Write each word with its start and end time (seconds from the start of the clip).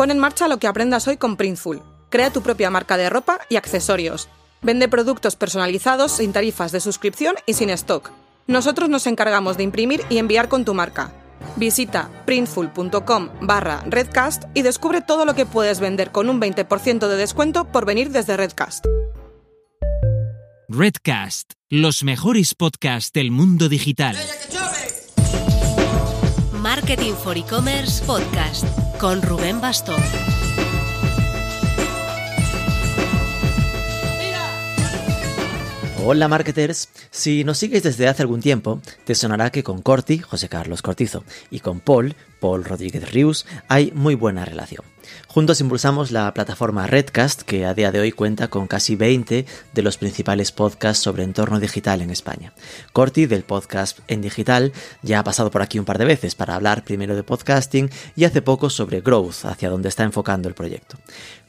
Pon 0.00 0.10
en 0.10 0.18
marcha 0.18 0.48
lo 0.48 0.56
que 0.56 0.66
aprendas 0.66 1.06
hoy 1.08 1.18
con 1.18 1.36
Printful. 1.36 1.82
Crea 2.08 2.30
tu 2.30 2.40
propia 2.40 2.70
marca 2.70 2.96
de 2.96 3.10
ropa 3.10 3.38
y 3.50 3.56
accesorios. 3.56 4.30
Vende 4.62 4.88
productos 4.88 5.36
personalizados 5.36 6.12
sin 6.12 6.32
tarifas 6.32 6.72
de 6.72 6.80
suscripción 6.80 7.34
y 7.44 7.52
sin 7.52 7.68
stock. 7.68 8.10
Nosotros 8.46 8.88
nos 8.88 9.06
encargamos 9.06 9.58
de 9.58 9.64
imprimir 9.64 10.02
y 10.08 10.16
enviar 10.16 10.48
con 10.48 10.64
tu 10.64 10.72
marca. 10.72 11.12
Visita 11.56 12.08
printful.com 12.24 13.28
barra 13.42 13.82
redcast 13.84 14.44
y 14.54 14.62
descubre 14.62 15.02
todo 15.02 15.26
lo 15.26 15.34
que 15.34 15.44
puedes 15.44 15.80
vender 15.80 16.12
con 16.12 16.30
un 16.30 16.40
20% 16.40 17.06
de 17.06 17.16
descuento 17.16 17.66
por 17.66 17.84
venir 17.84 18.08
desde 18.08 18.38
Redcast. 18.38 18.86
Redcast, 20.70 21.52
los 21.68 22.04
mejores 22.04 22.54
podcasts 22.54 23.12
del 23.12 23.30
mundo 23.30 23.68
digital. 23.68 24.16
Marketing 26.54 27.12
for 27.22 27.36
E-Commerce 27.36 28.02
Podcast 28.06 28.64
con 29.00 29.22
Rubén 29.22 29.62
Bastón. 29.62 29.98
Hola 36.04 36.28
marketers, 36.28 36.90
si 37.10 37.42
nos 37.44 37.56
sigues 37.56 37.82
desde 37.82 38.08
hace 38.08 38.22
algún 38.22 38.40
tiempo, 38.40 38.82
te 39.04 39.14
sonará 39.14 39.50
que 39.50 39.62
con 39.62 39.80
Corti, 39.80 40.18
José 40.18 40.50
Carlos 40.50 40.82
Cortizo, 40.82 41.24
y 41.50 41.60
con 41.60 41.80
Paul, 41.80 42.14
Paul 42.40 42.62
Rodríguez 42.64 43.10
Rius, 43.10 43.46
hay 43.68 43.90
muy 43.94 44.14
buena 44.14 44.44
relación. 44.44 44.84
Juntos 45.28 45.60
impulsamos 45.60 46.10
la 46.10 46.32
plataforma 46.34 46.86
Redcast, 46.86 47.42
que 47.42 47.64
a 47.64 47.74
día 47.74 47.92
de 47.92 48.00
hoy 48.00 48.12
cuenta 48.12 48.48
con 48.48 48.66
casi 48.66 48.96
20 48.96 49.46
de 49.72 49.82
los 49.82 49.96
principales 49.96 50.52
podcasts 50.52 51.02
sobre 51.02 51.22
entorno 51.22 51.60
digital 51.60 52.02
en 52.02 52.10
España. 52.10 52.52
Corti, 52.92 53.26
del 53.26 53.44
podcast 53.44 54.00
En 54.08 54.22
Digital, 54.22 54.72
ya 55.02 55.20
ha 55.20 55.24
pasado 55.24 55.50
por 55.50 55.62
aquí 55.62 55.78
un 55.78 55.84
par 55.84 55.98
de 55.98 56.04
veces 56.04 56.34
para 56.34 56.54
hablar 56.54 56.84
primero 56.84 57.14
de 57.14 57.22
podcasting 57.22 57.90
y 58.16 58.24
hace 58.24 58.42
poco 58.42 58.70
sobre 58.70 59.00
growth, 59.00 59.44
hacia 59.44 59.70
donde 59.70 59.88
está 59.88 60.02
enfocando 60.04 60.48
el 60.48 60.54
proyecto. 60.54 60.98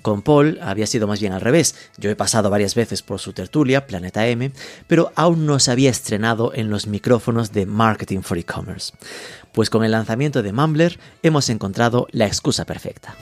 Con 0.01 0.23
Paul 0.23 0.59
había 0.61 0.87
sido 0.87 1.07
más 1.07 1.19
bien 1.19 1.33
al 1.33 1.41
revés. 1.41 1.75
Yo 1.97 2.09
he 2.09 2.15
pasado 2.15 2.49
varias 2.49 2.73
veces 2.75 3.01
por 3.01 3.19
su 3.19 3.33
tertulia, 3.33 3.85
Planeta 3.85 4.27
M, 4.27 4.51
pero 4.87 5.11
aún 5.15 5.45
no 5.45 5.59
se 5.59 5.71
había 5.71 5.91
estrenado 5.91 6.53
en 6.55 6.69
los 6.69 6.87
micrófonos 6.87 7.51
de 7.51 7.65
Marketing 7.65 8.21
for 8.21 8.37
E-Commerce. 8.37 8.93
Pues 9.53 9.69
con 9.69 9.83
el 9.83 9.91
lanzamiento 9.91 10.43
de 10.43 10.53
Mumbler 10.53 10.99
hemos 11.23 11.49
encontrado 11.49 12.07
la 12.11 12.25
excusa 12.25 12.65
perfecta. 12.65 13.15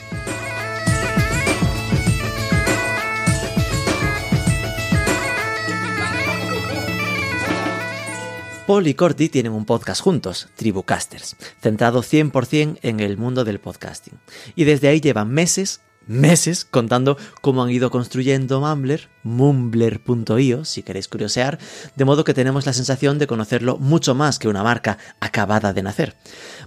Paul 8.68 8.86
y 8.86 8.94
Corti 8.94 9.30
tienen 9.30 9.54
un 9.54 9.66
podcast 9.66 10.00
juntos, 10.00 10.50
Tribucasters, 10.56 11.36
centrado 11.60 12.04
100% 12.04 12.78
en 12.84 13.00
el 13.00 13.18
mundo 13.18 13.44
del 13.44 13.60
podcasting. 13.60 14.20
Y 14.56 14.66
desde 14.66 14.90
ahí 14.90 15.02
llevan 15.02 15.32
meses 15.32 15.82
meses 16.10 16.66
contando 16.66 17.18
cómo 17.42 17.64
han 17.64 17.70
ido 17.70 17.92
construyendo 17.92 18.60
Mumbler, 18.60 19.10
mumbler.io, 19.24 20.66
si 20.66 20.84
queréis 20.84 21.08
curiosear, 21.08 21.60
de 21.96 22.06
modo 22.06 22.24
que 22.24 22.34
tenemos 22.34 22.66
la 22.66 22.74
sensación 22.74 23.20
de 23.20 23.28
conocerlo 23.28 23.78
mucho 23.78 24.16
más 24.16 24.40
que 24.40 24.48
una 24.48 24.64
marca 24.64 24.98
acabada 25.20 25.74
de 25.74 25.84
nacer. 25.84 26.16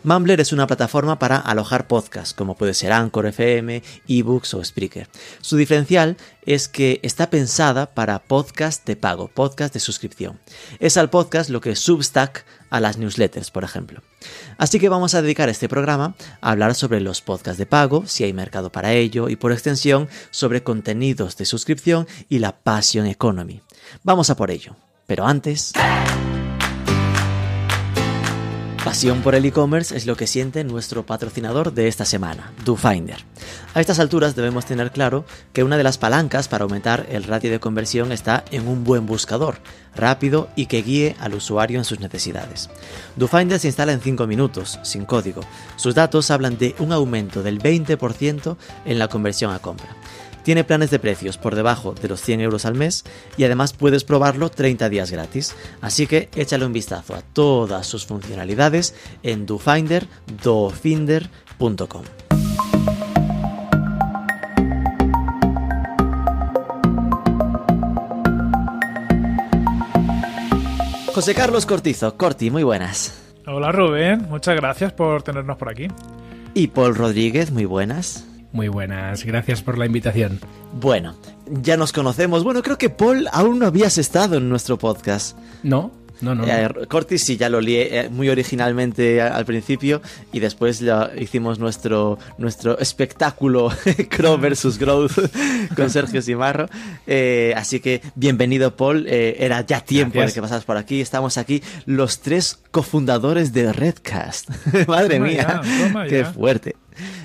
Mumbler 0.05 0.41
es 0.41 0.53
una 0.53 0.67
plataforma 0.67 1.19
para 1.19 1.36
alojar 1.36 1.86
podcasts, 1.86 2.34
como 2.34 2.56
puede 2.56 2.75
ser 2.75 2.92
Anchor 2.92 3.27
FM, 3.27 3.83
eBooks 4.08 4.55
o 4.55 4.64
Spreaker. 4.64 5.08
Su 5.41 5.56
diferencial 5.56 6.17
es 6.45 6.69
que 6.69 7.00
está 7.03 7.30
pensada 7.30 7.86
para 7.86 8.19
podcast 8.19 8.84
de 8.86 8.97
pago, 8.97 9.28
podcast 9.28 9.73
de 9.75 9.80
suscripción. 9.80 10.41
Es 10.80 10.97
al 10.97 11.11
podcast 11.11 11.50
lo 11.50 11.61
que 11.61 11.77
Substack 11.77 12.45
a 12.73 12.80
las 12.80 12.97
newsletters, 12.97 13.50
por 13.50 13.64
ejemplo. 13.64 14.03
Así 14.56 14.80
que 14.80 14.89
vamos 14.89 15.14
a 15.14 15.20
dedicar 15.20 15.50
este 15.50 15.69
programa 15.69 16.14
a 16.41 16.50
hablar 16.50 16.75
sobre 16.75 17.00
los 17.00 17.20
podcasts 17.20 17.58
de 17.58 17.67
pago, 17.67 18.06
si 18.06 18.25
hay 18.25 18.33
mercado 18.33 18.73
para 18.73 18.95
ello, 18.95 19.28
y 19.28 19.36
por 19.36 19.53
extensión 19.53 20.08
sobre 20.30 20.62
contenidos 20.62 21.36
de 21.36 21.45
suscripción 21.45 22.08
y 22.30 22.39
la 22.43 22.51
Passion 22.51 23.07
Economy. 23.07 23.62
Vamos 24.03 24.29
a 24.29 24.35
por 24.35 24.51
ello. 24.51 24.75
Pero 25.07 25.25
antes... 25.25 25.73
Pasión 28.85 29.23
por 29.23 29.36
el 29.36 29.45
e-commerce 29.45 29.97
es 29.97 30.07
lo 30.07 30.17
que 30.17 30.27
siente 30.27 30.64
nuestro 30.64 31.07
patrocinador 31.07 31.73
de 31.73 31.86
esta 31.86 32.05
semana, 32.05 32.53
DoFinder. 32.64 33.25
A 33.75 33.80
estas 33.80 34.01
alturas 34.01 34.35
debemos 34.35 34.67
tener 34.67 34.91
claro 34.91 35.25
que 35.53 35.63
una 35.63 35.77
de 35.77 35.85
las 35.85 35.98
palancas 35.98 36.48
para 36.48 36.64
aumentar 36.64 37.07
el 37.08 37.23
ratio 37.23 37.53
de 37.53 37.61
conversión 37.61 38.11
está 38.11 38.45
en 38.51 38.67
un 38.67 38.83
buen 38.83 39.07
buscador, 39.07 39.59
rápido 39.95 40.48
y 40.57 40.67
que 40.67 40.83
guíe 40.83 41.14
al 41.20 41.35
usuario 41.35 41.79
en 41.79 41.85
sus 41.85 42.01
necesidades. 42.01 42.70
DoFinder 43.14 43.61
se 43.61 43.69
instala 43.69 43.92
en 43.92 44.01
5 44.01 44.27
minutos, 44.27 44.80
sin 44.83 45.05
código. 45.05 45.42
Sus 45.77 45.95
datos 45.95 46.33
hablan 46.33 46.59
de 46.59 46.74
un 46.80 46.91
aumento 46.91 47.45
del 47.45 47.61
20% 47.61 48.57
en 48.85 48.98
la 48.98 49.07
conversión 49.07 49.53
a 49.53 49.61
compra. 49.61 49.97
Tiene 50.42 50.64
planes 50.64 50.91
de 50.91 50.98
precios 50.98 51.39
por 51.39 51.55
debajo 51.55 51.95
de 51.95 52.08
los 52.08 52.20
100 52.20 52.41
euros 52.41 52.64
al 52.64 52.75
mes 52.75 53.05
y 53.36 53.45
además 53.45 53.73
puedes 53.73 54.05
probarlo 54.05 54.51
30 54.51 54.89
días 54.89 55.11
gratis. 55.11 55.55
Así 55.80 56.07
que 56.07 56.29
échale 56.35 56.67
un 56.67 56.73
vistazo 56.73 57.14
a 57.14 57.23
todas 57.23 57.86
sus 57.86 58.07
funcionalidades 58.07 58.95
en 59.23 59.47
dofinder, 59.47 60.07
dofinder.com. 60.42 62.03
José 71.14 71.35
Carlos 71.35 71.67
Cortizo, 71.67 72.17
Corti, 72.17 72.51
muy 72.51 72.63
buenas. 72.63 73.23
Hola 73.47 73.70
Rubén, 73.70 74.27
muchas 74.30 74.57
gracias 74.57 74.95
por 74.95 75.23
tenernos 75.23 75.59
por 75.59 75.69
aquí. 75.69 75.89
Y 76.55 76.69
Paul 76.69 76.95
Rodríguez, 76.95 77.51
muy 77.51 77.67
buenas. 77.67 78.27
Muy 78.52 78.68
buenas, 78.68 79.24
gracias 79.24 79.63
por 79.63 79.79
la 79.79 79.86
invitación. 79.86 80.39
Bueno, 80.79 81.17
ya 81.46 81.77
nos 81.77 81.92
conocemos. 81.92 82.45
Bueno, 82.45 82.63
creo 82.63 82.77
que 82.77 82.90
Paul 82.90 83.29
aún 83.33 83.58
no 83.58 83.67
habías 83.67 83.96
estado 83.96 84.36
en 84.36 84.48
nuestro 84.48 84.79
podcast. 84.79 85.36
No, 85.63 85.90
no, 86.23 86.36
no. 86.36 86.46
Eh, 86.46 86.68
Cortis 86.89 87.24
sí, 87.24 87.36
ya 87.36 87.48
lo 87.48 87.61
lié 87.61 87.98
eh, 88.01 88.08
muy 88.08 88.29
originalmente 88.29 89.20
al 89.20 89.45
principio 89.45 90.01
y 90.33 90.39
después 90.39 90.83
hicimos 91.18 91.58
nuestro, 91.58 92.18
nuestro 92.39 92.79
espectáculo 92.79 93.73
Crow 94.08 94.39
versus 94.39 94.79
Growth 94.79 95.18
con 95.77 95.91
Sergio 95.91 96.23
Simarro. 96.23 96.68
Eh, 97.07 97.52
así 97.57 97.80
que 97.80 98.02
bienvenido 98.14 98.77
Paul, 98.77 99.07
era 99.08 99.67
ya 99.67 99.80
tiempo 99.80 100.14
Gracias. 100.14 100.35
de 100.35 100.41
que 100.41 100.42
pasas 100.42 100.64
por 100.64 100.77
aquí. 100.77 101.01
Estamos 101.01 101.39
aquí 101.39 101.62
los 101.86 102.20
tres 102.20 102.61
cofundadores 102.70 103.52
de 103.52 103.73
Redcast. 103.73 104.51
Madre 104.86 105.17
Toma 105.17 105.27
mía, 105.27 105.61
ya, 105.64 106.07
qué 106.07 106.24
fuerte. 106.24 106.77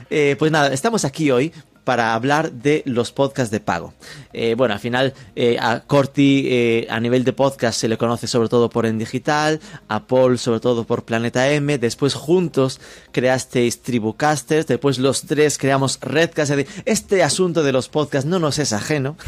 Eh, 0.09 0.35
pues 0.39 0.51
nada, 0.51 0.73
estamos 0.73 1.05
aquí 1.05 1.31
hoy 1.31 1.51
para 1.87 2.13
hablar 2.13 2.51
de 2.51 2.83
los 2.85 3.13
podcasts 3.13 3.49
de 3.49 3.61
pago. 3.61 3.93
Eh, 4.33 4.55
bueno, 4.57 4.73
al 4.73 4.81
final 4.81 5.13
eh, 5.37 5.55
a 5.57 5.79
Corti 5.79 6.43
eh, 6.49 6.87
a 6.89 6.99
nivel 6.99 7.23
de 7.23 7.31
podcast 7.31 7.79
se 7.79 7.87
le 7.87 7.97
conoce 7.97 8.27
sobre 8.27 8.49
todo 8.49 8.69
por 8.69 8.85
En 8.85 8.97
Digital, 8.97 9.61
a 9.87 10.05
Paul 10.05 10.37
sobre 10.37 10.59
todo 10.59 10.83
por 10.83 11.05
Planeta 11.05 11.49
M, 11.49 11.77
después 11.77 12.13
juntos 12.13 12.81
creasteis 13.13 13.83
Tribucasters, 13.83 14.67
después 14.67 14.99
los 14.99 15.21
tres 15.21 15.57
creamos 15.57 15.97
Redcast, 16.01 16.51
este 16.83 17.23
asunto 17.23 17.63
de 17.63 17.71
los 17.71 17.87
podcasts 17.87 18.29
no 18.29 18.37
nos 18.37 18.59
es 18.59 18.73
ajeno. 18.73 19.15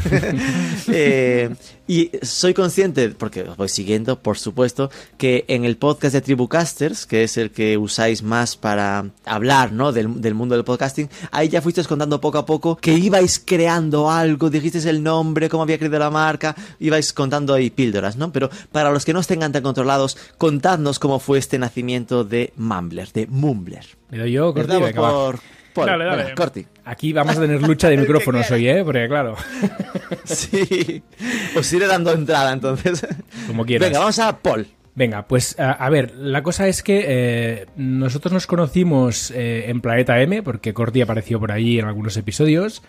Y 1.90 2.12
soy 2.22 2.54
consciente, 2.54 3.08
porque 3.08 3.42
os 3.42 3.56
voy 3.56 3.68
siguiendo, 3.68 4.20
por 4.22 4.38
supuesto, 4.38 4.92
que 5.18 5.44
en 5.48 5.64
el 5.64 5.76
podcast 5.76 6.14
de 6.14 6.20
Tribucasters, 6.20 7.04
que 7.04 7.24
es 7.24 7.36
el 7.36 7.50
que 7.50 7.76
usáis 7.78 8.22
más 8.22 8.56
para 8.56 9.10
hablar 9.24 9.72
¿no? 9.72 9.90
del, 9.90 10.20
del 10.20 10.36
mundo 10.36 10.54
del 10.54 10.62
podcasting, 10.62 11.10
ahí 11.32 11.48
ya 11.48 11.60
fuisteis 11.60 11.88
contando 11.88 12.20
poco 12.20 12.38
a 12.38 12.46
poco 12.46 12.49
que 12.58 12.92
ibais 12.92 13.38
creando 13.38 14.10
algo, 14.10 14.50
dijisteis 14.50 14.86
el 14.86 15.02
nombre, 15.02 15.48
cómo 15.48 15.62
había 15.62 15.78
creado 15.78 15.98
la 16.00 16.10
marca, 16.10 16.56
ibais 16.80 17.12
contando 17.12 17.54
ahí 17.54 17.70
píldoras, 17.70 18.16
¿no? 18.16 18.32
Pero 18.32 18.50
para 18.72 18.90
los 18.90 19.04
que 19.04 19.12
no 19.12 19.20
estén 19.20 19.40
tan 19.40 19.62
controlados, 19.62 20.16
contadnos 20.38 20.98
cómo 20.98 21.20
fue 21.20 21.38
este 21.38 21.58
nacimiento 21.58 22.24
de 22.24 22.52
Mumbler, 22.56 23.12
de 23.12 23.26
Mumbler. 23.26 23.84
¿Me 24.10 24.18
doy 24.18 24.32
yo, 24.32 24.52
Corti? 24.52 24.72
Venga, 24.72 24.92
por 24.92 25.38
Paul. 25.74 25.86
Dale, 25.86 26.34
Corti. 26.34 26.66
Aquí 26.84 27.12
vamos 27.12 27.36
a 27.36 27.40
tener 27.40 27.62
lucha 27.62 27.88
de 27.88 27.96
micrófonos 28.02 28.50
hoy, 28.50 28.68
¿eh? 28.68 28.82
Porque 28.84 29.06
claro, 29.06 29.36
Sí. 30.24 31.02
Os 31.56 31.72
iré 31.72 31.86
dando 31.86 32.12
entrada 32.12 32.52
entonces. 32.52 33.06
como 33.46 33.64
quieras. 33.64 33.88
Venga, 33.88 34.00
vamos 34.00 34.18
a 34.18 34.36
Paul. 34.36 34.66
Venga, 34.94 35.28
pues 35.28 35.56
a, 35.58 35.88
ver, 35.88 36.14
la 36.16 36.42
cosa 36.42 36.66
es 36.66 36.82
que 36.82 37.04
eh, 37.06 37.66
nosotros 37.76 38.32
nos 38.32 38.46
conocimos 38.46 39.30
eh, 39.30 39.70
en 39.70 39.80
Planeta 39.80 40.20
M, 40.20 40.42
porque 40.42 40.74
Corti 40.74 41.00
apareció 41.00 41.38
por 41.38 41.52
ahí 41.52 41.78
en 41.78 41.86
algunos 41.86 42.16
episodios, 42.16 42.82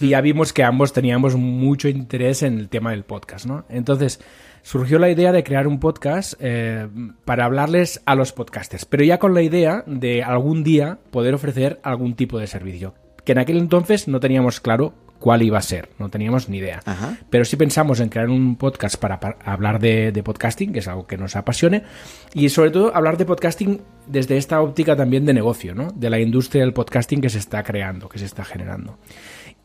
y 0.00 0.10
ya 0.10 0.20
vimos 0.20 0.52
que 0.52 0.62
ambos 0.62 0.92
teníamos 0.92 1.34
mucho 1.36 1.88
interés 1.88 2.42
en 2.42 2.58
el 2.58 2.68
tema 2.68 2.92
del 2.92 3.02
podcast, 3.02 3.46
¿no? 3.46 3.64
Entonces, 3.68 4.20
surgió 4.62 4.98
la 4.98 5.10
idea 5.10 5.32
de 5.32 5.42
crear 5.42 5.66
un 5.66 5.80
podcast 5.80 6.34
eh, 6.40 6.88
para 7.24 7.44
hablarles 7.44 8.02
a 8.06 8.14
los 8.14 8.32
podcasters, 8.32 8.84
pero 8.84 9.02
ya 9.02 9.18
con 9.18 9.34
la 9.34 9.42
idea 9.42 9.82
de 9.86 10.22
algún 10.22 10.62
día 10.62 10.98
poder 11.10 11.34
ofrecer 11.34 11.80
algún 11.82 12.14
tipo 12.14 12.38
de 12.38 12.46
servicio, 12.46 12.94
que 13.24 13.32
en 13.32 13.38
aquel 13.38 13.58
entonces 13.58 14.06
no 14.06 14.20
teníamos 14.20 14.60
claro 14.60 14.94
cuál 15.18 15.42
iba 15.42 15.58
a 15.58 15.62
ser, 15.62 15.90
no 15.98 16.08
teníamos 16.08 16.48
ni 16.48 16.58
idea. 16.58 16.80
Ajá. 16.84 17.18
Pero 17.30 17.44
sí 17.44 17.56
pensamos 17.56 18.00
en 18.00 18.08
crear 18.08 18.30
un 18.30 18.56
podcast 18.56 18.96
para, 18.96 19.20
para 19.20 19.36
hablar 19.44 19.80
de, 19.80 20.12
de 20.12 20.22
podcasting, 20.22 20.72
que 20.72 20.78
es 20.78 20.88
algo 20.88 21.06
que 21.06 21.16
nos 21.16 21.36
apasione, 21.36 21.82
y 22.34 22.48
sobre 22.48 22.70
todo 22.70 22.94
hablar 22.94 23.16
de 23.16 23.24
podcasting 23.24 23.80
desde 24.06 24.36
esta 24.36 24.60
óptica 24.60 24.96
también 24.96 25.24
de 25.24 25.34
negocio, 25.34 25.74
¿no? 25.74 25.90
De 25.90 26.10
la 26.10 26.20
industria 26.20 26.62
del 26.62 26.72
podcasting 26.72 27.20
que 27.20 27.30
se 27.30 27.38
está 27.38 27.62
creando, 27.62 28.08
que 28.08 28.18
se 28.18 28.24
está 28.24 28.44
generando. 28.44 28.98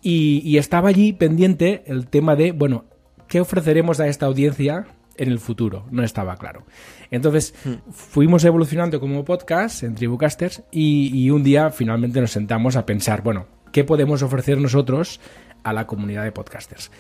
Y, 0.02 0.42
y 0.44 0.58
estaba 0.58 0.90
allí 0.90 1.14
pendiente 1.14 1.84
el 1.88 2.08
tema 2.08 2.36
de, 2.36 2.52
bueno, 2.52 2.86
¿qué 3.28 3.40
ofreceremos 3.40 4.00
a 4.00 4.08
esta 4.08 4.26
audiencia 4.26 4.88
en 5.16 5.30
el 5.30 5.40
futuro? 5.40 5.86
No 5.92 6.04
estaba 6.04 6.36
claro. 6.36 6.66
Entonces, 7.10 7.54
fuimos 7.92 8.44
evolucionando 8.44 9.00
como 9.00 9.24
podcast 9.24 9.84
en 9.84 9.96
Tribucasters 9.96 10.64
y, 10.72 11.12
y 11.14 11.30
un 11.30 11.44
día 11.44 11.70
finalmente 11.70 12.20
nos 12.20 12.32
sentamos 12.32 12.76
a 12.76 12.86
pensar, 12.86 13.22
bueno, 13.22 13.46
¿qué 13.74 13.84
podemos 13.84 14.22
ofrecer 14.22 14.58
nosotros 14.58 15.20
a 15.64 15.74
la 15.74 15.86
comunidad 15.86 16.24
de 16.24 16.32
podcasters? 16.32 16.92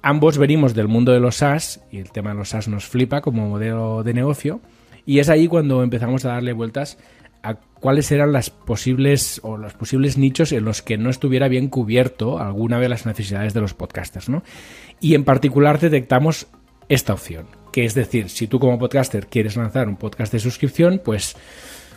Ambos 0.00 0.38
venimos 0.38 0.72
del 0.72 0.88
mundo 0.88 1.12
de 1.12 1.20
los 1.20 1.36
SaaS 1.36 1.82
y 1.90 1.98
el 1.98 2.10
tema 2.10 2.30
de 2.30 2.36
los 2.36 2.48
SaaS 2.48 2.68
nos 2.68 2.86
flipa 2.86 3.20
como 3.20 3.46
modelo 3.46 4.02
de 4.02 4.14
negocio 4.14 4.60
y 5.04 5.18
es 5.18 5.28
ahí 5.28 5.48
cuando 5.48 5.82
empezamos 5.82 6.24
a 6.24 6.30
darle 6.30 6.54
vueltas 6.54 6.96
a 7.42 7.54
cuáles 7.54 8.10
eran 8.12 8.32
las 8.32 8.50
posibles 8.50 9.40
o 9.42 9.56
los 9.56 9.74
posibles 9.74 10.16
nichos 10.16 10.52
en 10.52 10.64
los 10.64 10.80
que 10.80 10.96
no 10.96 11.10
estuviera 11.10 11.48
bien 11.48 11.68
cubierto 11.68 12.38
alguna 12.38 12.78
de 12.78 12.88
las 12.88 13.04
necesidades 13.04 13.52
de 13.52 13.60
los 13.60 13.74
podcasters, 13.74 14.28
¿no? 14.28 14.44
Y 15.00 15.14
en 15.14 15.24
particular 15.24 15.80
detectamos 15.80 16.46
esta 16.88 17.12
opción, 17.12 17.46
que 17.72 17.84
es 17.84 17.94
decir, 17.94 18.28
si 18.28 18.46
tú 18.46 18.60
como 18.60 18.78
podcaster 18.78 19.26
quieres 19.26 19.56
lanzar 19.56 19.88
un 19.88 19.96
podcast 19.96 20.32
de 20.32 20.38
suscripción, 20.38 21.00
pues 21.04 21.36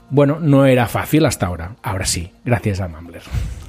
bueno, 0.09 0.39
no 0.39 0.65
era 0.65 0.87
fácil 0.87 1.25
hasta 1.25 1.45
ahora. 1.45 1.75
Ahora 1.83 2.05
sí, 2.05 2.31
gracias 2.43 2.81
a 2.81 2.87
Mumbler. 2.87 3.21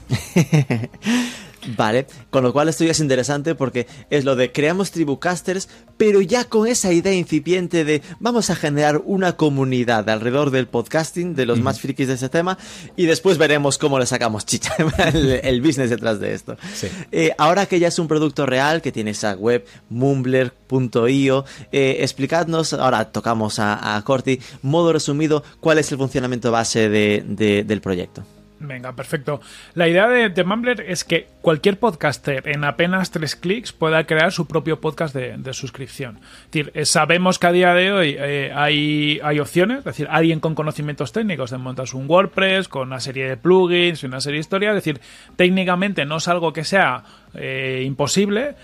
Vale, 1.76 2.06
con 2.30 2.44
lo 2.44 2.52
cual 2.52 2.68
esto 2.68 2.84
ya 2.84 2.92
es 2.92 3.00
interesante 3.00 3.56
porque 3.56 3.88
es 4.08 4.24
lo 4.24 4.36
de 4.36 4.52
creamos 4.52 4.92
tribucasters, 4.92 5.68
pero 5.96 6.20
ya 6.20 6.44
con 6.44 6.68
esa 6.68 6.92
idea 6.92 7.12
incipiente 7.12 7.84
de 7.84 8.02
vamos 8.20 8.50
a 8.50 8.54
generar 8.54 9.02
una 9.04 9.32
comunidad 9.36 10.08
alrededor 10.08 10.50
del 10.52 10.68
podcasting, 10.68 11.34
de 11.34 11.44
los 11.44 11.58
más 11.60 11.80
frikis 11.80 12.06
de 12.06 12.14
ese 12.14 12.28
tema, 12.28 12.56
y 12.94 13.06
después 13.06 13.36
veremos 13.36 13.78
cómo 13.78 13.98
le 13.98 14.06
sacamos 14.06 14.46
chicha, 14.46 14.76
el, 15.12 15.40
el 15.42 15.60
business 15.60 15.90
detrás 15.90 16.20
de 16.20 16.34
esto. 16.34 16.56
Sí. 16.72 16.86
Eh, 17.10 17.32
ahora 17.36 17.66
que 17.66 17.80
ya 17.80 17.88
es 17.88 17.98
un 17.98 18.06
producto 18.06 18.46
real, 18.46 18.80
que 18.80 18.92
tiene 18.92 19.10
esa 19.10 19.34
web 19.34 19.66
mumbler.io, 19.90 21.44
eh, 21.72 21.96
explicadnos, 22.00 22.74
ahora 22.74 23.10
tocamos 23.10 23.58
a, 23.58 23.96
a 23.96 24.02
Corti, 24.04 24.38
modo 24.62 24.92
resumido, 24.92 25.42
cuál 25.58 25.78
es 25.78 25.90
el 25.90 25.98
funcionamiento 25.98 26.52
base 26.52 26.88
de- 26.88 27.24
de- 27.26 27.64
del 27.64 27.80
proyecto. 27.80 28.22
Venga, 28.58 28.94
perfecto. 28.94 29.40
La 29.74 29.86
idea 29.86 30.08
de, 30.08 30.30
de 30.30 30.44
Mumbler 30.44 30.80
es 30.80 31.04
que 31.04 31.28
cualquier 31.42 31.78
podcaster 31.78 32.48
en 32.48 32.64
apenas 32.64 33.10
tres 33.10 33.36
clics 33.36 33.72
pueda 33.72 34.04
crear 34.04 34.32
su 34.32 34.46
propio 34.46 34.80
podcast 34.80 35.14
de, 35.14 35.52
suscripción. 35.52 36.16
Es 36.16 36.50
decir, 36.50 36.72
eh, 36.74 36.86
sabemos 36.86 37.38
que 37.38 37.46
a 37.46 37.52
día 37.52 37.74
de 37.74 37.92
hoy 37.92 38.16
eh, 38.18 38.52
hay, 38.54 39.20
hay 39.22 39.40
opciones, 39.40 39.80
es 39.80 39.84
decir, 39.84 40.08
alguien 40.10 40.40
con 40.40 40.54
conocimientos 40.54 41.12
técnicos 41.12 41.50
de 41.50 41.58
montarse 41.58 41.96
un 41.96 42.08
WordPress, 42.08 42.68
con 42.68 42.88
una 42.88 43.00
serie 43.00 43.28
de 43.28 43.36
plugins 43.36 44.02
y 44.02 44.06
una 44.06 44.20
serie 44.20 44.38
de 44.38 44.40
historias, 44.40 44.70
es 44.70 44.84
decir, 44.84 45.00
técnicamente 45.36 46.06
no 46.06 46.16
es 46.16 46.26
algo 46.26 46.54
que 46.54 46.64
sea 46.64 47.04
eh, 47.34 47.82
imposible, 47.84 48.54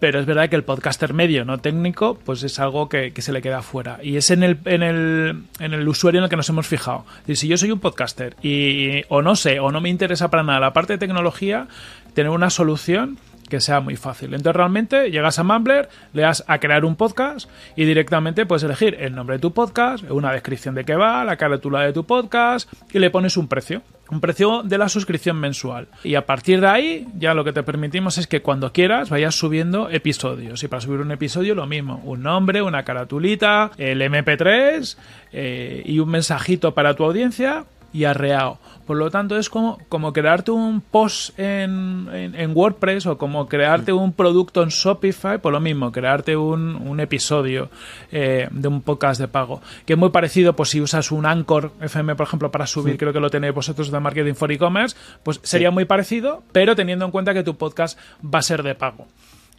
pero 0.00 0.20
es 0.20 0.26
verdad 0.26 0.48
que 0.48 0.56
el 0.56 0.64
podcaster 0.64 1.12
medio, 1.12 1.44
no 1.44 1.58
técnico, 1.58 2.18
pues 2.24 2.42
es 2.42 2.58
algo 2.58 2.88
que, 2.88 3.12
que 3.12 3.22
se 3.22 3.32
le 3.32 3.42
queda 3.42 3.62
fuera. 3.62 3.98
Y 4.02 4.16
es 4.16 4.30
en 4.30 4.42
el, 4.42 4.58
en, 4.64 4.82
el, 4.82 5.42
en 5.58 5.74
el 5.74 5.88
usuario 5.88 6.18
en 6.18 6.24
el 6.24 6.30
que 6.30 6.36
nos 6.36 6.48
hemos 6.48 6.66
fijado. 6.66 7.04
Si 7.26 7.48
yo 7.48 7.56
soy 7.56 7.70
un 7.70 7.80
podcaster 7.80 8.36
y 8.42 9.02
o 9.08 9.22
no 9.22 9.36
sé 9.36 9.60
o 9.60 9.72
no 9.72 9.80
me 9.80 9.88
interesa 9.88 10.30
para 10.30 10.42
nada 10.42 10.60
la 10.60 10.72
parte 10.72 10.94
de 10.94 10.98
tecnología, 10.98 11.68
tener 12.14 12.30
una 12.30 12.50
solución 12.50 13.18
que 13.48 13.60
sea 13.60 13.80
muy 13.80 13.96
fácil. 13.96 14.34
Entonces 14.34 14.56
realmente 14.56 15.10
llegas 15.10 15.38
a 15.38 15.42
Mumbler, 15.42 15.88
le 16.12 16.22
das 16.22 16.44
a 16.46 16.58
crear 16.58 16.84
un 16.84 16.96
podcast 16.96 17.48
y 17.76 17.84
directamente 17.84 18.46
puedes 18.46 18.62
elegir 18.62 18.96
el 19.00 19.14
nombre 19.14 19.36
de 19.36 19.40
tu 19.40 19.52
podcast, 19.52 20.04
una 20.10 20.32
descripción 20.32 20.74
de 20.74 20.84
qué 20.84 20.94
va, 20.94 21.24
la 21.24 21.36
carátula 21.36 21.80
de 21.80 21.92
tu 21.92 22.04
podcast 22.04 22.70
y 22.92 22.98
le 22.98 23.10
pones 23.10 23.36
un 23.36 23.48
precio. 23.48 23.82
Un 24.10 24.20
precio 24.20 24.62
de 24.62 24.78
la 24.78 24.88
suscripción 24.88 25.36
mensual. 25.36 25.88
Y 26.02 26.14
a 26.14 26.24
partir 26.24 26.60
de 26.60 26.66
ahí, 26.66 27.08
ya 27.18 27.34
lo 27.34 27.44
que 27.44 27.52
te 27.52 27.62
permitimos 27.62 28.18
es 28.18 28.26
que 28.26 28.40
cuando 28.40 28.72
quieras 28.72 29.10
vayas 29.10 29.34
subiendo 29.34 29.90
episodios. 29.90 30.62
Y 30.62 30.68
para 30.68 30.80
subir 30.80 31.00
un 31.00 31.12
episodio, 31.12 31.54
lo 31.54 31.66
mismo: 31.66 32.00
un 32.04 32.22
nombre, 32.22 32.62
una 32.62 32.84
caratulita, 32.84 33.70
el 33.76 34.00
MP3 34.00 34.96
eh, 35.32 35.82
y 35.84 35.98
un 35.98 36.08
mensajito 36.08 36.74
para 36.74 36.94
tu 36.94 37.04
audiencia 37.04 37.64
y 37.92 38.04
arreado. 38.04 38.58
Por 38.86 38.96
lo 38.96 39.10
tanto, 39.10 39.36
es 39.38 39.50
como, 39.50 39.78
como 39.90 40.12
crearte 40.14 40.50
un 40.50 40.80
post 40.80 41.38
en, 41.38 42.08
en- 42.12 42.34
en 42.34 42.56
WordPress 42.56 43.06
o 43.06 43.18
como 43.18 43.46
crearte 43.46 43.92
un 43.92 44.12
producto 44.14 44.62
en 44.62 44.70
Shopify, 44.70 45.38
por 45.38 45.52
lo 45.52 45.60
mismo, 45.60 45.92
crearte 45.92 46.36
un, 46.36 46.74
un 46.76 46.98
episodio 47.00 47.68
eh, 48.12 48.48
de 48.50 48.68
un 48.68 48.80
podcast 48.80 49.20
de 49.20 49.28
pago. 49.28 49.60
Que 49.84 49.92
es 49.92 49.98
muy 49.98 50.08
parecido, 50.10 50.54
pues 50.56 50.70
si 50.70 50.80
usas 50.80 51.12
un 51.12 51.26
Anchor 51.26 51.72
FM, 51.82 52.14
por 52.14 52.26
ejemplo, 52.26 52.50
para 52.50 52.66
subir, 52.66 52.96
creo 52.96 53.12
que 53.12 53.20
lo 53.20 53.28
tenéis 53.30 53.52
vosotros 53.54 53.90
de 53.90 54.00
Marketing 54.00 54.34
for 54.34 54.50
E-Commerce, 54.50 54.96
pues 55.22 55.38
sería 55.42 55.70
muy 55.70 55.84
parecido, 55.84 56.42
pero 56.52 56.74
teniendo 56.74 57.04
en 57.04 57.10
cuenta 57.10 57.34
que 57.34 57.42
tu 57.42 57.56
podcast 57.56 57.98
va 58.24 58.38
a 58.38 58.42
ser 58.42 58.62
de 58.62 58.74
pago. 58.74 59.06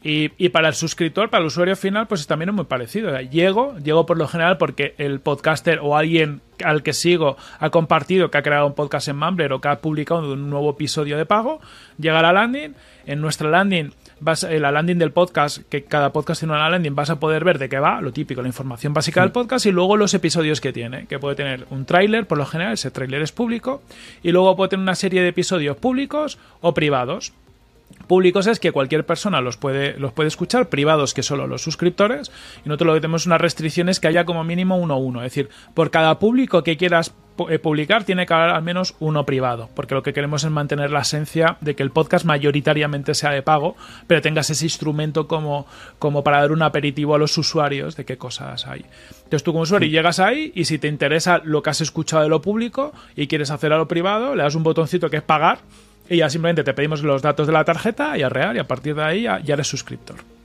Y, 0.04 0.32
y 0.38 0.50
para 0.50 0.70
el 0.70 0.74
suscriptor, 0.74 1.30
para 1.30 1.42
el 1.42 1.48
usuario 1.48 1.76
final, 1.76 2.08
pues 2.08 2.26
también 2.26 2.50
es 2.50 2.56
muy 2.56 2.66
parecido. 2.66 3.10
O 3.10 3.12
sea, 3.12 3.22
Llego, 3.22 3.78
llego 3.80 4.06
por 4.06 4.18
lo 4.18 4.28
general 4.28 4.58
porque 4.58 4.96
el 4.98 5.20
podcaster 5.20 5.80
o 5.82 5.98
alguien 5.98 6.42
al 6.64 6.84
que 6.84 6.94
sigo 6.94 7.38
ha 7.60 7.70
compartido 7.70 8.30
que 8.30 8.38
ha 8.38 8.42
creado 8.42 8.68
un 8.68 8.74
podcast 8.74 9.08
en 9.08 9.18
Mumbler 9.18 9.54
o 9.54 9.62
que 9.62 9.68
ha 9.68 9.80
publicado 9.80 10.34
un 10.34 10.50
nuevo 10.50 10.72
episodio 10.72 11.18
de 11.18 11.26
pago, 11.26 11.62
llega 11.98 12.20
a 12.20 12.22
la 12.22 12.34
landing, 12.34 12.76
en 13.06 13.22
nuestra 13.22 13.50
landing 13.50 13.92
vas, 14.20 14.44
en 14.44 14.62
la 14.62 14.72
landing 14.72 14.98
del 14.98 15.12
podcast, 15.12 15.60
que 15.70 15.84
cada 15.84 16.12
podcast 16.12 16.42
tiene 16.42 16.54
una 16.54 16.70
landing, 16.70 16.96
vas 16.96 17.10
a 17.10 17.20
poder 17.20 17.44
ver 17.44 17.60
de 17.60 17.70
qué 17.70 17.80
va, 17.80 18.02
lo 18.02 18.12
típico, 18.12 18.42
la 18.42 18.48
información 18.48 18.94
básica 18.94 19.22
del 19.22 19.32
podcast 19.32 19.66
y 19.66 19.72
luego 19.72 19.98
los 19.98 20.14
episodios 20.14 20.62
que 20.62 20.74
tiene, 20.74 21.08
que 21.08 21.20
puede 21.20 21.36
tener 21.36 21.66
un 21.70 21.86
tráiler, 21.86 22.28
por 22.28 22.38
lo 22.38 22.46
general, 22.46 22.74
ese 22.74 22.92
tráiler 22.92 23.22
es 23.22 23.32
público, 23.32 23.82
y 24.24 24.32
luego 24.32 24.56
puede 24.56 24.70
tener 24.70 24.84
una 24.84 24.96
serie 24.96 25.22
de 25.22 25.30
episodios 25.30 25.78
públicos 25.78 26.38
o 26.62 26.74
privados. 26.74 27.34
Públicos 28.08 28.48
es 28.48 28.60
que 28.60 28.72
cualquier 28.72 29.06
persona 29.06 29.42
los 29.42 29.58
puede, 29.58 29.98
los 30.00 30.14
puede 30.14 30.30
escuchar, 30.30 30.70
privados 30.70 31.14
que 31.14 31.24
solo 31.24 31.48
los 31.48 31.62
suscriptores, 31.62 32.32
y 32.66 32.70
nosotros 32.70 32.88
lo 32.88 32.94
que 32.96 33.02
tenemos 33.02 33.26
unas 33.26 33.42
restricciones 33.42 34.00
que 34.00 34.08
haya 34.08 34.26
como 34.26 34.44
mínimo 34.44 34.78
uno 34.78 34.96
a 34.96 34.98
uno, 34.98 35.20
es 35.20 35.32
decir, 35.32 35.50
por 35.74 35.92
cada 35.92 36.18
público 36.18 36.64
que 36.64 36.78
quieras 36.78 37.14
eh, 37.50 37.60
publicar 37.60 38.04
tiene 38.04 38.26
que 38.26 38.34
haber 38.34 38.50
al 38.50 38.64
menos 38.64 38.96
uno 39.00 39.26
privado, 39.26 39.70
porque 39.76 39.96
lo 39.96 40.04
que 40.04 40.12
queremos 40.12 40.44
es 40.44 40.52
mantener 40.52 40.92
la 40.92 41.02
esencia 41.02 41.58
de 41.62 41.76
que 41.76 41.84
el 41.84 41.92
podcast 41.92 42.26
mayoritariamente 42.26 43.14
sea 43.14 43.32
de 43.32 43.44
pago, 43.44 43.76
pero 44.08 44.22
tengas 44.22 44.50
ese 44.50 44.66
instrumento 44.66 45.28
como, 45.28 45.68
como 46.00 46.24
para 46.24 46.42
dar 46.42 46.52
un 46.52 46.64
aperitivo 46.64 47.16
a 47.16 47.20
los 47.20 47.38
usuarios 47.38 47.96
de 47.96 48.06
qué 48.06 48.18
cosas 48.18 48.68
hay. 48.68 48.86
Entonces 49.24 49.44
tú 49.44 49.52
como 49.52 49.64
usuario 49.64 49.88
llegas 49.88 50.20
ahí 50.20 50.52
y 50.56 50.66
si 50.66 50.80
te 50.80 50.88
interesa 50.88 51.42
lo 51.44 51.62
que 51.62 51.70
has 51.70 51.82
escuchado 51.82 52.24
de 52.24 52.30
lo 52.30 52.42
público 52.42 52.92
y 53.16 53.28
quieres 53.28 53.52
hacer 53.52 53.72
a 53.72 53.78
lo 53.78 53.88
privado, 53.88 54.36
le 54.36 54.44
das 54.44 54.56
un 54.56 54.64
botoncito 54.64 55.10
que 55.10 55.18
es 55.18 55.24
pagar 55.24 55.60
y 56.10 56.18
ya 56.18 56.30
simplemente 56.30 56.64
te 56.64 56.74
pedimos 56.74 57.04
los 57.04 57.22
datos 57.22 57.48
de 57.48 57.54
la 57.54 57.64
tarjeta 57.64 58.18
y 58.18 58.24
arrear 58.24 58.56
y 58.56 58.60
a 58.60 58.68
partir 58.68 58.96
de 58.96 59.04
ahí 59.04 59.22
ya 59.24 59.54
eres 59.54 59.68
suscriptor. 59.68 60.39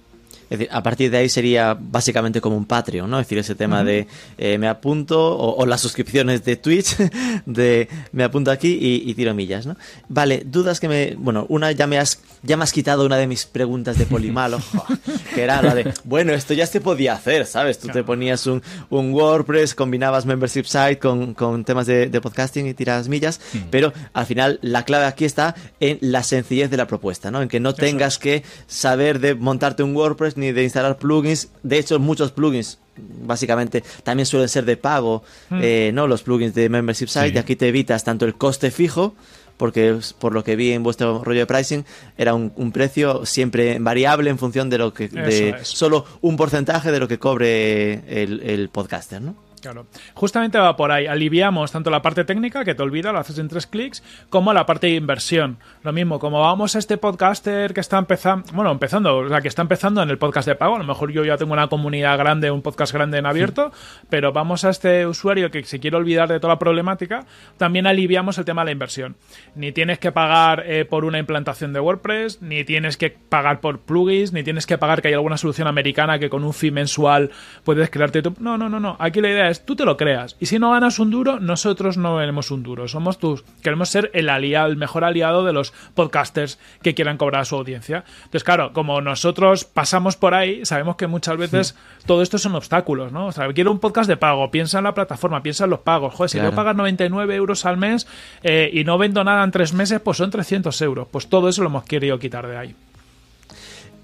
Es 0.54 0.60
decir, 0.60 0.74
a 0.74 0.82
partir 0.82 1.10
de 1.10 1.18
ahí 1.18 1.28
sería 1.28 1.76
básicamente 1.78 2.40
como 2.40 2.56
un 2.56 2.64
Patreon, 2.64 3.10
¿no? 3.10 3.18
Es 3.18 3.26
decir, 3.26 3.38
ese 3.38 3.54
tema 3.54 3.82
de 3.82 4.06
eh, 4.38 4.56
me 4.58 4.68
apunto, 4.68 5.36
o, 5.36 5.56
o 5.56 5.66
las 5.66 5.80
suscripciones 5.80 6.44
de 6.44 6.56
Twitch, 6.56 6.96
de 7.46 7.88
me 8.12 8.24
apunto 8.24 8.50
aquí 8.50 8.78
y, 8.80 9.10
y 9.10 9.14
tiro 9.14 9.34
millas, 9.34 9.66
¿no? 9.66 9.76
Vale, 10.08 10.44
dudas 10.46 10.78
que 10.78 10.88
me. 10.88 11.16
Bueno, 11.16 11.46
una 11.48 11.72
ya 11.72 11.86
me 11.86 11.98
has, 11.98 12.20
ya 12.42 12.56
me 12.56 12.64
has 12.64 12.72
quitado 12.72 13.04
una 13.04 13.16
de 13.16 13.26
mis 13.26 13.46
preguntas 13.46 13.98
de 13.98 14.06
Polimalo, 14.06 14.60
que 15.34 15.42
era 15.42 15.60
la 15.60 15.74
de, 15.74 15.92
bueno, 16.04 16.32
esto 16.32 16.54
ya 16.54 16.66
se 16.66 16.80
podía 16.80 17.14
hacer, 17.14 17.46
¿sabes? 17.46 17.78
Tú 17.78 17.88
te 17.88 18.04
ponías 18.04 18.46
un, 18.46 18.62
un 18.90 19.12
WordPress, 19.12 19.74
combinabas 19.74 20.24
membership 20.24 20.64
site 20.64 20.98
con, 20.98 21.34
con 21.34 21.64
temas 21.64 21.86
de, 21.86 22.06
de 22.06 22.20
podcasting 22.20 22.66
y 22.66 22.74
tiras 22.74 23.08
millas, 23.08 23.40
pero 23.70 23.92
al 24.12 24.26
final 24.26 24.60
la 24.62 24.84
clave 24.84 25.06
aquí 25.06 25.24
está 25.24 25.54
en 25.80 25.98
la 26.00 26.22
sencillez 26.22 26.70
de 26.70 26.76
la 26.76 26.86
propuesta, 26.86 27.30
¿no? 27.30 27.42
En 27.42 27.48
que 27.48 27.58
no 27.58 27.74
tengas 27.74 28.18
que 28.18 28.44
saber 28.66 29.18
de 29.18 29.34
montarte 29.34 29.82
un 29.82 29.96
WordPress 29.96 30.36
ni 30.36 30.43
de 30.52 30.64
instalar 30.64 30.98
plugins. 30.98 31.48
De 31.62 31.78
hecho, 31.78 31.98
muchos 31.98 32.32
plugins 32.32 32.78
básicamente 32.96 33.82
también 34.02 34.26
suelen 34.26 34.48
ser 34.48 34.64
de 34.64 34.76
pago, 34.76 35.22
eh, 35.60 35.90
¿no? 35.94 36.06
Los 36.06 36.22
plugins 36.22 36.54
de 36.54 36.68
membership 36.68 37.08
site 37.08 37.28
Sí. 37.28 37.34
y 37.34 37.38
aquí 37.38 37.56
te 37.56 37.68
evitas 37.68 38.04
tanto 38.04 38.24
el 38.24 38.34
coste 38.34 38.70
fijo 38.70 39.14
porque 39.56 39.96
por 40.18 40.32
lo 40.34 40.42
que 40.42 40.56
vi 40.56 40.72
en 40.72 40.82
vuestro 40.82 41.22
rollo 41.22 41.40
de 41.40 41.46
pricing 41.46 41.84
era 42.18 42.34
un, 42.34 42.52
un 42.56 42.72
precio 42.72 43.24
siempre 43.24 43.78
variable 43.78 44.28
en 44.30 44.36
función 44.38 44.68
de 44.68 44.78
lo 44.78 44.92
que 44.92 45.08
de 45.08 45.50
Eso 45.50 45.76
solo 45.76 46.04
un 46.22 46.36
porcentaje 46.36 46.90
de 46.90 46.98
lo 46.98 47.06
que 47.06 47.18
cobre 47.20 48.02
el, 48.22 48.40
el 48.42 48.68
podcaster, 48.68 49.22
¿no? 49.22 49.36
Claro. 49.64 49.86
Justamente 50.12 50.58
va 50.58 50.76
por 50.76 50.92
ahí. 50.92 51.06
Aliviamos 51.06 51.72
tanto 51.72 51.88
la 51.88 52.02
parte 52.02 52.24
técnica, 52.24 52.66
que 52.66 52.74
te 52.74 52.82
olvida, 52.82 53.12
lo 53.12 53.18
haces 53.18 53.38
en 53.38 53.48
tres 53.48 53.66
clics, 53.66 54.02
como 54.28 54.52
la 54.52 54.66
parte 54.66 54.88
de 54.88 54.94
inversión. 54.96 55.56
Lo 55.82 55.90
mismo, 55.90 56.18
como 56.18 56.38
vamos 56.40 56.76
a 56.76 56.78
este 56.78 56.98
podcaster 56.98 57.72
que 57.72 57.80
está 57.80 57.96
empezando, 57.96 58.44
bueno, 58.52 58.70
empezando, 58.70 59.16
o 59.16 59.28
sea, 59.30 59.40
que 59.40 59.48
está 59.48 59.62
empezando 59.62 60.02
en 60.02 60.10
el 60.10 60.18
podcast 60.18 60.46
de 60.46 60.54
pago. 60.54 60.76
A 60.76 60.78
lo 60.80 60.84
mejor 60.84 61.12
yo 61.12 61.24
ya 61.24 61.38
tengo 61.38 61.54
una 61.54 61.68
comunidad 61.68 62.18
grande, 62.18 62.50
un 62.50 62.60
podcast 62.60 62.92
grande 62.92 63.16
en 63.16 63.24
abierto, 63.24 63.72
pero 64.10 64.34
vamos 64.34 64.66
a 64.66 64.68
este 64.68 65.06
usuario 65.06 65.50
que 65.50 65.64
se 65.64 65.80
quiere 65.80 65.96
olvidar 65.96 66.28
de 66.28 66.40
toda 66.40 66.52
la 66.52 66.58
problemática, 66.58 67.24
también 67.56 67.86
aliviamos 67.86 68.36
el 68.36 68.44
tema 68.44 68.62
de 68.62 68.66
la 68.66 68.72
inversión. 68.72 69.16
Ni 69.54 69.72
tienes 69.72 69.98
que 69.98 70.12
pagar 70.12 70.64
eh, 70.66 70.84
por 70.84 71.06
una 71.06 71.18
implantación 71.18 71.72
de 71.72 71.80
WordPress, 71.80 72.42
ni 72.42 72.64
tienes 72.64 72.98
que 72.98 73.08
pagar 73.08 73.60
por 73.60 73.80
plugins, 73.80 74.34
ni 74.34 74.42
tienes 74.42 74.66
que 74.66 74.76
pagar 74.76 75.00
que 75.00 75.08
hay 75.08 75.14
alguna 75.14 75.38
solución 75.38 75.68
americana 75.68 76.18
que 76.18 76.28
con 76.28 76.44
un 76.44 76.52
fee 76.52 76.70
mensual 76.70 77.30
puedes 77.64 77.88
crearte 77.88 78.20
tu... 78.20 78.34
No, 78.40 78.58
no, 78.58 78.68
no, 78.68 78.78
no. 78.78 78.96
Aquí 78.98 79.22
la 79.22 79.30
idea 79.30 79.48
es 79.48 79.53
tú 79.60 79.76
te 79.76 79.84
lo 79.84 79.96
creas. 79.96 80.36
Y 80.40 80.46
si 80.46 80.58
no 80.58 80.70
ganas 80.70 80.98
un 80.98 81.10
duro, 81.10 81.40
nosotros 81.40 81.96
no 81.96 82.16
veremos 82.16 82.50
un 82.50 82.62
duro. 82.62 82.88
Somos 82.88 83.18
tus. 83.18 83.44
Queremos 83.62 83.88
ser 83.88 84.10
el 84.14 84.28
aliado, 84.28 84.68
el 84.68 84.76
mejor 84.76 85.04
aliado 85.04 85.44
de 85.44 85.52
los 85.52 85.72
podcasters 85.94 86.58
que 86.82 86.94
quieran 86.94 87.16
cobrar 87.16 87.42
a 87.42 87.44
su 87.44 87.56
audiencia. 87.56 88.04
Entonces, 88.16 88.44
claro, 88.44 88.72
como 88.72 89.00
nosotros 89.00 89.64
pasamos 89.64 90.16
por 90.16 90.34
ahí, 90.34 90.64
sabemos 90.64 90.96
que 90.96 91.06
muchas 91.06 91.36
veces 91.36 91.74
todo 92.06 92.22
esto 92.22 92.38
son 92.38 92.54
obstáculos, 92.54 93.12
¿no? 93.12 93.26
O 93.26 93.32
sea, 93.32 93.52
quiero 93.52 93.70
un 93.70 93.78
podcast 93.78 94.08
de 94.08 94.16
pago, 94.16 94.50
piensa 94.50 94.78
en 94.78 94.84
la 94.84 94.94
plataforma, 94.94 95.42
piensa 95.42 95.64
en 95.64 95.70
los 95.70 95.80
pagos. 95.80 96.14
Joder, 96.14 96.30
si 96.30 96.38
yo 96.38 96.52
pagar 96.52 96.76
99 96.76 97.34
euros 97.34 97.66
al 97.66 97.76
mes 97.76 98.06
eh, 98.42 98.70
y 98.72 98.84
no 98.84 98.98
vendo 98.98 99.24
nada 99.24 99.44
en 99.44 99.50
tres 99.50 99.72
meses, 99.72 100.00
pues 100.00 100.16
son 100.16 100.30
300 100.30 100.80
euros. 100.82 101.08
Pues 101.10 101.28
todo 101.28 101.48
eso 101.48 101.62
lo 101.62 101.68
hemos 101.68 101.84
querido 101.84 102.18
quitar 102.18 102.46
de 102.46 102.56
ahí. 102.56 102.74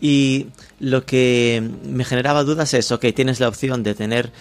Y 0.00 0.46
lo 0.78 1.04
que 1.04 1.62
me 1.84 2.04
generaba 2.04 2.42
dudas 2.42 2.72
es, 2.74 2.90
ok, 2.90 3.06
tienes 3.14 3.38
la 3.38 3.48
opción 3.48 3.82
de 3.82 3.94
tener 3.94 4.32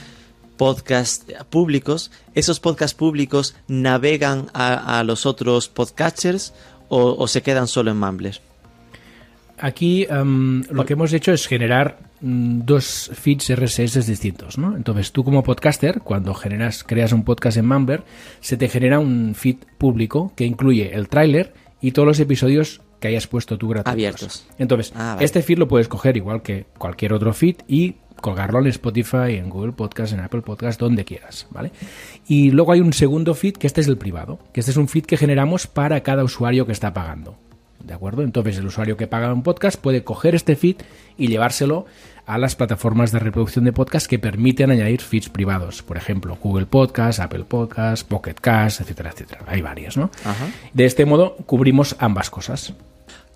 podcast 0.59 1.31
públicos, 1.49 2.11
¿esos 2.35 2.59
podcasts 2.59 2.93
públicos 2.93 3.55
navegan 3.69 4.47
a, 4.53 4.99
a 4.99 5.03
los 5.05 5.25
otros 5.25 5.69
podcatchers 5.69 6.53
o, 6.89 7.15
o 7.17 7.27
se 7.29 7.41
quedan 7.41 7.67
solo 7.67 7.91
en 7.91 7.97
Mumbler? 7.97 8.41
Aquí 9.57 10.05
em, 10.09 10.63
lo 10.69 10.85
que 10.85 10.93
hemos 10.93 11.13
hecho 11.13 11.31
es 11.31 11.47
generar 11.47 11.99
mm, 12.19 12.61
dos 12.65 13.09
feeds 13.13 13.53
RSS 13.55 14.05
distintos, 14.05 14.57
¿no? 14.57 14.75
Entonces 14.75 15.13
tú 15.13 15.23
como 15.23 15.43
podcaster, 15.43 16.01
cuando 16.01 16.33
generas, 16.33 16.83
creas 16.83 17.13
un 17.13 17.23
podcast 17.23 17.55
en 17.57 17.65
Mumbler, 17.65 18.03
se 18.41 18.57
te 18.57 18.67
genera 18.67 18.99
un 18.99 19.35
feed 19.35 19.57
público 19.77 20.33
que 20.35 20.45
incluye 20.45 20.93
el 20.93 21.07
tráiler 21.07 21.53
y 21.81 21.91
todos 21.91 22.07
los 22.07 22.19
episodios 22.19 22.81
que 22.99 23.07
hayas 23.07 23.27
puesto 23.27 23.57
tú 23.57 23.69
gratuitos. 23.69 23.93
Abiertos. 23.93 24.47
Entonces, 24.57 24.91
Ah, 24.93 25.13
vale. 25.15 25.23
este 25.25 25.41
feed 25.41 25.57
lo 25.57 25.69
puedes 25.69 25.87
coger 25.87 26.17
igual 26.17 26.41
que 26.41 26.65
cualquier 26.77 27.13
otro 27.13 27.33
feed 27.33 27.55
y 27.65 27.95
colgarlo 28.19 28.59
en 28.59 28.67
Spotify, 28.67 29.35
en 29.35 29.49
Google 29.49 29.73
Podcast, 29.73 30.13
en 30.13 30.19
Apple 30.19 30.41
Podcast, 30.41 30.79
donde 30.79 31.05
quieras, 31.05 31.47
¿vale? 31.51 31.71
Y 32.27 32.51
luego 32.51 32.71
hay 32.73 32.81
un 32.81 32.93
segundo 32.93 33.33
feed, 33.33 33.57
que 33.57 33.67
este 33.67 33.81
es 33.81 33.87
el 33.87 33.97
privado, 33.97 34.39
que 34.53 34.59
este 34.59 34.71
es 34.71 34.77
un 34.77 34.87
feed 34.87 35.05
que 35.05 35.17
generamos 35.17 35.67
para 35.67 36.01
cada 36.01 36.23
usuario 36.23 36.65
que 36.65 36.71
está 36.71 36.93
pagando. 36.93 37.37
¿De 37.83 37.93
acuerdo? 37.93 38.23
Entonces 38.23 38.57
el 38.57 38.65
usuario 38.65 38.97
que 38.97 39.07
paga 39.07 39.33
un 39.33 39.41
podcast 39.41 39.79
puede 39.79 40.03
coger 40.03 40.35
este 40.35 40.55
feed 40.55 40.75
y 41.17 41.27
llevárselo 41.27 41.85
a 42.25 42.37
las 42.37 42.55
plataformas 42.55 43.11
de 43.11 43.19
reproducción 43.19 43.65
de 43.65 43.73
podcast 43.73 44.05
que 44.05 44.19
permiten 44.19 44.69
añadir 44.69 45.01
feeds 45.01 45.29
privados. 45.29 45.81
Por 45.81 45.97
ejemplo, 45.97 46.37
Google 46.41 46.67
Podcast, 46.67 47.19
Apple 47.19 47.45
Podcast, 47.45 48.07
Pocket 48.07 48.35
Cast, 48.35 48.81
etcétera, 48.81 49.09
etcétera. 49.11 49.45
Hay 49.47 49.61
varios, 49.61 49.97
¿no? 49.97 50.11
Ajá. 50.23 50.47
De 50.73 50.85
este 50.85 51.05
modo 51.05 51.37
cubrimos 51.37 51.95
ambas 51.99 52.29
cosas. 52.29 52.73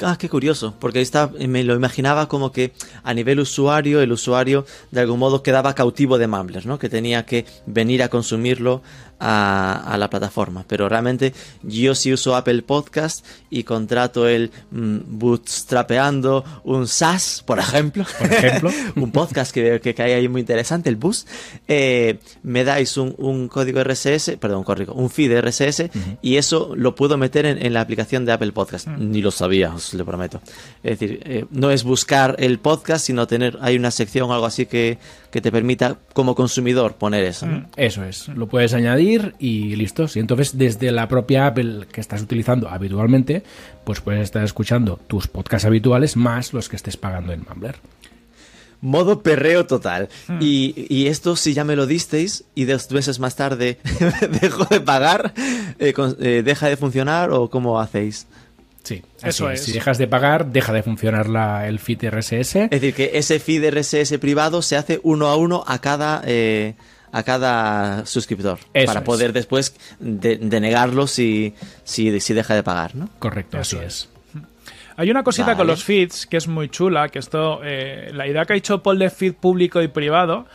Ah, 0.01 0.17
qué 0.17 0.27
curioso, 0.27 0.73
porque 0.79 1.01
está, 1.01 1.27
me 1.27 1.63
lo 1.63 1.75
imaginaba 1.75 2.27
como 2.27 2.51
que 2.51 2.73
a 3.03 3.13
nivel 3.13 3.39
usuario, 3.39 4.01
el 4.01 4.11
usuario 4.11 4.65
de 4.89 5.01
algún 5.01 5.19
modo 5.19 5.43
quedaba 5.43 5.75
cautivo 5.75 6.17
de 6.17 6.27
Mumbler, 6.27 6.65
¿no? 6.65 6.79
Que 6.79 6.89
tenía 6.89 7.25
que 7.25 7.45
venir 7.67 8.01
a 8.01 8.09
consumirlo 8.09 8.81
a, 9.23 9.81
a 9.85 9.97
la 9.97 10.09
plataforma. 10.09 10.65
Pero 10.67 10.89
realmente 10.89 11.33
yo 11.63 11.95
sí 11.95 12.11
uso 12.11 12.35
Apple 12.35 12.61
Podcast 12.63 13.25
y 13.49 13.63
contrato 13.63 14.27
el 14.27 14.51
mm, 14.71 14.97
bootstrapeando 15.07 16.43
un 16.65 16.87
SaaS, 16.87 17.43
por 17.45 17.59
ejemplo. 17.59 18.05
Por 18.19 18.31
ejemplo. 18.31 18.71
un 18.95 19.11
podcast 19.11 19.53
que, 19.53 19.79
que, 19.81 19.95
que 19.95 20.03
hay 20.03 20.11
ahí 20.11 20.27
muy 20.27 20.41
interesante, 20.41 20.89
el 20.89 20.97
Bus. 20.97 21.25
Eh, 21.67 22.19
me 22.43 22.65
dais 22.65 22.97
un, 22.97 23.15
un 23.17 23.47
código 23.47 23.81
RSS, 23.83 24.37
perdón, 24.39 24.59
un 24.59 24.63
código, 24.65 24.93
un 24.93 25.09
feed 25.09 25.39
RSS 25.39 25.89
y 26.21 26.35
eso 26.35 26.73
lo 26.75 26.95
puedo 26.95 27.17
meter 27.17 27.45
en, 27.45 27.65
en 27.65 27.73
la 27.73 27.81
aplicación 27.81 28.25
de 28.25 28.33
Apple 28.33 28.51
Podcast. 28.51 28.87
Ni 28.87 29.21
lo 29.21 29.31
sabía, 29.31 29.73
os 29.73 29.93
lo 29.93 30.05
prometo. 30.05 30.41
Es 30.83 30.99
decir, 30.99 31.21
eh, 31.25 31.45
no 31.51 31.71
es 31.71 31.83
buscar 31.83 32.35
el 32.39 32.59
podcast, 32.59 33.05
sino 33.05 33.25
tener, 33.27 33.57
hay 33.61 33.77
una 33.77 33.91
sección 33.91 34.29
o 34.29 34.33
algo 34.33 34.45
así 34.45 34.65
que, 34.65 34.97
que 35.31 35.39
te 35.41 35.51
permita 35.51 35.97
como 36.13 36.35
consumidor 36.35 36.95
poner 36.95 37.23
eso. 37.23 37.45
¿no? 37.45 37.67
Eso 37.77 38.03
es, 38.03 38.27
lo 38.27 38.47
puedes 38.47 38.73
añadir 38.73 39.12
y 39.39 39.75
listo. 39.75 40.05
Y 40.15 40.19
entonces 40.19 40.57
desde 40.57 40.91
la 40.91 41.07
propia 41.07 41.47
Apple 41.47 41.87
que 41.91 42.01
estás 42.01 42.21
utilizando 42.21 42.69
habitualmente, 42.69 43.43
pues 43.83 44.01
puedes 44.01 44.21
estar 44.23 44.43
escuchando 44.43 44.99
tus 45.07 45.27
podcasts 45.27 45.65
habituales 45.65 46.15
más 46.15 46.53
los 46.53 46.69
que 46.69 46.75
estés 46.75 46.97
pagando 46.97 47.33
en 47.33 47.45
Mumbler. 47.47 47.75
Modo 48.81 49.21
perreo 49.23 49.65
total. 49.65 50.09
Y, 50.41 50.87
y 50.89 51.07
esto, 51.07 51.37
si 51.37 51.53
ya 51.53 51.63
me 51.63 51.77
lo 51.77 51.85
disteis 51.87 52.43
y 52.53 52.65
dos 52.65 52.91
meses 52.91 53.17
más 53.19 53.37
tarde 53.37 53.77
dejo 54.41 54.65
de 54.65 54.81
pagar, 54.81 55.33
eh, 55.79 55.93
con- 55.93 56.17
eh, 56.19 56.41
deja 56.43 56.67
de 56.67 56.75
funcionar 56.75 57.31
o 57.31 57.49
cómo 57.49 57.79
hacéis. 57.79 58.27
Sí, 58.83 59.01
Eso 59.23 59.49
es. 59.49 59.63
Si 59.63 59.71
dejas 59.71 59.97
de 59.97 60.07
pagar, 60.07 60.47
deja 60.51 60.73
de 60.73 60.83
funcionar 60.83 61.29
la- 61.29 61.65
el 61.69 61.79
feed 61.79 62.03
RSS. 62.09 62.63
Es 62.65 62.69
decir, 62.71 62.93
que 62.93 63.11
ese 63.13 63.39
feed 63.39 63.63
RSS 63.69 64.19
privado 64.19 64.61
se 64.61 64.75
hace 64.75 64.99
uno 65.03 65.27
a 65.27 65.37
uno 65.37 65.63
a 65.65 65.79
cada, 65.79 66.21
eh, 66.25 66.73
a 67.13 67.23
cada 67.23 68.05
suscriptor. 68.05 68.59
Eso 68.73 68.85
para 68.87 68.99
es. 68.99 69.05
poder 69.05 69.31
después 69.31 69.73
de- 69.99 70.35
denegarlo 70.37 71.07
si, 71.07 71.53
si, 71.85 72.19
si 72.19 72.33
deja 72.33 72.55
de 72.55 72.63
pagar, 72.63 72.95
¿no? 72.95 73.07
Correcto, 73.19 73.57
Eso 73.59 73.77
así 73.77 73.85
es. 73.85 73.93
es. 73.93 74.09
Hay 74.97 75.09
una 75.09 75.23
cosita 75.23 75.47
Vale. 75.47 75.57
con 75.57 75.67
los 75.67 75.83
feeds 75.83 76.27
que 76.27 76.37
es 76.37 76.47
muy 76.47 76.69
chula, 76.69 77.09
que 77.09 77.19
esto, 77.19 77.61
eh, 77.63 78.11
la 78.13 78.27
idea 78.27 78.45
que 78.45 78.53
ha 78.53 78.55
hecho 78.55 78.83
Paul 78.83 78.99
de 78.99 79.09
feed 79.09 79.33
público 79.33 79.81
y 79.81 79.87
privado 79.87 80.45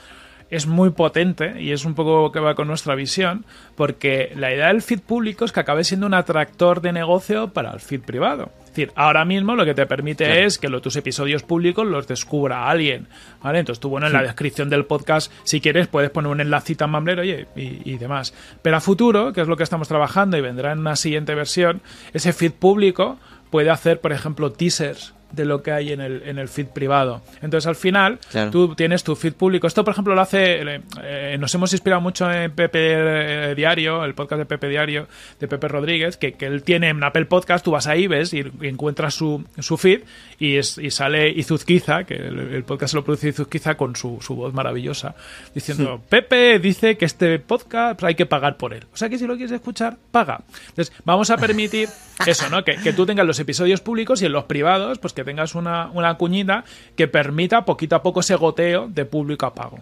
es 0.50 0.66
muy 0.66 0.90
potente 0.90 1.60
y 1.60 1.72
es 1.72 1.84
un 1.84 1.94
poco 1.94 2.30
que 2.32 2.38
va 2.40 2.54
con 2.54 2.68
nuestra 2.68 2.94
visión, 2.94 3.44
porque 3.76 4.32
la 4.36 4.52
idea 4.54 4.68
del 4.68 4.80
feed 4.82 5.00
público 5.00 5.44
es 5.44 5.52
que 5.52 5.60
acabe 5.60 5.82
siendo 5.84 6.06
un 6.06 6.14
atractor 6.14 6.80
de 6.80 6.92
negocio 6.92 7.48
para 7.52 7.72
el 7.72 7.80
feed 7.80 8.00
privado. 8.02 8.50
Es 8.78 8.86
decir, 8.86 8.92
ahora 8.96 9.24
mismo 9.24 9.56
lo 9.56 9.64
que 9.64 9.74
te 9.74 9.86
permite 9.86 10.24
Claro. 10.26 10.40
es 10.40 10.58
que 10.58 10.68
lo- 10.68 10.80
tus 10.80 10.94
episodios 10.96 11.42
públicos 11.42 11.84
los 11.86 12.06
descubra 12.06 12.70
alguien, 12.70 13.08
¿vale? 13.42 13.58
Entonces 13.58 13.80
tú, 13.80 13.88
bueno, 13.88 14.06
en 14.06 14.12
la 14.12 14.22
descripción 14.22 14.70
del 14.70 14.84
podcast, 14.84 15.32
si 15.42 15.60
quieres, 15.60 15.88
puedes 15.88 16.10
poner 16.10 16.30
un 16.30 16.40
enlacito 16.40 16.84
a 16.84 16.86
Mumbler, 16.86 17.18
oye, 17.18 17.48
y, 17.56 17.80
y 17.92 17.98
demás. 17.98 18.32
Pero 18.62 18.76
a 18.76 18.80
futuro, 18.80 19.32
que 19.32 19.40
es 19.40 19.48
lo 19.48 19.56
que 19.56 19.64
estamos 19.64 19.88
trabajando 19.88 20.36
y 20.36 20.40
vendrá 20.42 20.70
en 20.72 20.78
una 20.78 20.94
siguiente 20.96 21.34
versión, 21.34 21.82
ese 22.12 22.32
feed 22.32 22.52
público 22.52 23.18
puede 23.50 23.70
hacer, 23.70 24.00
por 24.00 24.12
ejemplo, 24.12 24.52
teasers 24.52 25.14
de 25.32 25.44
lo 25.44 25.62
que 25.62 25.72
hay 25.72 25.92
en 25.92 26.00
el, 26.00 26.22
en 26.24 26.38
el 26.38 26.48
feed 26.48 26.66
privado. 26.68 27.22
Entonces, 27.42 27.66
al 27.66 27.76
final, 27.76 28.18
Claro. 28.30 28.50
tú 28.50 28.74
tienes 28.74 29.04
tu 29.04 29.14
feed 29.14 29.34
público. 29.34 29.66
Esto, 29.66 29.84
por 29.84 29.92
ejemplo, 29.92 30.14
lo 30.14 30.20
hace. 30.20 30.60
eh, 31.02 31.36
nos 31.38 31.54
hemos 31.54 31.72
inspirado 31.72 32.00
mucho 32.00 32.30
en 32.30 32.50
Pepe 32.52 33.54
Diario, 33.54 34.04
el 34.04 34.14
podcast 34.14 34.38
de 34.40 34.46
Pepe 34.46 34.68
Diario, 34.68 35.06
de 35.38 35.48
Pepe 35.48 35.68
Rodríguez, 35.68 36.16
que, 36.16 36.32
que 36.32 36.46
él 36.46 36.62
tiene 36.62 36.88
en 36.88 37.02
Apple 37.02 37.26
Podcast. 37.26 37.64
Tú 37.64 37.70
vas 37.72 37.86
ahí, 37.86 38.06
ves 38.06 38.32
y, 38.34 38.40
y 38.60 38.68
encuentras 38.68 39.14
su, 39.14 39.44
su 39.58 39.76
feed 39.76 40.00
y, 40.38 40.56
es, 40.56 40.78
y 40.78 40.90
sale 40.90 41.28
Izuzquiza, 41.30 42.04
que 42.04 42.14
el, 42.14 42.38
el 42.38 42.64
podcast 42.64 42.94
lo 42.94 43.04
produce 43.04 43.28
Izuzquiza 43.28 43.76
con 43.76 43.96
su, 43.96 44.18
su 44.20 44.34
voz 44.34 44.54
maravillosa, 44.54 45.14
diciendo: 45.54 46.00
Pepe 46.08 46.58
dice 46.58 46.96
que 46.96 47.04
este 47.04 47.38
podcast 47.38 48.02
hay 48.02 48.14
que 48.14 48.26
pagar 48.26 48.56
por 48.56 48.72
él. 48.74 48.84
O 48.92 48.96
sea 48.96 49.08
que 49.08 49.18
si 49.18 49.26
lo 49.26 49.34
quieres 49.36 49.52
escuchar, 49.52 49.96
paga. 50.10 50.40
Entonces, 50.70 50.94
vamos 51.04 51.30
a 51.30 51.36
permitir 51.36 51.88
eso, 52.26 52.48
¿no? 52.50 52.64
Que, 52.64 52.76
que 52.76 52.92
tú 52.92 53.04
tengas 53.06 53.26
los 53.26 53.38
episodios 53.38 53.80
públicos 53.80 54.22
y 54.22 54.26
en 54.26 54.32
los 54.32 54.44
privados, 54.44 54.98
pues 54.98 55.12
que 55.18 55.24
tengas 55.24 55.56
una, 55.56 55.90
una 55.92 56.14
cuñita 56.14 56.62
que 56.94 57.08
permita 57.08 57.64
poquito 57.64 57.96
a 57.96 58.02
poco 58.04 58.20
ese 58.20 58.36
goteo 58.36 58.86
de 58.86 59.04
público 59.04 59.46
a 59.46 59.52
pago. 59.52 59.80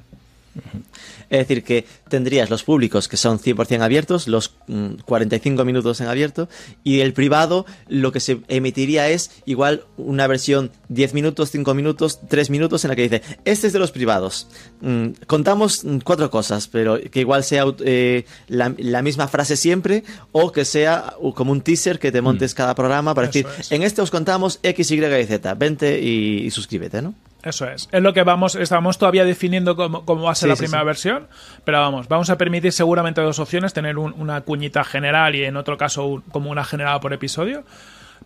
Es 1.28 1.38
decir, 1.40 1.64
que 1.64 1.84
tendrías 2.08 2.50
los 2.50 2.62
públicos 2.62 3.08
que 3.08 3.16
son 3.16 3.38
100% 3.38 3.80
abiertos, 3.82 4.28
los 4.28 4.54
mm, 4.68 4.94
45 5.04 5.64
minutos 5.64 6.00
en 6.00 6.08
abierto, 6.08 6.48
y 6.84 7.00
el 7.00 7.12
privado 7.12 7.66
lo 7.88 8.12
que 8.12 8.20
se 8.20 8.40
emitiría 8.48 9.08
es 9.08 9.30
igual 9.44 9.84
una 9.96 10.26
versión 10.26 10.70
10 10.88 11.14
minutos, 11.14 11.50
5 11.50 11.74
minutos, 11.74 12.20
3 12.28 12.50
minutos 12.50 12.84
en 12.84 12.90
la 12.90 12.96
que 12.96 13.02
dice, 13.02 13.22
este 13.44 13.66
es 13.66 13.72
de 13.72 13.78
los 13.78 13.90
privados. 13.90 14.48
Mm, 14.80 15.08
contamos 15.26 15.84
mm, 15.84 15.98
cuatro 15.98 16.30
cosas, 16.30 16.68
pero 16.68 16.98
que 17.00 17.20
igual 17.20 17.44
sea 17.44 17.64
eh, 17.80 18.24
la, 18.48 18.74
la 18.78 19.02
misma 19.02 19.28
frase 19.28 19.56
siempre 19.56 20.04
o 20.32 20.52
que 20.52 20.64
sea 20.64 21.14
como 21.34 21.52
un 21.52 21.60
teaser 21.60 21.98
que 21.98 22.12
te 22.12 22.20
montes 22.20 22.54
cada 22.54 22.74
programa 22.74 23.14
para 23.14 23.28
Eso 23.28 23.38
decir, 23.38 23.60
es. 23.60 23.72
en 23.72 23.82
este 23.82 24.02
os 24.02 24.10
contamos 24.10 24.60
X, 24.62 24.90
Y 24.90 25.04
y 25.04 25.26
Z, 25.26 25.54
vente 25.54 26.00
y, 26.00 26.46
y 26.46 26.50
suscríbete, 26.50 27.02
¿no? 27.02 27.14
Eso 27.46 27.66
es. 27.68 27.88
Es 27.92 28.02
lo 28.02 28.12
que 28.12 28.22
vamos, 28.24 28.56
estamos 28.56 28.98
todavía 28.98 29.24
definiendo 29.24 29.76
cómo, 29.76 30.04
cómo 30.04 30.24
va 30.24 30.32
a 30.32 30.34
ser 30.34 30.48
Sí, 30.48 30.50
la 30.50 30.56
sí, 30.56 30.62
primera 30.64 30.80
sí. 30.82 30.86
versión, 30.86 31.28
pero 31.64 31.78
vamos, 31.80 32.08
vamos 32.08 32.28
a 32.28 32.36
permitir 32.36 32.72
seguramente 32.72 33.20
dos 33.20 33.38
opciones, 33.38 33.72
tener 33.72 33.98
un- 33.98 34.14
una 34.18 34.40
cuñita 34.40 34.82
general 34.84 35.34
y 35.34 35.44
en 35.44 35.56
otro 35.56 35.76
caso 35.78 36.06
un- 36.06 36.20
como 36.22 36.50
una 36.50 36.64
generada 36.64 36.98
por 37.00 37.12
episodio, 37.12 37.64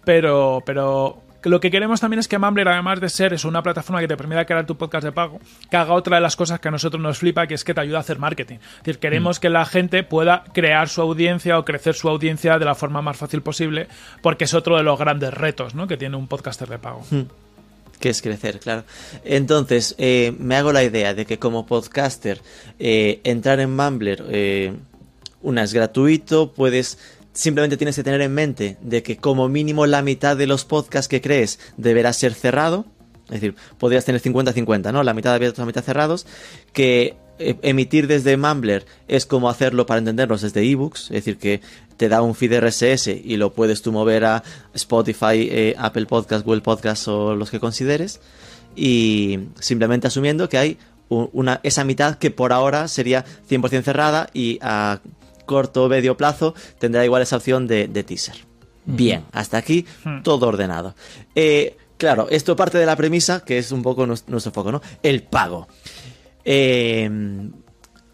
pero, 0.05 0.63
pero 0.65 1.23
lo 1.43 1.59
que 1.61 1.71
queremos 1.71 2.01
también 2.01 2.21
es 2.21 2.29
que 2.29 2.39
Mumbler, 2.39 2.69
además 2.69 3.01
de 3.01 3.09
ser 3.09 3.33
es 3.33 3.45
una 3.45 3.63
plataforma 3.63 4.01
que 4.01 4.09
te 4.09 4.17
permita 4.17 4.45
crear 4.45 4.67
tu 4.67 4.77
podcast 4.77 5.05
de 5.05 5.13
pago, 5.13 5.41
que 5.71 5.77
haga 5.77 5.95
otra 5.95 6.17
de 6.17 6.21
las 6.23 6.37
cosas 6.37 6.61
que 6.61 6.69
a 6.69 6.71
nosotros 6.71 7.03
nos 7.03 7.19
flipa, 7.19 7.47
que 7.47 7.55
es 7.55 7.65
que 7.65 7.73
te 7.75 7.81
ayuda 7.81 7.99
a 7.99 8.01
hacer 8.01 8.19
marketing. 8.19 8.57
Es 8.57 8.79
decir, 8.85 8.99
queremos 8.99 9.39
Mm. 9.39 9.41
que 9.41 9.49
la 9.51 9.65
gente 9.65 10.03
pueda 10.03 10.45
crear 10.53 10.89
su 10.89 11.01
audiencia 11.01 11.59
o 11.59 11.65
crecer 11.65 11.95
su 11.95 12.09
audiencia 12.09 12.59
de 12.59 12.65
la 12.67 12.75
forma 12.75 13.01
más 13.03 13.17
fácil 13.17 13.41
posible, 13.43 13.89
porque 14.23 14.45
es 14.45 14.55
otro 14.55 14.77
de 14.77 14.83
los 14.83 14.99
grandes 14.99 15.33
retos 15.33 15.75
¿no? 15.75 15.87
que 15.87 15.97
tiene 15.97 16.17
un 16.17 16.29
podcaster 16.29 16.69
de 16.69 16.79
pago. 16.79 17.05
Que 18.01 18.09
es 18.09 18.23
crecer, 18.23 18.59
claro. 18.59 18.85
Entonces, 19.25 19.95
eh, 19.99 20.35
me 20.39 20.57
hago 20.57 20.73
la 20.73 20.83
idea 20.83 21.15
de 21.15 21.27
que 21.27 21.39
como 21.39 21.67
podcaster, 21.67 22.41
eh, 22.79 23.21
entrar 23.23 23.61
en 23.61 23.77
Mumbler, 23.77 24.25
eh, 24.31 24.73
una 25.43 25.63
es 25.63 25.73
gratuito, 25.73 26.53
puedes... 26.53 26.99
Simplemente 27.33 27.77
tienes 27.77 27.95
que 27.95 28.03
tener 28.03 28.21
en 28.23 28.35
mente 28.35 28.77
de 28.81 29.05
que 29.05 29.17
como 29.17 29.49
mínimo 29.49 29.87
la 29.87 30.03
mitad 30.03 30.37
de 30.37 30.49
los 30.49 30.65
podcasts 30.65 31.07
que 31.07 31.21
crees 31.21 31.61
deberá 31.77 32.13
ser 32.13 32.35
cerrado. 32.35 32.87
Es 33.27 33.41
decir, 33.41 33.55
podrías 33.79 34.05
tener 34.05 34.21
50-50, 34.21 34.93
¿no? 34.93 35.05
La 35.05 35.15
mitad 35.15 35.33
abiertos, 35.33 35.61
la 35.61 35.67
mitad 35.67 35.85
cerrados. 35.85 36.27
Que 36.73 37.17
eh, 37.39 37.57
emitir 37.63 38.09
desde 38.09 38.37
Mumbler 38.37 38.85
es 39.07 39.25
como 39.25 39.49
hacerlo 39.49 39.87
para 39.87 39.99
entenderlos 39.99 40.43
desde 40.43 40.69
ebooks. 40.69 41.05
Es 41.05 41.25
decir, 41.25 41.39
que 41.39 41.61
te 42.01 42.09
da 42.09 42.23
un 42.23 42.35
feed 42.35 42.59
RSS 42.61 43.09
y 43.09 43.37
lo 43.37 43.53
puedes 43.53 43.83
tú 43.83 43.93
mover 43.93 44.25
a 44.25 44.43
Spotify, 44.73 45.47
eh, 45.51 45.75
Apple 45.77 46.07
Podcast, 46.07 46.47
Google 46.47 46.63
Podcast 46.63 47.07
o 47.09 47.35
los 47.37 47.51
que 47.51 47.61
consideres. 47.61 48.23
Y 48.75 49.39
simplemente 49.61 50.07
asumiendo 50.07 50.49
que 50.49 50.57
hay 50.57 50.79
una, 51.11 51.61
esa 51.63 51.85
mitad 51.85 52.17
que 52.17 52.31
por 52.31 52.55
ahora 52.55 52.89
sería 52.89 53.27
100% 53.51 53.83
cerrada 53.83 54.31
y 54.33 54.59
a 54.63 55.01
corto 55.45 55.85
o 55.85 55.89
medio 55.91 56.17
plazo 56.17 56.55
tendrá 56.79 57.05
igual 57.05 57.21
esa 57.21 57.37
opción 57.37 57.67
de, 57.67 57.87
de 57.87 58.03
teaser. 58.03 58.37
Bien, 58.87 59.27
hasta 59.33 59.59
aquí 59.59 59.85
todo 60.23 60.49
ordenado. 60.49 60.95
Eh, 61.35 61.77
claro, 61.99 62.29
esto 62.31 62.57
parte 62.57 62.79
de 62.79 62.87
la 62.87 62.97
premisa 62.97 63.45
que 63.45 63.59
es 63.59 63.73
un 63.73 63.83
poco 63.83 64.07
nues- 64.07 64.25
nuestro 64.27 64.53
foco, 64.53 64.73
¿no? 64.73 64.81
El 65.03 65.23
pago. 65.25 65.69
Eh, 66.47 67.11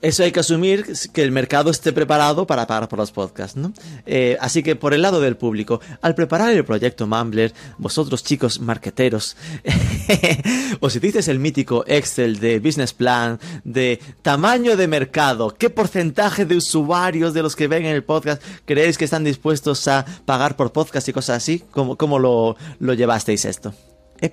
eso 0.06 0.22
hay 0.22 0.30
que 0.30 0.38
asumir 0.38 0.86
que 1.12 1.20
el 1.20 1.32
mercado 1.32 1.68
esté 1.68 1.92
preparado 1.92 2.46
para 2.46 2.68
pagar 2.68 2.88
por 2.88 3.00
los 3.00 3.10
podcasts, 3.10 3.56
¿no? 3.56 3.72
Eh, 4.06 4.36
así 4.40 4.62
que 4.62 4.76
por 4.76 4.94
el 4.94 5.02
lado 5.02 5.20
del 5.20 5.36
público, 5.36 5.80
al 6.00 6.14
preparar 6.14 6.52
el 6.52 6.64
proyecto 6.64 7.08
Mumbler, 7.08 7.52
vosotros 7.76 8.22
chicos 8.22 8.60
marqueteros, 8.60 9.36
os 10.80 10.94
hicisteis 10.94 11.26
el 11.26 11.40
mítico 11.40 11.84
Excel 11.88 12.38
de 12.38 12.60
business 12.60 12.92
plan, 12.92 13.40
de 13.64 14.00
tamaño 14.22 14.76
de 14.76 14.86
mercado, 14.86 15.52
qué 15.58 15.70
porcentaje 15.70 16.44
de 16.44 16.56
usuarios 16.56 17.34
de 17.34 17.42
los 17.42 17.56
que 17.56 17.66
ven 17.66 17.84
en 17.84 17.96
el 17.96 18.04
podcast 18.04 18.40
creéis 18.64 18.98
que 18.98 19.06
están 19.06 19.25
dispuestos 19.25 19.88
a 19.88 20.06
pagar 20.25 20.54
por 20.54 20.72
podcast 20.72 21.08
y 21.08 21.12
cosas 21.12 21.38
así, 21.38 21.64
¿cómo, 21.72 21.96
cómo 21.96 22.20
lo, 22.20 22.56
lo 22.78 22.94
llevasteis 22.94 23.44
esto? 23.44 23.75
¿Eh? 24.20 24.30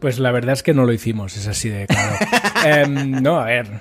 Pues 0.00 0.18
la 0.18 0.30
verdad 0.30 0.52
es 0.52 0.62
que 0.62 0.74
no 0.74 0.84
lo 0.84 0.92
hicimos, 0.92 1.36
es 1.36 1.46
así 1.46 1.68
de 1.68 1.86
claro. 1.86 2.16
Em, 2.64 3.22
no, 3.22 3.38
a 3.40 3.44
ver, 3.44 3.80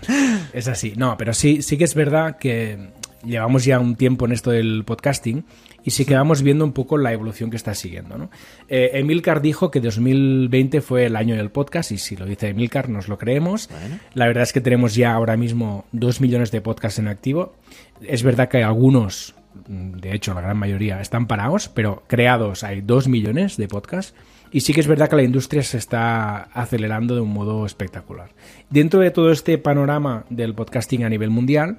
es 0.53 0.67
así. 0.67 0.93
No, 0.95 1.17
pero 1.17 1.33
sí, 1.33 1.61
sí 1.61 1.77
que 1.77 1.83
es 1.83 1.95
verdad 1.95 2.37
que 2.37 2.91
llevamos 3.23 3.65
ya 3.65 3.79
un 3.79 3.95
tiempo 3.95 4.25
en 4.25 4.31
esto 4.31 4.51
del 4.51 4.83
podcasting 4.85 5.45
y 5.83 5.91
sí 5.91 6.05
que 6.05 6.15
vamos 6.15 6.41
viendo 6.41 6.65
un 6.65 6.73
poco 6.73 6.97
la 6.97 7.13
evolución 7.13 7.49
que 7.49 7.55
está 7.55 7.73
siguiendo. 7.73 8.17
¿no? 8.17 8.29
Eh, 8.67 8.91
Emilcar 8.95 9.41
dijo 9.41 9.71
que 9.71 9.79
2020 9.79 10.81
fue 10.81 11.05
el 11.05 11.15
año 11.15 11.35
del 11.35 11.49
podcast 11.49 11.91
y 11.91 11.97
si 11.97 12.15
lo 12.15 12.25
dice 12.25 12.49
Emilcar 12.49 12.89
nos 12.89 13.07
lo 13.07 13.17
creemos. 13.17 13.69
La 14.13 14.27
verdad 14.27 14.43
es 14.43 14.53
que 14.53 14.61
tenemos 14.61 14.95
ya 14.95 15.13
ahora 15.13 15.37
mismo 15.37 15.85
dos 15.91 16.19
millones 16.19 16.51
de 16.51 16.61
podcasts 16.61 16.99
en 16.99 17.07
activo. 17.07 17.55
Es 18.01 18.23
verdad 18.23 18.49
que 18.49 18.63
algunos, 18.63 19.35
de 19.67 20.13
hecho 20.13 20.33
la 20.33 20.41
gran 20.41 20.57
mayoría, 20.57 20.99
están 20.99 21.27
parados, 21.27 21.69
pero 21.69 22.03
creados 22.07 22.63
hay 22.63 22.81
dos 22.81 23.07
millones 23.07 23.57
de 23.57 23.67
podcasts. 23.67 24.13
Y 24.51 24.61
sí 24.61 24.73
que 24.73 24.79
es 24.79 24.87
verdad 24.87 25.09
que 25.09 25.15
la 25.15 25.23
industria 25.23 25.63
se 25.63 25.77
está 25.77 26.43
acelerando 26.53 27.15
de 27.15 27.21
un 27.21 27.33
modo 27.33 27.65
espectacular. 27.65 28.29
Dentro 28.69 28.99
de 28.99 29.11
todo 29.11 29.31
este 29.31 29.57
panorama 29.57 30.25
del 30.29 30.53
podcasting 30.53 31.03
a 31.03 31.09
nivel 31.09 31.29
mundial, 31.29 31.77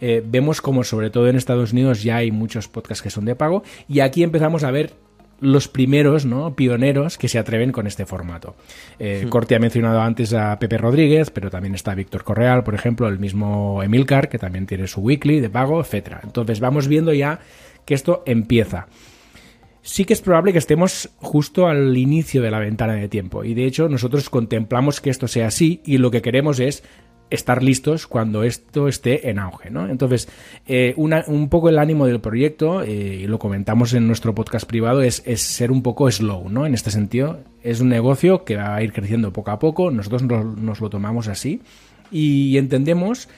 eh, 0.00 0.22
vemos 0.24 0.60
como 0.60 0.84
sobre 0.84 1.10
todo 1.10 1.28
en 1.28 1.36
Estados 1.36 1.72
Unidos 1.72 2.02
ya 2.02 2.16
hay 2.16 2.30
muchos 2.30 2.68
podcasts 2.68 3.02
que 3.02 3.10
son 3.10 3.24
de 3.24 3.34
pago 3.34 3.64
y 3.88 4.00
aquí 4.00 4.22
empezamos 4.22 4.62
a 4.62 4.70
ver 4.70 4.92
los 5.40 5.68
primeros, 5.68 6.24
¿no? 6.24 6.54
Pioneros 6.54 7.16
que 7.16 7.28
se 7.28 7.38
atreven 7.38 7.70
con 7.70 7.86
este 7.86 8.06
formato. 8.06 8.56
Eh, 8.98 9.26
Corti 9.28 9.54
ha 9.54 9.60
mencionado 9.60 10.00
antes 10.00 10.34
a 10.34 10.58
Pepe 10.58 10.78
Rodríguez, 10.78 11.30
pero 11.30 11.50
también 11.50 11.74
está 11.74 11.94
Víctor 11.94 12.24
Correal, 12.24 12.64
por 12.64 12.74
ejemplo, 12.74 13.08
el 13.08 13.18
mismo 13.18 13.82
Emilcar, 13.82 14.28
que 14.28 14.38
también 14.38 14.66
tiene 14.66 14.86
su 14.88 15.00
weekly 15.00 15.40
de 15.40 15.50
pago, 15.50 15.80
etcétera. 15.80 16.20
Entonces 16.24 16.58
vamos 16.60 16.88
viendo 16.88 17.12
ya 17.12 17.38
que 17.84 17.94
esto 17.94 18.22
empieza 18.26 18.88
sí 19.82 20.04
que 20.04 20.12
es 20.12 20.20
probable 20.20 20.52
que 20.52 20.58
estemos 20.58 21.10
justo 21.18 21.66
al 21.66 21.96
inicio 21.96 22.42
de 22.42 22.50
la 22.50 22.58
ventana 22.58 22.94
de 22.94 23.08
tiempo. 23.08 23.44
Y 23.44 23.54
de 23.54 23.64
hecho, 23.66 23.88
nosotros 23.88 24.28
contemplamos 24.30 25.00
que 25.00 25.10
esto 25.10 25.28
sea 25.28 25.46
así 25.48 25.80
y 25.84 25.98
lo 25.98 26.10
que 26.10 26.22
queremos 26.22 26.60
es 26.60 26.82
estar 27.30 27.62
listos 27.62 28.06
cuando 28.06 28.42
esto 28.42 28.88
esté 28.88 29.28
en 29.28 29.38
auge, 29.38 29.68
¿no? 29.70 29.86
Entonces, 29.88 30.28
eh, 30.66 30.94
una- 30.96 31.24
un 31.26 31.50
poco 31.50 31.68
el 31.68 31.78
ánimo 31.78 32.06
del 32.06 32.20
proyecto, 32.20 32.82
eh, 32.82 33.20
y 33.22 33.26
lo 33.26 33.38
comentamos 33.38 33.92
en 33.92 34.06
nuestro 34.06 34.34
podcast 34.34 34.66
privado, 34.66 35.02
es, 35.02 35.22
ser 35.34 35.70
un 35.70 35.82
poco 35.82 36.10
slow, 36.10 36.48
¿no? 36.48 36.64
En 36.64 36.72
este 36.72 36.90
sentido, 36.90 37.40
es 37.62 37.80
un 37.82 37.90
negocio 37.90 38.44
que 38.44 38.56
va 38.56 38.74
a 38.76 38.82
ir 38.82 38.94
creciendo 38.94 39.30
poco 39.30 39.50
a 39.50 39.58
poco, 39.58 39.90
nosotros 39.90 40.22
nos, 40.22 40.56
nos 40.56 40.80
lo 40.80 40.88
tomamos 40.88 41.28
así 41.28 41.60
y 42.10 42.56
entendemos 42.56 43.28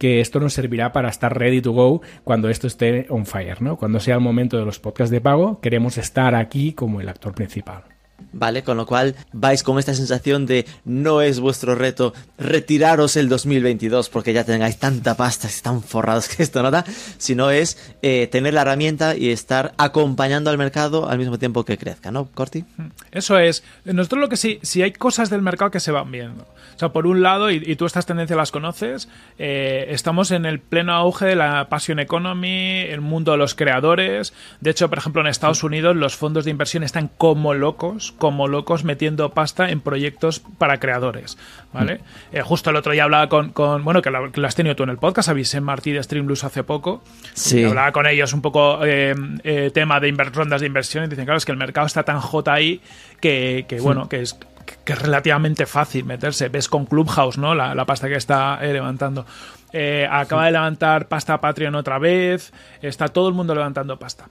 que 0.00 0.20
esto 0.20 0.40
nos 0.40 0.54
servirá 0.54 0.92
para 0.92 1.10
estar 1.10 1.38
ready 1.38 1.60
to 1.60 1.72
go 1.72 2.00
cuando 2.24 2.48
esto 2.48 2.66
esté 2.66 3.04
on 3.10 3.26
fire, 3.26 3.60
¿no? 3.60 3.76
Cuando 3.76 4.00
sea 4.00 4.14
el 4.14 4.22
momento 4.22 4.56
de 4.56 4.64
los 4.64 4.80
podcasts 4.80 5.10
de 5.10 5.20
pago, 5.20 5.60
queremos 5.60 5.98
estar 5.98 6.34
aquí 6.34 6.72
como 6.72 7.02
el 7.02 7.08
actor 7.10 7.34
principal. 7.34 7.89
¿Vale? 8.32 8.62
Con 8.62 8.76
lo 8.76 8.86
cual 8.86 9.14
vais 9.32 9.62
con 9.62 9.78
esta 9.78 9.94
sensación 9.94 10.46
de 10.46 10.66
no 10.84 11.22
es 11.22 11.40
vuestro 11.40 11.74
reto 11.74 12.12
retiraros 12.38 13.16
el 13.16 13.28
2022 13.28 14.08
porque 14.08 14.32
ya 14.32 14.44
tengáis 14.44 14.78
tanta 14.78 15.16
pasta 15.16 15.46
y 15.48 15.50
están 15.50 15.82
forrados 15.82 16.28
que 16.28 16.42
esto 16.42 16.62
no 16.62 16.70
da, 16.70 16.84
sino 17.18 17.50
es 17.50 17.94
eh, 18.02 18.28
tener 18.30 18.54
la 18.54 18.62
herramienta 18.62 19.16
y 19.16 19.30
estar 19.30 19.72
acompañando 19.78 20.50
al 20.50 20.58
mercado 20.58 21.08
al 21.08 21.18
mismo 21.18 21.38
tiempo 21.38 21.64
que 21.64 21.78
crezca, 21.78 22.10
¿no, 22.10 22.26
Corti? 22.26 22.64
Eso 23.12 23.38
es. 23.38 23.62
Nosotros 23.84 24.20
lo 24.20 24.28
que 24.28 24.36
sí, 24.36 24.58
si 24.62 24.82
hay 24.82 24.92
cosas 24.92 25.30
del 25.30 25.42
mercado 25.42 25.70
que 25.70 25.80
se 25.80 25.92
van 25.92 26.10
viendo. 26.10 26.44
O 26.76 26.78
sea, 26.78 26.90
por 26.90 27.06
un 27.06 27.22
lado, 27.22 27.50
y, 27.50 27.62
y 27.64 27.76
tú 27.76 27.84
estas 27.84 28.06
tendencias 28.06 28.36
las 28.36 28.50
conoces, 28.50 29.08
eh, 29.38 29.86
estamos 29.90 30.30
en 30.30 30.46
el 30.46 30.60
pleno 30.60 30.92
auge 30.92 31.26
de 31.26 31.36
la 31.36 31.68
passion 31.68 31.98
economy, 31.98 32.80
el 32.80 33.00
mundo 33.00 33.32
de 33.32 33.38
los 33.38 33.54
creadores. 33.54 34.32
De 34.60 34.70
hecho, 34.70 34.88
por 34.88 34.98
ejemplo, 34.98 35.20
en 35.20 35.28
Estados 35.28 35.62
Unidos 35.62 35.96
los 35.96 36.16
fondos 36.16 36.44
de 36.44 36.50
inversión 36.50 36.82
están 36.82 37.10
como 37.18 37.54
locos, 37.54 38.09
como 38.12 38.48
locos 38.48 38.84
metiendo 38.84 39.30
pasta 39.30 39.70
en 39.70 39.80
proyectos 39.80 40.40
para 40.58 40.80
creadores. 40.80 41.38
¿Vale? 41.72 42.00
Eh, 42.32 42.42
justo 42.42 42.70
el 42.70 42.76
otro 42.76 42.92
día 42.92 43.04
hablaba 43.04 43.28
con, 43.28 43.50
con 43.50 43.84
bueno, 43.84 44.02
que 44.02 44.10
lo, 44.10 44.32
que 44.32 44.40
lo 44.40 44.46
has 44.46 44.54
tenido 44.54 44.74
tú 44.74 44.82
en 44.82 44.90
el 44.90 44.98
podcast, 44.98 45.28
avisé 45.28 45.60
Martí 45.60 45.92
de 45.92 46.02
Streamlabs 46.02 46.44
hace 46.44 46.64
poco. 46.64 47.02
Sí. 47.34 47.64
Hablaba 47.64 47.92
con 47.92 48.06
ellos 48.06 48.32
un 48.32 48.42
poco 48.42 48.84
eh, 48.84 49.14
eh, 49.44 49.70
tema 49.72 50.00
de 50.00 50.10
rondas 50.10 50.60
de 50.60 50.66
inversión 50.66 51.04
y 51.04 51.08
dicen, 51.08 51.24
claro, 51.24 51.38
es 51.38 51.44
que 51.44 51.52
el 51.52 51.58
mercado 51.58 51.86
está 51.86 52.02
tan 52.02 52.20
hot 52.20 52.48
ahí 52.48 52.80
que, 53.20 53.66
que, 53.68 53.80
bueno, 53.80 54.08
que 54.08 54.22
es, 54.22 54.38
que 54.84 54.92
es 54.92 54.98
relativamente 55.00 55.66
fácil 55.66 56.04
meterse. 56.04 56.48
Ves 56.48 56.68
con 56.68 56.86
Clubhouse, 56.86 57.38
¿no? 57.38 57.54
La, 57.54 57.74
la 57.74 57.84
pasta 57.84 58.08
que 58.08 58.16
está 58.16 58.60
levantando. 58.60 59.26
Eh, 59.72 60.08
acaba 60.10 60.46
de 60.46 60.52
levantar 60.52 61.06
pasta 61.06 61.40
Patreon 61.40 61.76
otra 61.76 61.98
vez. 61.98 62.52
Está 62.82 63.08
todo 63.08 63.28
el 63.28 63.34
mundo 63.34 63.54
levantando 63.54 63.96
pasta. 63.98 64.26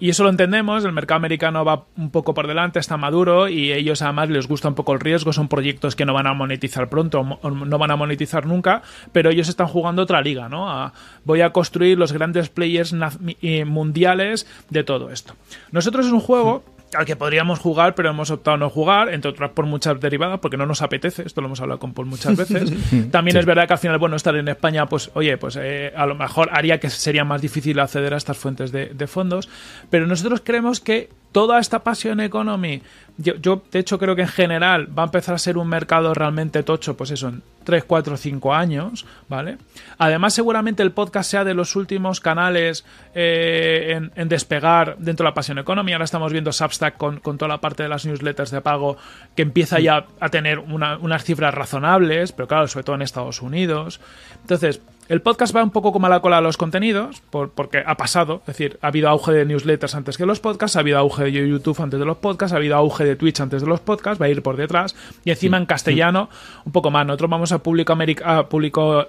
Y, 0.00 0.10
eso 0.10 0.22
lo 0.24 0.30
entendemos, 0.30 0.84
el 0.84 0.92
mercado 0.92 1.16
americano 1.16 1.64
va 1.64 1.84
un 1.96 2.10
poco 2.10 2.34
por 2.34 2.46
delante, 2.46 2.78
está 2.78 2.96
maduro 2.96 3.48
y 3.48 3.72
ellos 3.72 4.02
además 4.02 4.28
les 4.28 4.46
gusta 4.46 4.68
un 4.68 4.74
poco 4.74 4.92
el 4.92 5.00
riesgo, 5.00 5.32
son 5.32 5.48
proyectos 5.48 5.96
que 5.96 6.04
no 6.04 6.12
van 6.12 6.26
a 6.26 6.34
monetizar 6.34 6.88
pronto, 6.88 7.20
o 7.20 7.50
no 7.50 7.78
van 7.78 7.90
a 7.90 7.96
monetizar 7.96 8.44
nunca, 8.46 8.82
pero 9.12 9.30
ellos 9.30 9.48
están 9.48 9.66
jugando 9.68 10.02
otra 10.02 10.20
liga, 10.20 10.48
¿no? 10.48 10.68
A- 10.70 10.92
voy 11.24 11.40
a 11.40 11.50
construir 11.50 11.98
los 11.98 12.12
grandes 12.12 12.48
players 12.48 12.94
eh, 13.42 13.64
mundiales 13.64 14.46
de 14.70 14.84
todo 14.84 15.10
esto. 15.10 15.34
Nosotros 15.72 16.06
es 16.06 16.12
un 16.12 16.20
juego 16.20 16.62
al 16.94 17.04
que 17.04 17.16
podríamos 17.16 17.58
jugar, 17.58 17.94
pero 17.94 18.10
hemos 18.10 18.30
optado 18.30 18.54
a 18.54 18.58
no 18.58 18.70
jugar, 18.70 19.12
entre 19.12 19.30
otras 19.30 19.50
por 19.50 19.66
muchas 19.66 20.00
derivadas, 20.00 20.40
porque 20.40 20.56
no 20.56 20.66
nos 20.66 20.82
apetece, 20.82 21.22
esto 21.26 21.40
lo 21.40 21.48
hemos 21.48 21.60
hablado 21.60 21.78
con 21.78 21.92
Paul 21.92 22.06
muchas 22.06 22.36
veces. 22.36 22.72
También 23.10 23.36
es 23.36 23.44
verdad 23.44 23.66
que 23.66 23.74
al 23.74 23.78
final, 23.78 23.98
bueno, 23.98 24.16
estar 24.16 24.34
en 24.36 24.48
España, 24.48 24.86
pues, 24.86 25.10
oye, 25.14 25.36
pues 25.36 25.58
eh, 25.60 25.92
a 25.94 26.06
lo 26.06 26.14
mejor 26.14 26.48
haría 26.52 26.80
que 26.80 26.90
sería 26.90 27.24
más 27.24 27.42
difícil 27.42 27.78
acceder 27.78 28.14
a 28.14 28.16
estas 28.16 28.38
fuentes 28.38 28.72
de, 28.72 28.86
de 28.86 29.06
fondos, 29.06 29.48
pero 29.90 30.06
nosotros 30.06 30.42
creemos 30.44 30.80
que 30.80 31.10
toda 31.32 31.58
esta 31.58 31.80
passion 31.84 32.20
economy, 32.20 32.82
yo, 33.18 33.34
yo, 33.36 33.62
de 33.70 33.80
hecho 33.80 33.98
creo 33.98 34.14
que 34.16 34.22
en 34.22 34.28
general 34.28 34.96
va 34.96 35.02
a 35.02 35.06
empezar 35.06 35.34
a 35.34 35.38
ser 35.38 35.58
un 35.58 35.68
mercado 35.68 36.14
realmente 36.14 36.62
tocho, 36.62 36.96
pues 36.96 37.10
eso, 37.10 37.28
en 37.28 37.42
3, 37.64 37.84
4, 37.84 38.16
5 38.16 38.54
años, 38.54 39.04
¿vale? 39.28 39.58
Además, 39.98 40.32
seguramente 40.34 40.82
el 40.82 40.92
podcast 40.92 41.30
sea 41.30 41.44
de 41.44 41.52
los 41.54 41.76
últimos 41.76 42.20
canales 42.20 42.84
eh, 43.14 44.00
en, 44.14 44.28
despegar 44.28 44.96
dentro 44.98 45.24
de 45.24 45.30
la 45.30 45.34
passion 45.34 45.58
economy. 45.58 45.92
Ahora 45.92 46.04
estamos 46.06 46.32
viendo 46.32 46.52
Substack 46.52 46.96
con, 46.96 47.18
con 47.20 47.36
toda 47.36 47.48
la 47.48 47.58
parte 47.60 47.82
de 47.82 47.88
las 47.88 48.06
newsletters 48.06 48.50
de 48.52 48.60
pago 48.60 48.96
que 49.36 49.42
empieza 49.42 49.80
ya 49.80 50.06
a 50.20 50.28
tener 50.30 50.58
una- 50.60 50.96
unas 50.98 51.24
cifras 51.24 51.52
razonables, 51.52 52.32
pero 52.32 52.48
claro, 52.48 52.68
sobre 52.68 52.84
todo 52.84 52.96
en 52.96 53.02
Estados 53.02 53.42
Unidos. 53.42 54.00
Entonces, 54.40 54.80
El 55.08 55.22
podcast 55.22 55.56
va 55.56 55.62
un 55.62 55.70
poco 55.70 55.90
como 55.92 56.06
a 56.06 56.10
la 56.10 56.20
cola 56.20 56.36
de 56.36 56.42
los 56.42 56.56
contenidos, 56.58 57.22
por- 57.30 57.50
porque 57.50 57.82
ha 57.84 57.96
pasado. 57.96 58.40
Es 58.42 58.46
decir, 58.48 58.78
ha 58.82 58.88
habido 58.88 59.08
auge 59.08 59.32
de 59.32 59.44
newsletters 59.46 59.94
antes 59.94 60.18
que 60.18 60.26
los 60.26 60.38
podcasts, 60.40 60.76
ha 60.76 60.80
habido 60.80 60.98
auge 60.98 61.24
de 61.24 61.32
YouTube 61.32 61.80
antes 61.80 61.98
de 61.98 62.04
los 62.04 62.18
podcasts, 62.18 62.52
ha 62.52 62.56
habido 62.58 62.76
auge 62.76 63.04
de 63.04 63.16
Twitch 63.16 63.40
antes 63.40 63.62
de 63.62 63.68
los 63.68 63.80
podcasts, 63.80 64.20
va 64.20 64.26
a 64.26 64.28
ir 64.28 64.42
por 64.42 64.56
detrás. 64.56 64.94
Y 65.24 65.30
encima 65.30 65.56
en 65.56 65.64
castellano, 65.66 66.28
un 66.64 66.72
poco 66.72 66.90
más. 66.90 67.06
Nosotros 67.06 67.30
vamos 67.30 67.52
a 67.52 67.58
público, 67.62 67.94
a 68.24 68.48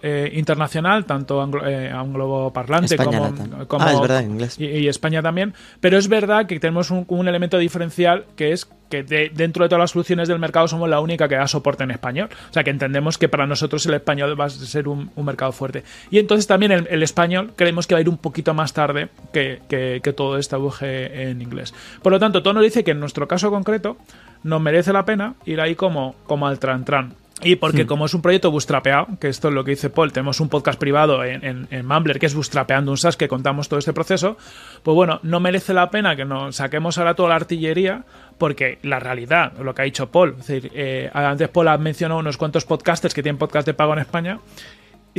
eh, 0.01 0.31
internacional, 0.35 1.05
tanto 1.05 1.41
anglo, 1.41 1.67
eh, 1.67 1.89
angloparlante 1.91 2.95
España 2.95 3.19
como, 3.19 3.31
latam. 3.31 3.65
como- 3.65 3.85
Ah, 3.85 3.93
es 3.93 3.99
verdad, 4.01 4.21
inglés. 4.23 4.59
y, 4.59 4.65
y 4.65 4.88
España 4.88 5.21
también. 5.21 5.53
Pero 5.79 5.97
es 5.97 6.07
verdad 6.07 6.45
que 6.45 6.59
tenemos 6.59 6.91
un, 6.91 7.05
un 7.09 7.27
elemento 7.27 7.57
diferencial 7.57 8.25
que 8.35 8.51
es 8.53 8.69
que 8.89 9.04
de- 9.04 9.32
dentro 9.34 9.63
de 9.63 9.69
todas 9.69 9.80
las 9.80 9.91
soluciones 9.91 10.28
del 10.28 10.39
mercado 10.39 10.67
somos 10.67 10.89
la 10.89 10.99
única 10.99 11.28
que 11.28 11.36
da 11.36 11.47
soporte 11.47 11.84
en 11.84 11.91
español. 11.91 12.30
O 12.49 12.54
sea 12.54 12.63
que 12.63 12.69
entendemos 12.71 13.17
que 13.17 13.30
para 13.30 13.45
nosotros 13.47 13.86
el 13.86 13.93
español 13.93 14.39
va 14.39 14.45
a 14.45 14.49
ser 14.49 14.88
un, 14.88 15.12
mercado 15.23 15.52
fuerte. 15.52 15.84
Y 16.10 16.17
entonces 16.19 16.47
también 16.47 16.71
el, 16.71 17.04
español 17.04 17.54
creemos 17.56 17.86
que 17.88 17.93
va 17.93 17.99
a 17.99 18.02
ir 18.02 18.10
un 18.10 18.17
poquito 18.17 18.54
más 18.54 18.73
tarde 18.73 19.10
que, 19.32 19.62
que- 19.69 20.02
todo 20.13 20.38
este 20.39 20.56
auge 20.56 21.30
en 21.30 21.39
inglés. 21.41 21.73
Por 22.02 22.12
lo 22.12 22.19
tanto, 22.19 22.41
todo 22.41 22.54
nos 22.56 22.63
dice 22.63 22.84
que 22.84 22.91
en 22.91 22.99
nuestro 22.99 23.28
caso 23.28 23.52
concreto 23.52 23.97
nos 24.43 24.60
merece 24.60 24.91
la 24.91 25.06
pena 25.06 25.36
ir 25.45 25.62
ahí 25.62 25.75
como, 25.75 26.15
como 26.25 26.47
al 26.47 26.58
tran 26.58 26.84
tran. 26.84 27.13
Y 27.41 27.56
porque 27.56 27.86
como 27.86 28.06
es 28.06 28.13
un 28.13 28.21
proyecto 28.21 28.52
bootstrapeado, 28.52 29.08
que 29.19 29.30
esto 29.30 29.47
es 29.47 29.54
lo 29.54 29.63
que 29.63 29.71
dice 29.71 29.89
Paul, 29.89 30.12
tenemos 30.12 30.39
un 30.39 30.49
podcast 30.49 30.80
privado 30.80 31.23
en, 31.23 31.43
en, 31.45 31.67
en 31.71 31.86
Mumbler 31.86 32.19
que 32.19 32.25
es 32.25 32.34
bootstrapeando 32.34 32.91
un 32.91 32.97
SaaS 32.97 33.17
que 33.17 33.28
contamos 33.28 33.69
todo 33.69 33.80
este 33.80 33.93
proceso, 33.93 34.38
pues 34.84 34.95
bueno, 34.95 35.19
no 35.23 35.39
merece 35.39 35.73
la 35.73 35.89
pena 35.89 36.15
que 36.15 36.25
nos 36.25 36.58
saquemos 36.58 36.97
ahora 36.97 37.13
toda 37.13 37.30
la 37.30 37.36
artillería 37.36 38.04
porque 38.38 38.80
la 38.84 38.99
realidad, 38.99 39.54
lo 39.60 39.73
que 39.73 39.82
ha 39.82 39.86
dicho 39.86 40.10
Paul, 40.12 40.36
es 40.39 40.47
decir, 40.47 40.71
eh, 40.73 41.10
antes 41.13 41.49
Paul 41.49 41.67
ha 41.69 41.78
mencionado 41.78 42.19
unos 42.19 42.38
cuantos 42.38 42.65
podcasters 42.65 43.13
que 43.13 43.23
tienen 43.23 43.38
podcast 43.38 43.65
de 43.65 43.73
pago 43.73 43.93
en 43.93 43.99
España 43.99 44.39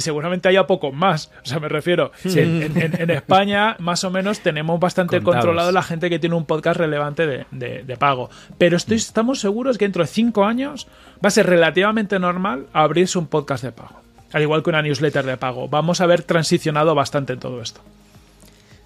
y 0.00 0.02
seguramente 0.02 0.48
haya 0.48 0.66
pocos 0.66 0.92
más. 0.92 1.30
O 1.44 1.46
sea, 1.46 1.60
me 1.60 1.68
refiero, 1.68 2.10
en, 2.24 2.62
en- 2.76 3.00
en 3.00 3.10
España 3.10 3.76
más 3.78 4.02
o 4.04 4.10
menos 4.10 4.40
tenemos 4.40 4.80
bastante 4.80 5.16
Contados. 5.18 5.36
controlado 5.36 5.72
la 5.72 5.82
gente 5.82 6.10
que 6.10 6.18
tiene 6.18 6.34
un 6.34 6.44
podcast 6.46 6.78
relevante 6.78 7.26
de, 7.26 7.46
de- 7.50 7.84
de 7.84 7.96
pago. 7.96 8.30
Pero 8.58 8.76
estoy, 8.76 8.96
estamos 8.96 9.40
seguros 9.40 9.78
que 9.78 9.84
dentro 9.84 10.02
de 10.02 10.08
cinco 10.08 10.44
años 10.44 10.86
va 11.24 11.28
a 11.28 11.30
ser 11.30 11.46
relativamente 11.46 12.18
normal 12.18 12.66
abrirse 12.72 13.18
un 13.18 13.26
podcast 13.26 13.62
de 13.62 13.72
pago. 13.72 14.00
Al 14.32 14.42
igual 14.42 14.62
que 14.62 14.70
una 14.70 14.82
newsletter 14.82 15.24
de 15.24 15.36
pago. 15.36 15.68
Vamos 15.68 16.00
a 16.00 16.04
haber 16.04 16.22
transicionado 16.22 16.94
bastante 16.94 17.32
en 17.34 17.40
todo 17.40 17.60
esto. 17.60 17.80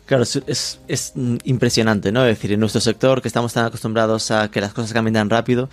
Claro, 0.06 0.22
es, 0.24 0.36
es- 0.46 0.80
es, 0.86 1.12
mm, 1.14 1.36
impresionante, 1.44 2.12
¿no? 2.12 2.22
Es 2.26 2.36
decir, 2.36 2.52
en 2.52 2.60
nuestro 2.60 2.80
sector, 2.82 3.22
que 3.22 3.28
estamos 3.28 3.54
tan 3.54 3.64
acostumbrados 3.64 4.30
a 4.30 4.50
que 4.50 4.60
las 4.60 4.74
cosas 4.74 4.92
cambien 4.92 5.14
tan 5.14 5.30
rápido, 5.30 5.70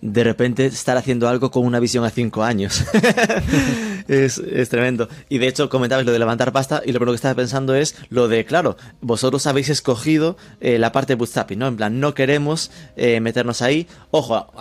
de 0.00 0.24
repente 0.24 0.66
estar 0.66 0.96
haciendo 0.96 1.28
algo 1.28 1.50
con 1.50 1.64
una 1.64 1.80
visión 1.80 2.04
a 2.04 2.10
cinco 2.10 2.42
años. 2.42 2.84
es, 4.08 4.38
es 4.38 4.68
tremendo. 4.68 5.08
Y 5.28 5.38
de 5.38 5.48
hecho, 5.48 5.68
comentabais 5.68 6.06
lo 6.06 6.12
de 6.12 6.18
levantar 6.18 6.52
pasta, 6.52 6.82
y 6.84 6.92
lo 6.92 6.98
primero 6.98 7.12
que 7.12 7.16
estaba 7.16 7.34
pensando 7.34 7.74
es 7.74 7.96
lo 8.10 8.28
de, 8.28 8.44
claro, 8.44 8.76
vosotros 9.00 9.46
habéis 9.46 9.68
escogido 9.68 10.36
eh, 10.60 10.78
la 10.78 10.92
parte 10.92 11.12
de 11.12 11.16
bootstrapping, 11.16 11.58
¿no? 11.58 11.68
En 11.68 11.76
plan, 11.76 12.00
no 12.00 12.14
queremos 12.14 12.70
eh, 12.96 13.20
meternos 13.20 13.62
ahí. 13.62 13.86
Ojo, 14.10 14.52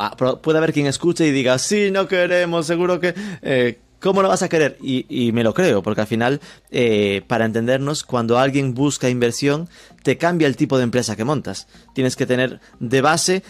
puede 0.41 0.57
haber 0.57 0.73
quien 0.73 0.87
escuche 0.87 1.27
y 1.27 1.31
diga, 1.31 1.57
sí, 1.57 1.91
no 1.91 2.07
queremos, 2.07 2.65
seguro 2.65 2.99
que... 2.99 3.13
eh, 3.41 3.79
¿Cómo 3.99 4.21
lo 4.21 4.29
vas 4.29 4.43
a 4.43 4.47
querer? 4.47 4.77
Y, 4.79 5.07
y 5.09 5.31
me 5.31 5.43
lo 5.43 5.55
creo, 5.55 5.81
porque 5.81 6.01
al 6.01 6.07
final, 6.07 6.39
para 7.25 7.45
entendernos, 7.45 8.03
cuando 8.03 8.37
alguien 8.37 8.75
busca 8.75 9.09
inversión, 9.09 9.67
te 10.03 10.19
cambia 10.19 10.47
el 10.47 10.55
tipo 10.55 10.77
de 10.77 10.83
empresa 10.83 11.15
que 11.15 11.23
montas. 11.23 11.67
Tienes 11.95 12.15
que 12.15 12.27
tener 12.27 12.59
de 12.79 13.01
base 13.01 13.41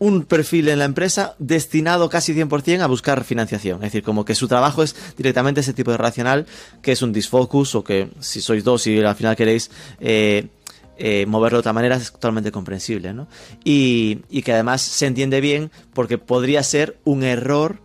un 0.00 0.24
perfil 0.24 0.68
en 0.70 0.80
la 0.80 0.86
empresa 0.86 1.36
destinado 1.38 2.08
casi 2.08 2.34
100% 2.34 2.80
a 2.80 2.86
buscar 2.88 3.22
financiación. 3.22 3.76
Es 3.76 3.92
decir, 3.92 4.02
como 4.02 4.24
que 4.24 4.34
su 4.34 4.48
trabajo 4.48 4.82
es 4.82 4.96
directamente 5.16 5.60
ese 5.60 5.74
tipo 5.74 5.92
de 5.92 5.98
racional, 5.98 6.46
que 6.82 6.92
es 6.92 7.02
un 7.02 7.12
disfocus 7.12 7.76
o 7.76 7.84
que 7.84 8.08
si 8.18 8.40
sois 8.40 8.64
dos 8.64 8.88
y 8.88 8.98
al 9.00 9.14
final 9.14 9.36
queréis... 9.36 9.70
eh, 10.00 10.48
eh, 11.02 11.24
moverlo 11.24 11.56
de 11.56 11.60
otra 11.60 11.72
manera 11.72 11.96
es 11.96 12.12
totalmente 12.12 12.52
comprensible, 12.52 13.14
¿no? 13.14 13.26
Y, 13.64 14.18
y 14.28 14.42
que 14.42 14.52
además 14.52 14.82
se 14.82 15.06
entiende 15.06 15.40
bien 15.40 15.70
porque 15.94 16.18
podría 16.18 16.62
ser 16.62 16.98
un 17.04 17.24
error 17.24 17.80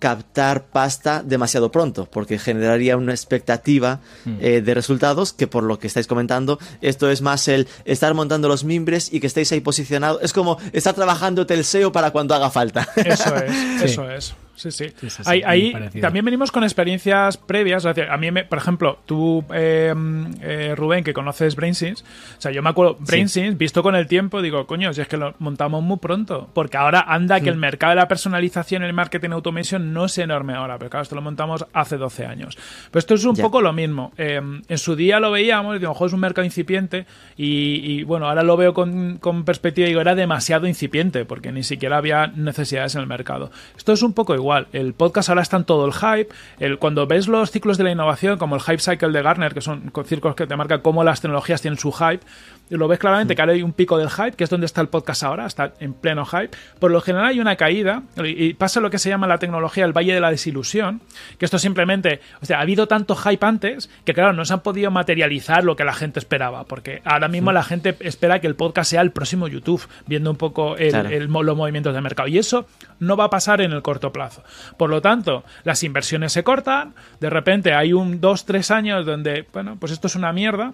captar 0.00 0.64
pasta 0.64 1.22
demasiado 1.24 1.70
pronto, 1.70 2.06
porque 2.10 2.38
generaría 2.38 2.96
una 2.96 3.12
expectativa 3.12 4.00
eh, 4.40 4.60
de 4.60 4.74
resultados 4.74 5.32
que 5.32 5.46
por 5.46 5.62
lo 5.62 5.78
que 5.78 5.86
estáis 5.86 6.08
comentando, 6.08 6.58
esto 6.80 7.08
es 7.10 7.22
más 7.22 7.46
el 7.46 7.68
estar 7.84 8.12
montando 8.14 8.48
los 8.48 8.64
mimbres 8.64 9.12
y 9.12 9.20
que 9.20 9.28
estéis 9.28 9.52
ahí 9.52 9.60
posicionados. 9.60 10.20
Es 10.22 10.32
como 10.32 10.58
estar 10.72 10.94
trabajando 10.94 11.46
el 11.48 11.64
SEO 11.64 11.92
para 11.92 12.10
cuando 12.10 12.34
haga 12.34 12.50
falta. 12.50 12.88
Eso 12.96 13.36
es, 13.36 13.52
Sí. 13.78 13.84
eso 13.84 14.10
es. 14.10 14.34
Sí, 14.60 14.70
sí. 14.70 14.86
Sí, 15.08 15.30
ahí 15.44 15.72
también 16.02 16.24
venimos 16.24 16.52
con 16.52 16.62
experiencias 16.64 17.36
previas. 17.36 17.86
A 17.86 18.16
mí, 18.16 18.30
me- 18.30 18.44
por 18.44 18.58
ejemplo, 18.58 18.98
tú, 19.06 19.44
eh, 19.54 19.94
eh, 20.42 20.74
Rubén, 20.76 21.02
que 21.04 21.12
conoces 21.12 21.56
BrainSense, 21.56 22.04
o 22.04 22.40
sea, 22.40 22.52
yo 22.52 22.62
me 22.62 22.70
acuerdo, 22.70 22.96
BrainSense, 23.00 23.56
visto 23.56 23.82
con 23.82 23.94
el 23.96 24.06
tiempo, 24.06 24.42
digo, 24.42 24.66
coño, 24.66 24.92
si 24.92 25.00
es 25.00 25.08
que 25.08 25.16
lo 25.16 25.34
montamos 25.38 25.82
muy 25.82 25.98
pronto. 25.98 26.50
Porque 26.52 26.76
ahora 26.76 27.00
anda 27.08 27.40
que 27.40 27.48
el 27.48 27.56
mercado 27.56 27.90
de 27.92 27.96
la 27.96 28.08
personalización, 28.08 28.82
el 28.82 28.92
marketing 28.92 29.30
automation 29.30 29.92
no 29.92 30.04
es 30.06 30.18
enorme 30.18 30.54
ahora, 30.54 30.78
pero 30.78 30.90
claro, 30.90 31.02
esto 31.02 31.14
lo 31.14 31.22
montamos 31.22 31.64
hace 31.72 31.96
12 31.96 32.26
años. 32.26 32.56
Pero 32.90 32.98
esto 32.98 33.14
es 33.14 33.24
un 33.24 33.34
poco 33.42 33.60
lo 33.62 33.72
mismo. 33.72 34.12
Eh, 34.18 34.40
en 34.68 34.78
su 34.78 34.96
día 34.96 35.20
lo 35.20 35.30
veíamos, 35.30 35.76
y 35.76 35.78
digo, 35.78 35.92
"Ojo, 35.92 36.06
es 36.06 36.12
un 36.12 36.20
mercado 36.20 36.44
incipiente, 36.44 37.06
y, 37.36 37.80
y, 37.82 38.02
bueno, 38.04 38.28
ahora 38.28 38.42
lo 38.42 38.56
veo 38.56 38.74
con, 38.74 39.18
con 39.18 39.44
perspectiva 39.44 39.86
y 39.86 39.90
digo, 39.90 40.00
era 40.00 40.14
demasiado 40.14 40.66
incipiente, 40.66 41.24
porque 41.24 41.52
ni 41.52 41.62
siquiera 41.62 41.96
había 41.96 42.26
necesidades 42.26 42.94
en 42.94 43.00
el 43.02 43.06
mercado. 43.06 43.50
Esto 43.76 43.92
es 43.92 44.02
un 44.02 44.12
poco 44.12 44.34
igual. 44.34 44.49
El 44.72 44.94
podcast 44.94 45.28
ahora 45.28 45.42
está 45.42 45.56
en 45.56 45.64
todo 45.64 45.86
el 45.86 45.92
hype. 45.92 46.28
El, 46.58 46.78
cuando 46.78 47.06
ves 47.06 47.28
los 47.28 47.50
ciclos 47.50 47.78
de 47.78 47.84
la 47.84 47.92
innovación, 47.92 48.38
como 48.38 48.56
el 48.56 48.62
Hype 48.62 48.78
Cycle 48.78 49.10
de 49.10 49.22
Gartner, 49.22 49.54
que 49.54 49.60
son 49.60 49.92
círculos 50.04 50.36
que 50.36 50.46
te 50.46 50.56
marcan 50.56 50.80
cómo 50.80 51.04
las 51.04 51.20
tecnologías 51.20 51.60
tienen 51.60 51.78
su 51.78 51.92
hype, 51.92 52.24
lo 52.70 52.88
ves 52.88 52.98
claramente 52.98 53.34
que 53.34 53.42
ahora 53.42 53.52
hay 53.54 53.62
un 53.62 53.72
pico 53.72 53.98
del 53.98 54.10
hype, 54.10 54.32
que 54.32 54.44
es 54.44 54.50
donde 54.50 54.66
está 54.66 54.80
el 54.80 54.88
podcast 54.88 55.22
ahora, 55.24 55.46
está 55.46 55.72
en 55.80 55.92
pleno 55.92 56.24
hype. 56.24 56.50
Por 56.78 56.90
lo 56.90 57.00
general 57.00 57.26
hay 57.28 57.40
una 57.40 57.56
caída 57.56 58.02
y 58.24 58.54
pasa 58.54 58.80
lo 58.80 58.90
que 58.90 58.98
se 58.98 59.08
llama 59.08 59.26
la 59.26 59.38
tecnología 59.38 59.84
el 59.84 59.92
valle 59.92 60.14
de 60.14 60.20
la 60.20 60.30
desilusión, 60.30 61.00
que 61.38 61.44
esto 61.44 61.58
simplemente, 61.58 62.20
o 62.40 62.46
sea, 62.46 62.58
ha 62.58 62.62
habido 62.62 62.86
tanto 62.88 63.16
hype 63.16 63.44
antes 63.44 63.90
que 64.04 64.14
claro, 64.14 64.32
no 64.32 64.44
se 64.44 64.52
han 64.52 64.60
podido 64.60 64.90
materializar 64.90 65.64
lo 65.64 65.76
que 65.76 65.84
la 65.84 65.92
gente 65.94 66.18
esperaba, 66.18 66.64
porque 66.64 67.02
ahora 67.04 67.28
mismo 67.28 67.52
la 67.52 67.62
gente 67.62 67.96
espera 68.00 68.40
que 68.40 68.46
el 68.46 68.54
podcast 68.54 68.90
sea 68.90 69.00
el 69.02 69.10
próximo 69.10 69.48
YouTube, 69.48 69.86
viendo 70.06 70.30
un 70.30 70.36
poco 70.36 70.76
el- 70.76 70.90
Claro. 70.90 71.08
el 71.10 71.28
mo- 71.28 71.42
los 71.42 71.56
movimientos 71.56 71.94
de 71.94 72.00
mercado. 72.00 72.28
Y 72.28 72.38
eso 72.38 72.66
no 72.98 73.16
va 73.16 73.24
a 73.24 73.30
pasar 73.30 73.60
en 73.60 73.72
el 73.72 73.82
corto 73.82 74.12
plazo. 74.12 74.42
Por 74.76 74.90
lo 74.90 75.00
tanto, 75.00 75.44
las 75.64 75.82
inversiones 75.82 76.32
se 76.32 76.44
cortan, 76.44 76.94
de 77.20 77.30
repente 77.30 77.74
hay 77.74 77.92
un 77.92 78.20
dos, 78.20 78.44
tres 78.44 78.70
años 78.70 79.04
donde, 79.06 79.46
bueno, 79.52 79.76
pues 79.78 79.92
esto 79.92 80.06
es 80.06 80.14
una 80.16 80.32
mierda. 80.32 80.72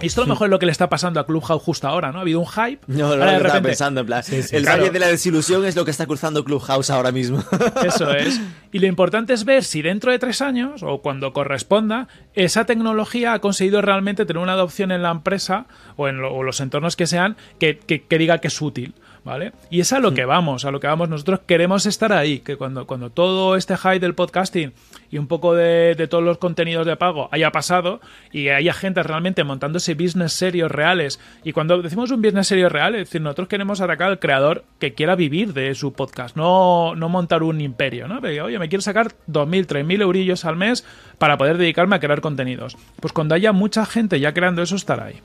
Y 0.00 0.06
esto 0.06 0.22
a 0.22 0.24
lo 0.24 0.30
mejor 0.30 0.46
es 0.46 0.50
lo 0.50 0.58
que 0.58 0.66
le 0.66 0.72
está 0.72 0.88
pasando 0.88 1.20
a 1.20 1.26
Clubhouse 1.26 1.62
justo 1.62 1.86
ahora, 1.86 2.10
¿no? 2.10 2.18
Ha 2.18 2.22
habido 2.22 2.40
un 2.40 2.46
hype. 2.46 2.78
No, 2.88 3.14
no, 3.14 3.22
ahora 3.22 3.36
estaba 3.36 3.60
pensando, 3.62 4.00
en 4.00 4.06
plan, 4.06 4.22
el 4.28 4.62
claro. 4.62 4.78
valle 4.80 4.90
de 4.90 4.98
la 4.98 5.06
desilusión 5.08 5.64
es 5.64 5.76
lo 5.76 5.84
que 5.84 5.90
está 5.92 6.06
cruzando 6.06 6.42
Clubhouse 6.44 6.90
ahora 6.90 7.12
mismo. 7.12 7.44
Eso 7.84 8.10
es. 8.12 8.40
Y 8.72 8.78
lo 8.80 8.86
importante 8.86 9.32
es 9.32 9.44
ver 9.44 9.62
si 9.64 9.80
dentro 9.82 10.10
de 10.10 10.18
tres 10.18 10.40
años, 10.42 10.82
o 10.82 11.02
cuando 11.02 11.32
corresponda, 11.32 12.08
esa 12.34 12.64
tecnología 12.64 13.34
ha 13.34 13.38
conseguido 13.40 13.80
realmente 13.82 14.24
tener 14.24 14.42
una 14.42 14.54
adopción 14.54 14.90
en 14.90 15.02
la 15.02 15.10
empresa 15.10 15.66
o 15.96 16.08
en 16.08 16.18
lo- 16.22 16.34
o 16.34 16.42
los 16.42 16.60
entornos 16.60 16.96
que 16.96 17.06
sean 17.06 17.36
que, 17.60 17.78
que- 17.78 18.02
que 18.02 18.18
diga 18.18 18.38
que 18.38 18.48
es 18.48 18.60
útil. 18.62 18.94
¿Vale? 19.24 19.52
Y 19.70 19.80
es 19.80 19.92
a 19.92 20.00
lo 20.00 20.14
que 20.14 20.24
vamos, 20.24 20.64
a 20.64 20.72
lo 20.72 20.80
que 20.80 20.88
vamos. 20.88 21.08
Nosotros 21.08 21.40
queremos 21.46 21.86
estar 21.86 22.12
ahí, 22.12 22.40
que 22.40 22.56
cuando, 22.56 22.86
cuando 22.88 23.10
todo 23.10 23.54
este 23.54 23.76
hype 23.76 24.00
del 24.00 24.16
podcasting 24.16 24.72
y 25.12 25.18
un 25.18 25.28
poco 25.28 25.54
de, 25.54 25.94
de 25.94 26.08
todos 26.08 26.24
los 26.24 26.38
contenidos 26.38 26.86
de 26.86 26.96
pago 26.96 27.28
haya 27.30 27.52
pasado 27.52 28.00
y 28.32 28.48
haya 28.48 28.72
gente 28.72 29.02
realmente 29.02 29.44
montándose 29.44 29.94
business 29.94 30.32
serios 30.32 30.72
reales. 30.72 31.20
Y 31.44 31.52
cuando 31.52 31.80
decimos 31.80 32.10
un 32.10 32.20
business 32.20 32.48
serio 32.48 32.68
real, 32.68 32.96
es 32.96 33.08
decir, 33.08 33.20
nosotros 33.20 33.46
queremos 33.46 33.80
atacar 33.80 34.08
al 34.08 34.18
creador 34.18 34.64
que 34.80 34.94
quiera 34.94 35.14
vivir 35.14 35.52
de 35.52 35.74
su 35.76 35.92
podcast, 35.92 36.36
no, 36.36 36.96
no 36.96 37.08
montar 37.08 37.44
un 37.44 37.60
imperio, 37.60 38.08
¿no? 38.08 38.20
Pero, 38.20 38.46
oye, 38.46 38.58
me 38.58 38.68
quiero 38.68 38.82
sacar 38.82 39.12
2.000, 39.28 39.66
3.000 39.66 40.02
eurillos 40.02 40.44
al 40.44 40.56
mes 40.56 40.84
para 41.18 41.36
poder 41.36 41.58
dedicarme 41.58 41.96
a 41.96 42.00
crear 42.00 42.20
contenidos. 42.20 42.76
Pues 43.00 43.12
cuando 43.12 43.34
haya 43.34 43.52
mucha 43.52 43.86
gente 43.86 44.18
ya 44.18 44.34
creando 44.34 44.62
eso, 44.62 44.74
estará 44.74 45.04
ahí. 45.04 45.20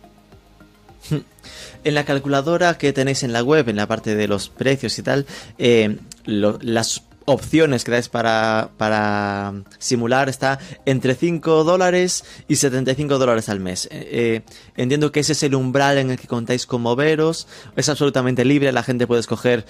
En 1.84 1.94
la 1.94 2.04
calculadora 2.06 2.78
que 2.78 2.92
tenéis 2.94 3.24
en 3.24 3.34
la 3.34 3.44
web, 3.44 3.70
en 3.70 3.76
la 3.78 3.88
parte 3.88 4.16
de 4.16 4.28
los 4.28 4.50
precios 4.50 4.98
y 5.00 5.04
tal, 5.04 5.26
eh, 5.58 5.98
lo- 6.26 6.58
las 6.62 7.04
opciones 7.30 7.84
que 7.84 7.92
dais 7.92 8.08
para, 8.10 8.70
para 8.78 9.54
simular 9.80 10.30
está 10.30 10.60
entre 10.86 11.14
5 11.14 11.64
dólares 11.66 12.24
y 12.48 12.56
75 12.56 13.18
dólares 13.18 13.50
al 13.50 13.60
mes. 13.60 13.86
Eh, 13.92 14.08
eh, 14.12 14.42
entiendo 14.78 15.12
que 15.12 15.20
ese 15.22 15.34
es 15.34 15.44
el 15.44 15.56
umbral 15.56 15.98
en 15.98 16.10
el 16.12 16.18
que 16.18 16.28
contáis 16.28 16.66
con 16.66 16.82
moveros. 16.82 17.48
Es 17.76 17.90
absolutamente 17.90 18.46
libre, 18.46 18.72
la 18.72 18.84
gente 18.84 19.08
puede 19.08 19.20
escoger 19.22 19.66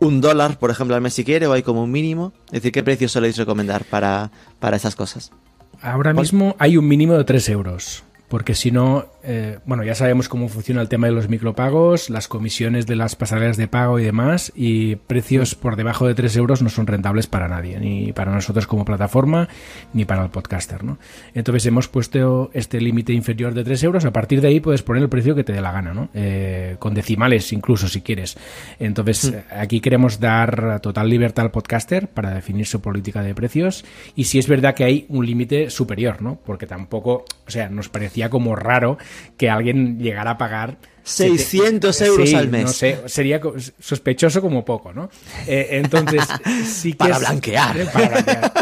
un 0.00 0.20
dólar, 0.20 0.58
por 0.58 0.70
ejemplo, 0.70 0.94
al 0.96 1.02
mes 1.02 1.14
si 1.14 1.24
quiere, 1.24 1.46
o 1.46 1.52
hay 1.54 1.62
como 1.62 1.82
un 1.82 1.90
mínimo. 1.90 2.32
Es 2.48 2.52
decir, 2.60 2.72
¿qué 2.72 2.82
precio 2.82 3.08
soléis 3.08 3.36
recomendar 3.36 3.84
para, 3.84 4.30
para 4.60 4.76
esas 4.76 4.94
cosas? 4.94 5.32
Ahora 5.80 6.12
mismo 6.12 6.56
hay 6.58 6.76
un 6.76 6.86
mínimo 6.86 7.14
de 7.14 7.24
3 7.24 7.48
euros. 7.48 8.04
Porque 8.28 8.54
si 8.54 8.70
no, 8.70 9.06
eh, 9.30 9.58
bueno, 9.66 9.84
ya 9.84 9.94
sabemos 9.94 10.26
cómo 10.26 10.48
funciona 10.48 10.80
el 10.80 10.88
tema 10.88 11.06
de 11.06 11.12
los 11.12 11.28
micropagos, 11.28 12.08
las 12.08 12.28
comisiones 12.28 12.86
de 12.86 12.96
las 12.96 13.14
pasarelas 13.14 13.58
de 13.58 13.68
pago 13.68 13.98
y 13.98 14.04
demás, 14.04 14.50
y 14.56 14.96
precios 14.96 15.54
por 15.54 15.76
debajo 15.76 16.06
de 16.06 16.14
3 16.14 16.34
euros 16.36 16.62
no 16.62 16.70
son 16.70 16.86
rentables 16.86 17.26
para 17.26 17.46
nadie, 17.46 17.78
ni 17.78 18.14
para 18.14 18.32
nosotros 18.32 18.66
como 18.66 18.86
plataforma, 18.86 19.46
ni 19.92 20.06
para 20.06 20.24
el 20.24 20.30
podcaster, 20.30 20.82
¿no? 20.82 20.98
Entonces 21.34 21.66
hemos 21.66 21.88
puesto 21.88 22.48
este 22.54 22.80
límite 22.80 23.12
inferior 23.12 23.52
de 23.52 23.64
3 23.64 23.82
euros, 23.82 24.06
a 24.06 24.14
partir 24.14 24.40
de 24.40 24.48
ahí 24.48 24.60
puedes 24.60 24.82
poner 24.82 25.02
el 25.02 25.10
precio 25.10 25.34
que 25.34 25.44
te 25.44 25.52
dé 25.52 25.60
la 25.60 25.72
gana, 25.72 25.92
¿no? 25.92 26.08
Eh, 26.14 26.76
con 26.78 26.94
decimales 26.94 27.52
incluso 27.52 27.86
si 27.86 28.00
quieres. 28.00 28.38
Entonces 28.78 29.34
aquí 29.50 29.80
queremos 29.80 30.20
dar 30.20 30.80
total 30.80 31.10
libertad 31.10 31.44
al 31.44 31.50
podcaster 31.50 32.08
para 32.08 32.32
definir 32.32 32.64
su 32.64 32.80
política 32.80 33.20
de 33.20 33.34
precios, 33.34 33.84
y 34.16 34.24
si 34.24 34.38
es 34.38 34.48
verdad 34.48 34.74
que 34.74 34.84
hay 34.84 35.04
un 35.10 35.26
límite 35.26 35.68
superior, 35.68 36.22
¿no? 36.22 36.38
Porque 36.46 36.66
tampoco, 36.66 37.26
o 37.46 37.50
sea, 37.50 37.68
nos 37.68 37.90
parecía 37.90 38.30
como 38.30 38.56
raro 38.56 38.96
que 39.36 39.48
alguien 39.50 39.98
llegara 39.98 40.32
a 40.32 40.38
pagar 40.38 40.78
600 41.02 42.00
euros 42.02 42.28
Sí, 42.28 42.34
al 42.34 42.48
mes. 42.48 42.64
No 42.64 42.68
sé, 42.68 42.98
sería 43.06 43.40
sospechoso 43.78 44.40
como 44.42 44.64
poco, 44.64 44.92
¿no? 44.92 45.08
Eh, 45.46 45.68
entonces, 45.72 46.22
sí 46.66 46.92
que 46.92 46.98
Para 46.98 47.14
es- 47.14 47.20
blanquear. 47.20 47.76
eh, 47.80 47.86
para 47.92 48.08
blanquear. 48.08 48.52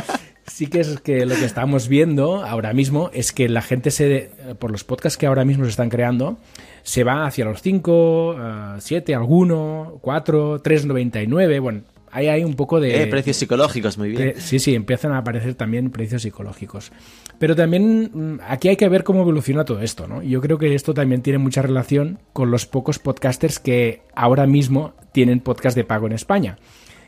Sí 0.46 0.68
que 0.68 0.80
es 0.80 1.00
que 1.00 1.26
lo 1.26 1.34
que 1.34 1.44
estamos 1.44 1.88
viendo 1.88 2.42
ahora 2.44 2.72
mismo 2.72 3.10
es 3.12 3.32
que 3.32 3.48
la 3.48 3.62
gente 3.62 3.90
se, 3.90 4.16
eh, 4.16 4.30
por 4.58 4.70
los 4.70 4.84
podcasts 4.84 5.18
que 5.18 5.26
ahora 5.26 5.44
mismo 5.44 5.64
se 5.64 5.70
están 5.70 5.90
creando, 5.90 6.38
se 6.82 7.02
va 7.04 7.26
hacia 7.26 7.44
los 7.44 7.60
5, 7.62 8.36
7, 8.78 9.14
alguno, 9.14 9.98
4, 10.00 10.62
3,99. 10.62 11.60
Bueno, 11.60 11.80
ahí 12.16 12.28
hay 12.28 12.44
un 12.44 12.54
poco 12.54 12.80
de... 12.80 13.02
Eh, 13.02 13.06
precios 13.08 13.36
psicológicos, 13.36 13.98
muy 13.98 14.08
bien. 14.08 14.34
Sí, 14.38 14.58
sí, 14.58 14.74
empiezan 14.74 15.12
a 15.12 15.18
aparecer 15.18 15.54
también 15.54 15.90
precios 15.90 16.22
psicológicos. 16.22 16.90
Pero 17.38 17.54
también 17.54 18.10
mm, 18.12 18.40
aquí 18.48 18.68
hay 18.68 18.76
que 18.76 18.88
ver 18.88 19.04
cómo 19.04 19.20
evoluciona 19.20 19.66
todo 19.66 19.82
esto, 19.82 20.08
¿no? 20.08 20.22
Yo 20.22 20.40
creo 20.40 20.56
que 20.56 20.74
esto 20.74 20.94
también 20.94 21.20
tiene 21.20 21.38
mucha 21.38 21.60
relación 21.60 22.18
con 22.32 22.50
los 22.50 22.64
pocos 22.64 22.98
podcasters 22.98 23.58
que 23.58 24.00
ahora 24.14 24.46
mismo 24.46 24.94
tienen 25.12 25.40
podcast 25.40 25.76
de 25.76 25.84
pago 25.84 26.06
en 26.06 26.14
España. 26.14 26.58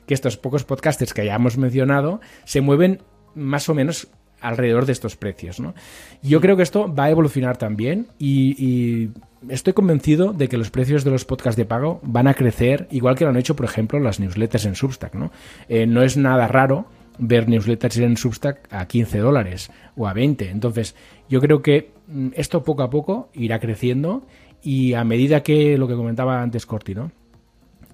Que 0.05 0.13
estos 0.13 0.37
pocos 0.37 0.65
podcasters 0.65 1.15
que 1.15 1.25
ya 1.25 1.37
hemos 1.37 1.57
mencionado 1.57 2.21
se 2.45 2.61
mueven 2.61 3.01
más 3.35 3.71
o 3.71 3.75
menos 3.75 4.09
alrededor 4.43 4.85
de 4.85 4.93
estos 4.93 5.17
precios, 5.17 5.59
¿no? 5.59 5.75
Yo 6.23 6.43
creo 6.43 6.59
que 6.59 6.65
esto 6.65 6.95
va 6.95 7.05
a 7.05 7.11
evolucionar 7.11 7.57
también 7.57 8.09
y, 8.19 8.55
y 8.63 9.11
estoy 9.49 9.73
convencido 9.73 10.33
de 10.33 10.49
que 10.49 10.57
los 10.57 10.71
precios 10.71 11.05
de 11.05 11.11
los 11.11 11.25
podcasts 11.25 11.57
de 11.57 11.65
pago 11.65 12.01
van 12.03 12.29
a 12.29 12.35
crecer, 12.35 12.89
igual 12.91 13.17
que 13.17 13.25
lo 13.25 13.31
han 13.31 13.37
hecho, 13.37 13.57
por 13.57 13.67
ejemplo, 13.67 13.99
las 14.01 14.21
newsletters 14.21 14.67
en 14.67 14.75
Substack, 14.75 15.15
¿no? 15.15 15.31
Eh, 15.69 15.87
no 15.87 16.03
es 16.03 16.17
nada 16.17 16.49
raro 16.49 16.87
ver 17.19 17.49
newsletters 17.49 17.99
en 17.99 18.17
Substack 18.17 18.69
a 18.71 18.87
15 18.87 19.19
dólares 19.19 19.71
o 19.97 20.07
a 20.07 20.13
20. 20.13 20.51
Entonces, 20.51 20.95
yo 21.29 21.41
creo 21.41 21.63
que 21.63 21.91
mm, 22.09 22.29
esto 22.35 22.63
poco 22.63 22.83
a 22.83 22.91
poco 22.91 23.31
irá 23.35 23.59
creciendo 23.59 24.27
y 24.63 24.95
a 24.95 25.05
medida 25.05 25.43
que 25.43 25.79
lo 25.79 25.89
que 25.89 25.95
comentaba 25.95 26.43
antes 26.43 26.67
Corti, 26.67 26.95
¿no? 26.95 27.11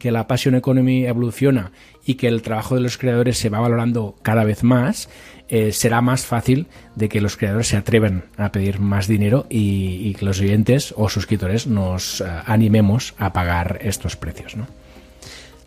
que 0.04 0.10
la 0.10 0.26
Passion 0.26 0.54
Economy 0.54 1.06
evoluciona 1.06 1.72
y 2.04 2.16
que 2.16 2.28
el 2.28 2.42
trabajo 2.42 2.74
de 2.74 2.82
los 2.82 2.98
creadores 2.98 3.38
se 3.38 3.48
va 3.48 3.60
valorando 3.60 4.16
cada 4.20 4.44
vez 4.44 4.62
más, 4.62 5.08
eh, 5.48 5.72
será 5.72 6.00
más 6.00 6.24
fácil 6.24 6.66
de 6.94 7.08
que 7.08 7.20
los 7.20 7.36
creadores 7.36 7.68
se 7.68 7.76
atrevan 7.76 8.24
a 8.36 8.50
pedir 8.50 8.80
más 8.80 9.06
dinero 9.06 9.46
y, 9.50 10.08
y 10.08 10.14
que 10.14 10.24
los 10.24 10.40
oyentes 10.40 10.94
o 10.96 11.08
suscriptores 11.08 11.66
nos 11.66 12.20
eh, 12.20 12.24
animemos 12.46 13.14
a 13.18 13.32
pagar 13.32 13.78
estos 13.82 14.16
precios. 14.16 14.56
¿no? 14.56 14.66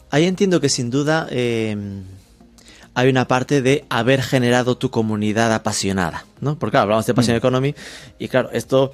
Ahí 0.10 0.26
entiendo 0.26 0.62
que 0.62 0.70
sin 0.70 0.90
duda 0.90 1.28
eh, 1.30 1.76
hay 2.94 3.10
una 3.10 3.28
parte 3.28 3.62
de 3.62 3.86
haber 3.90 4.24
generado 4.24 4.78
tu 4.78 4.90
comunidad 4.90 5.54
apasionada, 5.54 6.26
¿no? 6.42 6.58
Porque 6.58 6.72
claro, 6.72 6.84
hablamos 6.84 7.06
de 7.06 7.14
Passion 7.14 7.38
Economy 7.38 7.76
y 8.18 8.28
claro, 8.28 8.50
esto 8.54 8.94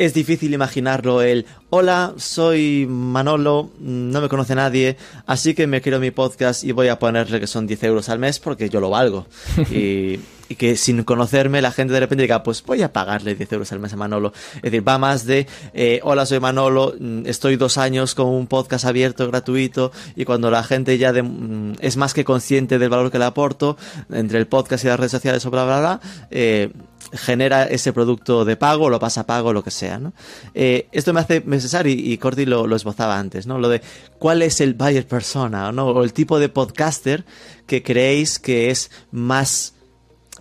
es 0.00 0.14
difícil 0.14 0.54
imaginarlo 0.54 1.20
el 1.20 1.44
hola, 1.68 2.14
soy 2.16 2.86
Manolo, 2.88 3.68
no 3.80 4.22
me 4.22 4.28
conoce 4.30 4.54
nadie, 4.54 4.96
así 5.26 5.52
que 5.52 5.66
me 5.66 5.82
quiero 5.82 6.00
mi 6.00 6.10
podcast 6.10 6.64
y 6.64 6.72
voy 6.72 6.88
a 6.88 6.98
ponerle 6.98 7.38
que 7.38 7.46
son 7.46 7.66
10 7.66 7.84
euros 7.84 8.08
al 8.08 8.18
mes 8.18 8.38
porque 8.38 8.70
yo 8.70 8.80
lo 8.80 8.88
valgo. 8.88 9.26
y, 9.70 10.18
y 10.48 10.54
que 10.56 10.74
sin 10.76 11.04
conocerme 11.04 11.60
la 11.60 11.70
gente 11.70 11.92
de 11.92 12.00
repente 12.00 12.22
diga, 12.22 12.42
pues 12.42 12.64
voy 12.64 12.80
a 12.80 12.90
pagarle 12.94 13.34
10 13.34 13.52
euros 13.52 13.70
al 13.72 13.80
mes 13.80 13.92
a 13.92 13.96
Manolo. 13.96 14.32
Es 14.56 14.62
decir, 14.62 14.88
va 14.88 14.96
más 14.96 15.26
de, 15.26 15.46
eh, 15.74 16.00
hola, 16.02 16.24
soy 16.24 16.40
Manolo, 16.40 16.94
mm, 16.98 17.26
estoy 17.26 17.56
dos 17.56 17.76
años 17.76 18.14
con 18.14 18.26
un 18.28 18.46
podcast 18.46 18.86
abierto, 18.86 19.28
gratuito, 19.28 19.92
y 20.16 20.24
cuando 20.24 20.50
la 20.50 20.62
gente 20.64 20.96
ya 20.96 21.12
de- 21.12 21.22
mm, 21.22 21.74
es 21.80 21.98
más 21.98 22.14
que 22.14 22.24
consciente 22.24 22.78
del 22.78 22.88
valor 22.88 23.10
que 23.12 23.18
le 23.18 23.26
aporto, 23.26 23.76
entre 24.10 24.38
el 24.38 24.46
podcast 24.46 24.82
y 24.84 24.88
las 24.88 24.98
redes 24.98 25.12
sociales 25.12 25.44
o 25.44 25.50
bla, 25.50 25.64
bla, 25.66 25.78
bla, 25.78 26.00
eh, 26.30 26.70
genera 27.12 27.64
ese 27.64 27.92
producto 27.92 28.44
de 28.44 28.56
pago, 28.56 28.90
lo 28.90 28.98
pasa 28.98 29.22
a 29.22 29.26
pago, 29.26 29.52
lo 29.52 29.62
que 29.62 29.70
sea, 29.70 29.98
¿no? 29.98 30.12
Eh, 30.54 30.88
esto 30.92 31.12
me 31.12 31.20
hace 31.20 31.40
pensar, 31.40 31.86
y, 31.86 31.92
y 31.92 32.18
Corti 32.18 32.46
lo, 32.46 32.74
esbozaba 32.74 33.18
antes, 33.18 33.46
¿no? 33.46 33.58
Lo 33.58 33.68
de 33.68 33.82
cuál 34.18 34.42
es 34.42 34.60
el 34.60 34.74
buyer 34.74 35.06
persona, 35.06 35.72
¿no? 35.72 35.86
O 35.88 36.04
el 36.04 36.12
tipo 36.12 36.38
de 36.38 36.48
podcaster 36.48 37.24
que 37.66 37.82
creéis 37.82 38.38
que 38.38 38.70
es 38.70 38.90
más 39.10 39.74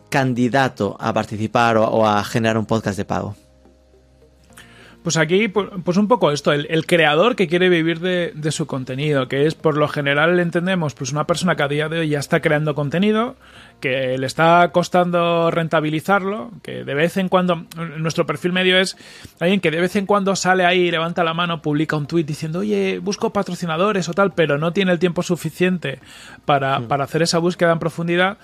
candidato 0.10 0.98
a 1.00 1.14
participar 1.14 1.78
o 1.78 2.08
a 2.08 2.24
generar 2.24 2.58
un 2.58 2.66
podcast 2.66 2.98
de 2.98 3.06
pago. 3.06 3.36
Pues 5.10 5.18
aquí, 5.18 5.48
pu- 5.48 5.82
pues 5.84 5.98
un 5.98 6.08
poco 6.08 6.32
esto, 6.32 6.54
el, 6.54 6.68
el 6.70 6.86
creador 6.86 7.36
que 7.36 7.48
quiere 7.48 7.68
vivir 7.68 8.00
de, 8.00 8.32
de 8.36 8.52
su 8.52 8.68
contenido, 8.68 9.28
que 9.28 9.48
es 9.48 9.56
por 9.56 9.76
lo 9.76 9.88
general 9.88 10.40
entendemos, 10.40 10.94
pues 10.94 11.12
una 11.12 11.26
persona 11.26 11.56
que 11.56 11.64
a 11.64 11.68
día 11.68 11.90
de 11.90 11.98
hoy 12.02 12.10
ya 12.10 12.20
está 12.20 12.42
creando 12.42 12.76
contenido, 12.76 13.36
que 13.80 14.20
le 14.20 14.28
está 14.28 14.70
costando 14.72 15.50
rentabilizarlo, 15.50 16.52
que 16.62 16.84
de 16.84 16.94
vez 16.94 17.18
en 17.18 17.28
cuando, 17.28 17.66
nuestro 17.98 18.28
perfil 18.28 18.52
medio 18.52 18.78
es 18.78 18.98
alguien 19.40 19.62
que 19.62 19.72
de 19.72 19.82
vez 19.82 19.96
en 19.96 20.06
cuando 20.06 20.36
sale 20.36 20.64
ahí, 20.64 20.92
levanta 20.92 21.24
la 21.24 21.34
mano, 21.34 21.64
publica 21.64 21.96
un 21.98 22.06
tweet 22.06 22.26
diciendo, 22.26 22.60
oye, 22.60 23.00
busco 23.00 23.34
patrocinadores 23.34 24.08
o 24.10 24.14
tal, 24.14 24.34
pero 24.34 24.60
no 24.60 24.74
tiene 24.74 24.92
el 24.92 25.00
tiempo 25.00 25.24
suficiente 25.24 25.98
para, 26.46 26.82
para 26.82 27.06
hacer 27.06 27.24
esa 27.24 27.40
búsqueda 27.40 27.72
en 27.72 27.80
profundidad 27.80 28.38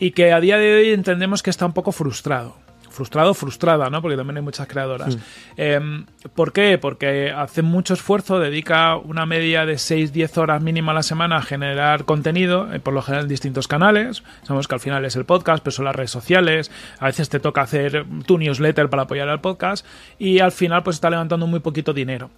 y 0.00 0.10
que 0.10 0.32
a 0.32 0.40
día 0.40 0.56
de 0.58 0.74
hoy 0.74 0.90
entendemos 0.90 1.44
que 1.44 1.50
está 1.50 1.66
un 1.66 1.72
poco 1.72 1.92
frustrado. 1.92 2.56
Frustrado, 2.90 3.34
frustrada, 3.34 3.88
¿no? 3.88 4.02
Porque 4.02 4.16
también 4.16 4.38
hay 4.38 4.42
muchas 4.42 4.66
creadoras. 4.66 5.16
Eh, 5.56 6.04
¿Por 6.34 6.52
qué? 6.52 6.76
Porque 6.76 7.30
hace 7.30 7.62
mucho 7.62 7.94
esfuerzo, 7.94 8.38
dedica 8.38 8.96
una 8.96 9.26
media 9.26 9.64
de 9.64 9.74
6-10 9.74 10.36
horas 10.38 10.62
mínima 10.62 10.92
a 10.92 10.96
la 10.96 11.02
semana 11.02 11.36
a 11.36 11.42
generar 11.42 12.04
contenido, 12.04 12.72
eh, 12.72 12.80
por 12.80 12.92
lo 12.92 13.02
general 13.02 13.24
en 13.24 13.28
distintos 13.28 13.68
canales. 13.68 14.22
Sabemos 14.42 14.68
que 14.68 14.74
al 14.74 14.80
final 14.80 15.04
es 15.04 15.16
el 15.16 15.24
podcast, 15.24 15.62
pero 15.62 15.72
son 15.72 15.84
las 15.84 15.94
redes 15.94 16.10
sociales. 16.10 16.70
A 16.98 17.06
veces 17.06 17.28
te 17.28 17.40
toca 17.40 17.62
hacer 17.62 18.06
tu 18.26 18.38
newsletter 18.38 18.90
para 18.90 19.02
apoyar 19.02 19.28
al 19.28 19.40
podcast. 19.40 19.86
Y 20.18 20.40
al 20.40 20.52
final, 20.52 20.82
pues 20.82 20.96
está 20.96 21.10
levantando 21.10 21.46
muy 21.46 21.60
poquito 21.60 21.92
dinero. 21.92 22.30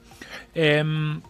Em, 0.55 1.21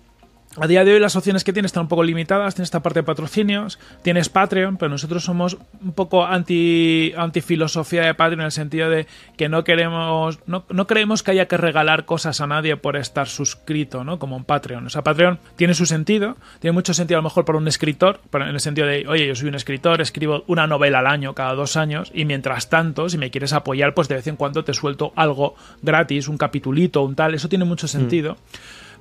a 0.61 0.67
día 0.67 0.85
de 0.85 0.93
hoy 0.95 1.01
las 1.01 1.17
opciones 1.17 1.45
que 1.45 1.53
tienes 1.53 1.71
están 1.71 1.85
un 1.85 1.89
poco 1.89 2.03
limitadas. 2.03 2.55
Tienes 2.55 2.67
esta 2.67 2.83
parte 2.83 2.99
de 3.01 3.05
patrocinios, 3.05 3.79
tienes 4.03 4.29
Patreon, 4.29 4.77
pero 4.77 4.91
nosotros 4.91 5.25
somos 5.25 5.57
un 5.83 5.93
poco 5.93 6.25
anti, 6.27 7.13
anti 7.17 7.41
filosofía 7.41 8.03
de 8.03 8.15
Patreon 8.15 8.41
en 8.41 8.47
el 8.47 8.53
sentido 8.53 8.91
de 8.91 9.07
que 9.37 9.49
no 9.49 9.65
queremos, 9.65 10.39
no, 10.47 10.65
no 10.69 10.87
creemos 10.87 11.23
que 11.23 11.31
haya 11.31 11.47
que 11.47 11.57
regalar 11.57 12.05
cosas 12.05 12.41
a 12.41 12.47
nadie 12.47 12.77
por 12.77 12.97
estar 12.97 13.29
suscrito, 13.29 14.05
¿no? 14.05 14.19
Como 14.19 14.37
en 14.37 14.45
Patreon. 14.45 14.87
O 14.87 14.91
sea, 14.91 15.03
Patreon 15.03 15.39
tiene 15.57 15.73
su 15.75 15.87
sentido, 15.87 16.37
tiene 16.61 16.73
mucho 16.73 16.93
sentido 16.93 17.19
a 17.19 17.23
lo 17.23 17.29
mejor 17.29 17.45
para 17.45 17.59
un 17.59 17.67
escritor, 17.69 18.21
para- 18.31 18.49
en 18.49 18.55
el 18.55 18.61
sentido 18.61 18.87
de, 18.87 19.07
oye, 19.09 19.27
yo 19.27 19.35
soy 19.35 19.49
un 19.49 19.55
escritor, 19.55 20.01
escribo 20.03 20.45
una 20.49 20.67
novela 20.67 20.99
al 20.99 21.07
año, 21.07 21.35
cada 21.35 21.55
dos 21.55 21.77
años, 21.77 22.11
y 22.15 22.25
mientras 22.27 22.69
tanto, 22.69 23.09
si 23.09 23.17
me 23.17 23.31
quieres 23.31 23.53
apoyar, 23.55 23.95
pues 23.95 24.09
de 24.09 24.17
vez 24.17 24.27
en 24.27 24.37
cuando 24.37 24.65
te 24.65 24.75
suelto 24.75 25.13
algo 25.17 25.55
gratis, 25.81 26.29
un 26.29 26.37
capitulito, 26.37 27.03
un 27.03 27.15
tal, 27.15 27.35
eso 27.35 27.49
tiene 27.49 27.65
mucho 27.65 27.89
sentido. 27.89 28.37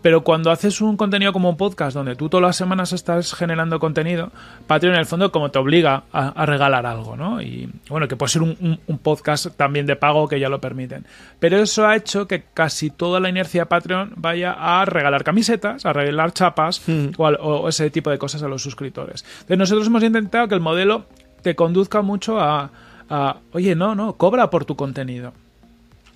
Pero 0.02 0.24
cuando 0.24 0.50
haces 0.50 0.82
un 0.82 0.98
contenido 0.98 1.32
como 1.32 1.50
un 1.50 1.58
podcast, 1.58 1.94
donde 1.96 2.16
tú 2.16 2.28
todas 2.28 2.42
las 2.42 2.56
semanas 2.56 2.92
estás 2.92 3.34
generando 3.36 3.80
contenido, 3.80 4.32
Patreon 4.66 4.96
en 4.96 5.00
el 5.02 5.06
fondo 5.06 5.32
como 5.32 5.52
te 5.52 5.60
obliga 5.60 6.04
a, 6.12 6.30
a 6.30 6.46
regalar 6.48 6.88
algo, 6.88 7.16
¿no? 7.16 7.40
Y 7.42 7.70
bueno, 7.88 8.08
que 8.08 8.16
puede 8.16 8.32
ser 8.32 8.42
un, 8.42 8.58
un- 8.60 8.80
un 8.88 8.98
podcast 8.98 9.48
también 9.56 9.86
de 9.86 9.96
pago 9.96 10.28
que 10.28 10.40
ya 10.40 10.50
lo 10.50 10.60
permiten. 10.60 11.06
Pero 11.40 11.58
eso 11.58 11.86
ha 11.86 11.96
hecho 11.96 12.28
que 12.28 12.46
casi 12.54 12.90
toda 12.90 13.20
la 13.20 13.30
inercia 13.30 13.62
de 13.62 13.66
Patreon 13.68 14.14
vaya 14.16 14.54
a 14.54 14.84
regalar 14.86 15.24
camisetas, 15.24 15.86
a 15.86 15.94
regalar 15.94 16.32
chapas 16.34 16.82
o, 17.18 17.28
al- 17.28 17.38
o 17.40 17.70
ese 17.70 17.90
tipo 17.92 18.10
de 18.10 18.18
cosas 18.18 18.42
a 18.42 18.48
los 18.48 18.64
suscriptores. 18.64 19.24
Entonces 19.42 19.58
nosotros 19.60 19.86
hemos 19.88 20.04
intentado 20.04 20.48
que 20.48 20.56
el 20.56 20.62
modelo 20.62 21.06
te 21.44 21.56
conduzca 21.56 22.02
mucho 22.02 22.40
a, 22.40 22.72
a, 23.10 23.38
oye, 23.54 23.76
no, 23.76 23.94
no, 23.94 24.14
cobra 24.14 24.50
por 24.50 24.66
tu 24.66 24.76
contenido. 24.76 25.34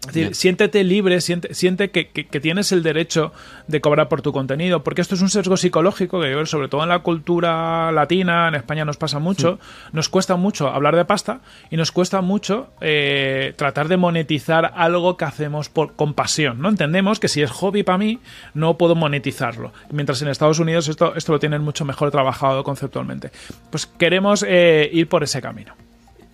Es 0.07 0.13
decir, 0.13 0.35
siéntete 0.35 0.83
libre, 0.83 1.19
siente, 1.21 1.53
siente 1.53 1.91
que, 1.91 2.09
que- 2.09 2.27
que 2.27 2.39
tienes 2.39 2.71
el 2.71 2.83
derecho 2.83 3.31
de 3.67 3.81
cobrar 3.81 4.07
por 4.09 4.21
tu 4.21 4.31
contenido, 4.31 4.83
porque 4.83 5.01
esto 5.01 5.15
es 5.15 5.21
un 5.21 5.29
sesgo 5.29 5.57
psicológico 5.57 6.21
que 6.21 6.45
sobre 6.45 6.67
todo 6.67 6.83
en 6.83 6.89
la 6.89 6.99
cultura 6.99 7.91
latina, 7.91 8.47
en 8.47 8.55
España 8.55 8.85
nos 8.85 8.97
pasa 8.97 9.19
mucho, 9.19 9.59
nos 9.93 10.09
cuesta 10.09 10.35
mucho 10.35 10.67
hablar 10.67 10.95
de 10.95 11.05
pasta 11.05 11.41
y 11.69 11.77
nos 11.77 11.91
cuesta 11.91 12.21
mucho 12.21 12.69
eh, 12.81 13.53
tratar 13.57 13.87
de 13.87 13.97
monetizar 13.97 14.73
algo 14.75 15.17
que 15.17 15.25
hacemos 15.25 15.69
por, 15.69 15.93
con 15.95 16.13
pasión, 16.13 16.61
¿no? 16.61 16.69
Entendemos 16.69 17.19
que 17.19 17.27
si 17.27 17.41
es 17.41 17.51
hobby 17.51 17.83
para 17.83 17.97
mí, 17.97 18.19
no 18.53 18.77
puedo 18.77 18.95
monetizarlo, 18.95 19.73
mientras 19.91 20.21
en 20.21 20.27
Estados 20.27 20.59
Unidos 20.59 20.87
esto, 20.87 21.15
esto 21.15 21.31
lo 21.31 21.39
tienen 21.39 21.61
mucho 21.61 21.85
mejor 21.85 22.11
trabajado 22.11 22.63
conceptualmente. 22.63 23.31
Pues 23.69 23.85
queremos 23.85 24.45
eh, 24.47 24.89
ir 24.93 25.07
por 25.09 25.23
ese 25.23 25.41
camino. 25.41 25.73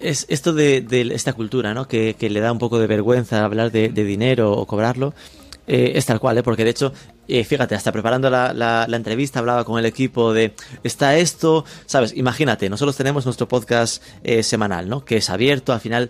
Es 0.01 0.25
esto 0.29 0.53
de, 0.53 0.81
de 0.81 1.01
esta 1.13 1.33
cultura, 1.33 1.73
¿no? 1.73 1.87
Que, 1.87 2.15
que 2.17 2.29
le 2.29 2.39
da 2.39 2.51
un 2.51 2.59
poco 2.59 2.79
de 2.79 2.87
vergüenza 2.87 3.43
hablar 3.45 3.71
de, 3.71 3.89
de 3.89 4.03
dinero 4.03 4.51
o 4.51 4.65
cobrarlo. 4.65 5.13
eh, 5.67 5.93
es 5.95 6.05
tal 6.05 6.19
cual, 6.19 6.37
¿eh? 6.37 6.43
porque 6.43 6.63
de 6.63 6.71
hecho, 6.71 6.91
eh, 7.27 7.43
fíjate, 7.43 7.75
hasta 7.75 7.91
preparando 7.91 8.29
la, 8.29 8.51
la, 8.53 8.85
la, 8.87 8.97
entrevista 8.97 9.39
hablaba 9.39 9.63
con 9.63 9.77
el 9.79 9.85
equipo 9.85 10.33
de, 10.33 10.53
está 10.83 11.15
esto, 11.17 11.65
¿sabes? 11.85 12.13
Imagínate, 12.17 12.69
nosotros 12.69 12.97
tenemos 12.97 13.25
nuestro 13.25 13.47
podcast 13.47 14.03
eh, 14.23 14.43
semanal, 14.43 14.89
¿no? 14.89 15.05
Que 15.05 15.17
es 15.17 15.29
abierto, 15.29 15.71
al 15.71 15.79
final 15.79 16.09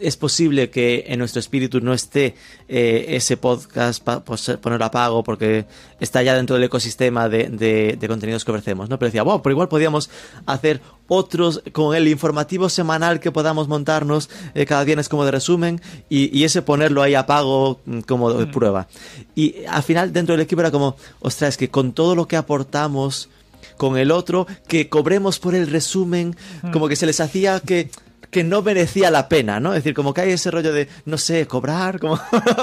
es 0.00 0.16
posible 0.16 0.70
que 0.70 1.04
en 1.08 1.18
nuestro 1.18 1.40
espíritu 1.40 1.80
no 1.80 1.92
esté 1.92 2.34
eh, 2.68 3.06
ese 3.08 3.36
podcast 3.36 4.02
pa, 4.02 4.24
pues, 4.24 4.50
ponerlo 4.60 4.84
a 4.84 4.90
pago 4.90 5.22
porque 5.22 5.66
está 6.00 6.22
ya 6.22 6.34
dentro 6.34 6.56
del 6.56 6.64
ecosistema 6.64 7.28
de, 7.28 7.48
de, 7.48 7.96
de, 7.98 8.08
contenidos 8.08 8.44
que 8.44 8.50
ofrecemos, 8.50 8.88
¿no? 8.88 8.98
Pero 8.98 9.08
decía, 9.08 9.22
wow, 9.22 9.40
pero 9.42 9.52
igual 9.52 9.68
podríamos 9.68 10.10
hacer 10.46 10.80
otros 11.06 11.62
con 11.72 11.94
el 11.94 12.08
informativo 12.08 12.68
semanal 12.68 13.20
que 13.20 13.30
podamos 13.30 13.68
montarnos 13.68 14.30
eh, 14.54 14.66
cada 14.66 14.84
viernes 14.84 15.08
como 15.08 15.24
de 15.24 15.30
resumen 15.30 15.80
y, 16.08 16.36
y, 16.36 16.44
ese 16.44 16.62
ponerlo 16.62 17.02
ahí 17.02 17.14
a 17.14 17.26
pago 17.26 17.80
mm, 17.84 18.00
como 18.00 18.32
de 18.32 18.46
prueba. 18.46 18.88
Y 19.34 19.64
al 19.68 19.82
final 19.82 20.12
dentro 20.12 20.34
del 20.34 20.42
equipo 20.42 20.60
era 20.60 20.70
como, 20.70 20.96
ostras, 21.20 21.50
es 21.50 21.56
que 21.56 21.70
con 21.70 21.92
todo 21.92 22.14
lo 22.14 22.26
que 22.26 22.36
aportamos 22.36 23.28
con 23.76 23.96
el 23.96 24.10
otro, 24.10 24.46
que 24.68 24.88
cobremos 24.88 25.38
por 25.38 25.54
el 25.54 25.66
resumen, 25.68 26.36
como 26.72 26.88
que 26.88 26.96
se 26.96 27.06
les 27.06 27.20
hacía 27.20 27.60
que 27.60 27.90
que 28.34 28.42
no 28.42 28.62
merecía 28.62 29.12
la 29.12 29.28
pena, 29.28 29.60
¿no? 29.60 29.74
Es 29.74 29.84
decir, 29.84 29.94
como 29.94 30.12
que 30.12 30.22
hay 30.22 30.32
ese 30.32 30.50
rollo 30.50 30.72
de, 30.72 30.88
no 31.04 31.18
sé, 31.18 31.46
cobrar, 31.46 32.00
como 32.00 32.18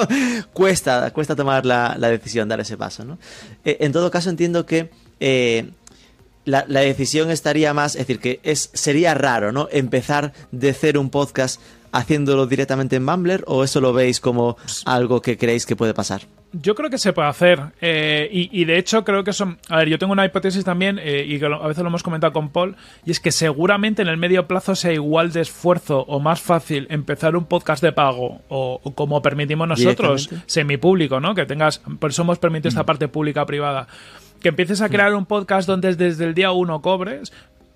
cuesta, 0.54 1.12
cuesta 1.12 1.34
tomar 1.34 1.66
la, 1.66 1.96
la, 1.98 2.10
decisión, 2.10 2.50
dar 2.50 2.60
ese 2.60 2.76
paso, 2.76 3.06
¿no? 3.06 3.18
Eh, 3.64 3.78
en 3.80 3.94
todo 3.94 4.12
caso, 4.12 4.30
entiendo 4.30 4.66
que 4.66 4.90
eh, 5.22 5.70
la, 6.44 6.66
la, 6.68 6.82
decisión 6.82 7.32
estaría 7.32 7.74
más, 7.74 7.96
es 7.96 8.00
decir, 8.00 8.20
que 8.20 8.42
es, 8.44 8.70
sería 8.74 9.14
raro, 9.14 9.54
¿no? 9.54 9.70
Empezar 9.72 10.34
de 10.52 10.74
cero 10.74 11.00
un 11.00 11.10
podcast 11.10 11.62
haciéndolo 11.94 12.48
directamente 12.48 12.98
en 12.98 13.06
Mumbler 13.06 13.46
o 13.48 13.64
eso 13.64 13.80
lo 13.80 13.94
veis 13.94 14.20
como 14.20 14.58
algo 14.84 15.22
que 15.22 15.38
creéis 15.38 15.66
que 15.66 15.78
puede 15.78 15.94
pasar? 15.94 16.24
Yo 16.54 16.76
creo 16.76 16.90
que 16.90 16.98
se 16.98 17.14
puede 17.14 17.30
hacer. 17.30 17.60
Eh, 17.80 18.30
y, 18.32 18.50
y, 18.62 18.66
de 18.66 18.78
hecho, 18.78 19.04
creo 19.06 19.24
que 19.24 19.32
son. 19.32 19.58
A 19.70 19.78
ver, 19.78 19.90
yo 19.90 19.98
tengo 19.98 20.12
una 20.12 20.26
hipótesis 20.26 20.66
también, 20.66 21.00
eh, 21.00 21.26
y 21.26 21.40
que 21.40 21.46
a 21.46 21.68
veces 21.68 21.82
lo 21.82 21.90
hemos 21.90 22.04
comentado 22.04 22.34
con 22.34 22.50
Paul, 22.50 22.76
y 23.06 23.12
es 23.12 23.20
que 23.20 23.32
seguramente 23.32 24.02
en 24.02 24.10
el 24.10 24.18
medio 24.18 24.48
plazo 24.48 24.76
sea 24.76 24.92
igual 24.92 25.32
de 25.32 25.42
esfuerzo 25.42 26.02
o 26.02 26.20
más 26.20 26.42
fácil 26.42 26.88
empezar 26.90 27.36
un 27.36 27.46
podcast 27.46 27.82
de 27.82 27.94
pago, 27.94 28.42
o, 28.50 28.82
o 28.84 28.94
como 28.94 29.22
permitimos 29.22 29.68
nosotros, 29.68 30.30
semipúblico, 30.46 31.20
¿no? 31.20 31.34
Que 31.36 31.46
tengas. 31.46 31.80
Por 32.00 32.10
eso 32.10 32.24
hemos 32.24 32.40
permitido 32.40 32.70
esta 32.70 32.86
parte 32.86 33.08
pública-privada. 33.08 33.88
Que 34.42 34.50
empieces 34.50 34.82
a 34.82 34.90
crear 34.90 35.14
un 35.14 35.28
podcast 35.28 35.68
donde 35.68 35.96
desde 35.96 36.26
el 36.26 36.34
día 36.34 36.52
uno 36.52 36.82
cobres, 36.82 37.32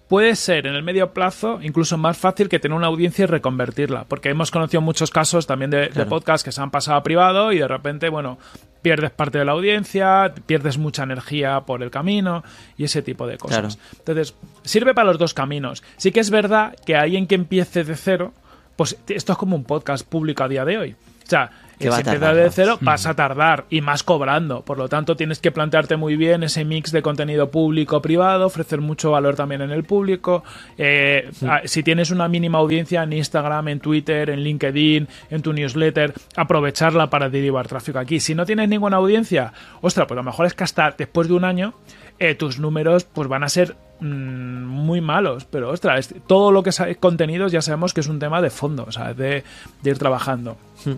puede 0.07 0.35
ser 0.35 0.67
en 0.67 0.75
el 0.75 0.83
medio 0.83 1.13
plazo 1.13 1.59
incluso 1.61 1.97
más 1.97 2.17
fácil 2.17 2.49
que 2.49 2.59
tener 2.59 2.77
una 2.77 2.87
audiencia 2.87 3.23
y 3.23 3.25
reconvertirla. 3.25 4.05
Porque 4.05 4.29
hemos 4.29 4.51
conocido 4.51 4.81
muchos 4.81 5.11
casos 5.11 5.47
también 5.47 5.71
de, 5.71 5.89
claro. 5.89 6.03
de 6.03 6.05
podcasts 6.05 6.43
que 6.43 6.51
se 6.51 6.61
han 6.61 6.71
pasado 6.71 6.97
a 6.97 7.03
privado 7.03 7.51
y 7.51 7.59
de 7.59 7.67
repente, 7.67 8.09
bueno, 8.09 8.37
pierdes 8.81 9.11
parte 9.11 9.39
de 9.39 9.45
la 9.45 9.53
audiencia, 9.53 10.33
pierdes 10.45 10.77
mucha 10.77 11.03
energía 11.03 11.61
por 11.61 11.81
el 11.81 11.89
camino 11.89 12.43
y 12.77 12.83
ese 12.83 13.01
tipo 13.01 13.25
de 13.25 13.37
cosas. 13.37 13.77
Claro. 13.77 13.99
Entonces, 13.99 14.35
sirve 14.63 14.93
para 14.93 15.07
los 15.07 15.17
dos 15.17 15.33
caminos. 15.33 15.83
Sí 15.97 16.11
que 16.11 16.19
es 16.19 16.29
verdad 16.29 16.75
que 16.85 16.95
alguien 16.95 17.25
que 17.25 17.35
empiece 17.35 17.83
de 17.83 17.95
cero, 17.95 18.33
pues 18.75 18.97
esto 19.07 19.33
es 19.33 19.37
como 19.37 19.55
un 19.55 19.63
podcast 19.63 20.07
público 20.07 20.43
a 20.43 20.47
día 20.47 20.65
de 20.65 20.77
hoy. 20.77 20.91
O 21.25 21.27
sea, 21.27 21.49
que 21.79 21.91
si 21.91 21.99
empiezas 21.99 22.35
de 22.35 22.49
cero, 22.51 22.77
vas 22.81 23.05
a 23.05 23.13
tardar 23.13 23.65
y 23.69 23.81
más 23.81 24.03
cobrando. 24.03 24.61
Por 24.61 24.77
lo 24.77 24.89
tanto, 24.89 25.15
tienes 25.15 25.39
que 25.39 25.51
plantearte 25.51 25.97
muy 25.97 26.15
bien 26.15 26.43
ese 26.43 26.65
mix 26.65 26.91
de 26.91 27.01
contenido 27.01 27.51
público-privado, 27.51 28.45
ofrecer 28.45 28.81
mucho 28.81 29.11
valor 29.11 29.35
también 29.35 29.61
en 29.61 29.71
el 29.71 29.83
público. 29.83 30.43
Eh, 30.77 31.29
sí. 31.33 31.47
Si 31.65 31.83
tienes 31.83 32.11
una 32.11 32.27
mínima 32.27 32.57
audiencia 32.59 33.03
en 33.03 33.13
Instagram, 33.13 33.67
en 33.67 33.79
Twitter, 33.79 34.29
en 34.29 34.39
LinkedIn, 34.39 35.07
en 35.29 35.41
tu 35.41 35.53
newsletter, 35.53 36.13
aprovecharla 36.35 37.09
para 37.09 37.29
derivar 37.29 37.67
tráfico 37.67 37.99
aquí. 37.99 38.19
Si 38.19 38.35
no 38.35 38.45
tienes 38.45 38.69
ninguna 38.69 38.97
audiencia, 38.97 39.53
ostras, 39.81 40.07
pues 40.07 40.15
lo 40.15 40.23
mejor 40.23 40.45
es 40.45 40.53
que 40.53 40.63
hasta 40.63 40.91
después 40.97 41.27
de 41.27 41.33
un 41.33 41.43
año 41.43 41.73
eh, 42.19 42.35
tus 42.35 42.59
números 42.59 43.03
pues 43.03 43.27
van 43.27 43.43
a 43.43 43.49
ser 43.49 43.75
mmm, 43.99 44.63
muy 44.63 45.01
malos, 45.01 45.45
pero 45.45 45.69
ostras, 45.69 46.13
todo 46.27 46.51
lo 46.51 46.63
que 46.63 46.69
es 46.69 46.81
contenidos 46.99 47.51
ya 47.51 47.61
sabemos 47.61 47.93
que 47.93 48.01
es 48.01 48.07
un 48.07 48.19
tema 48.19 48.41
de 48.41 48.49
fondo, 48.49 48.85
o 48.87 48.91
sea, 48.91 49.13
de, 49.13 49.43
de 49.81 49.89
ir 49.89 49.97
trabajando. 49.97 50.57
Sí, 50.77 50.95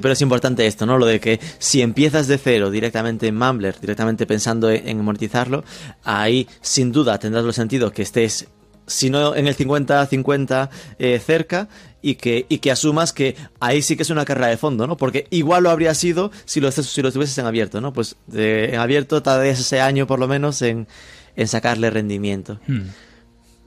pero 0.00 0.12
es 0.12 0.20
importante 0.20 0.66
esto, 0.66 0.86
¿no? 0.86 0.98
Lo 0.98 1.06
de 1.06 1.20
que 1.20 1.40
si 1.58 1.82
empiezas 1.82 2.28
de 2.28 2.38
cero 2.38 2.70
directamente 2.70 3.26
en 3.26 3.36
Mumbler, 3.36 3.78
directamente 3.80 4.26
pensando 4.26 4.70
en 4.70 5.00
monetizarlo, 5.02 5.64
ahí 6.04 6.46
sin 6.60 6.92
duda 6.92 7.18
tendrás 7.18 7.44
el 7.44 7.54
sentido 7.54 7.90
que 7.92 8.02
estés, 8.02 8.46
si 8.86 9.10
no 9.10 9.34
en 9.34 9.46
el 9.46 9.56
50-50 9.56 10.68
eh, 10.98 11.20
cerca, 11.24 11.68
y 12.00 12.14
que, 12.14 12.46
y 12.48 12.58
que 12.58 12.70
asumas 12.70 13.12
que 13.12 13.36
ahí 13.60 13.82
sí 13.82 13.96
que 13.96 14.02
es 14.02 14.10
una 14.10 14.24
carrera 14.24 14.48
de 14.48 14.56
fondo, 14.56 14.86
¿no? 14.86 14.96
Porque 14.96 15.26
igual 15.30 15.64
lo 15.64 15.70
habría 15.70 15.94
sido 15.94 16.30
si 16.44 16.60
lo, 16.60 16.70
si 16.70 17.02
lo 17.02 17.08
estuvieses 17.08 17.36
en 17.38 17.46
abierto, 17.46 17.80
¿no? 17.80 17.92
Pues 17.92 18.16
en 18.32 18.78
abierto 18.78 19.22
tardarías 19.22 19.58
ese 19.58 19.80
año 19.80 20.06
por 20.06 20.20
lo 20.20 20.28
menos 20.28 20.62
en, 20.62 20.86
en 21.34 21.48
sacarle 21.48 21.90
rendimiento. 21.90 22.60
Hmm. 22.66 22.88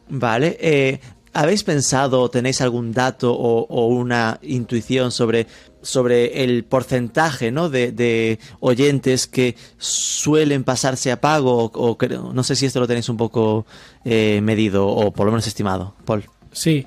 Vale. 0.09 0.57
Eh, 0.59 0.99
¿Habéis 1.33 1.63
pensado, 1.63 2.29
tenéis 2.29 2.59
algún 2.61 2.91
dato 2.91 3.33
o, 3.33 3.65
o, 3.67 3.87
una 3.87 4.39
intuición 4.41 5.11
sobre, 5.11 5.47
sobre 5.81 6.43
el 6.43 6.65
porcentaje 6.65 7.51
¿no? 7.51 7.69
de, 7.69 8.39
oyentes 8.59 9.27
que 9.27 9.55
suelen 9.77 10.63
pasarse 10.63 11.11
a 11.11 11.21
pago? 11.21 11.71
O, 11.73 11.97
o, 11.97 12.33
no 12.33 12.43
sé 12.43 12.55
si 12.55 12.65
esto 12.65 12.81
lo 12.81 12.87
tenéis 12.87 13.07
un 13.07 13.17
poco 13.17 13.65
eh, 14.03 14.41
medido 14.43 14.87
o 14.87 15.11
por 15.11 15.25
lo 15.25 15.31
menos 15.31 15.47
estimado. 15.47 15.95
Paul. 16.05 16.25
Sí. 16.51 16.85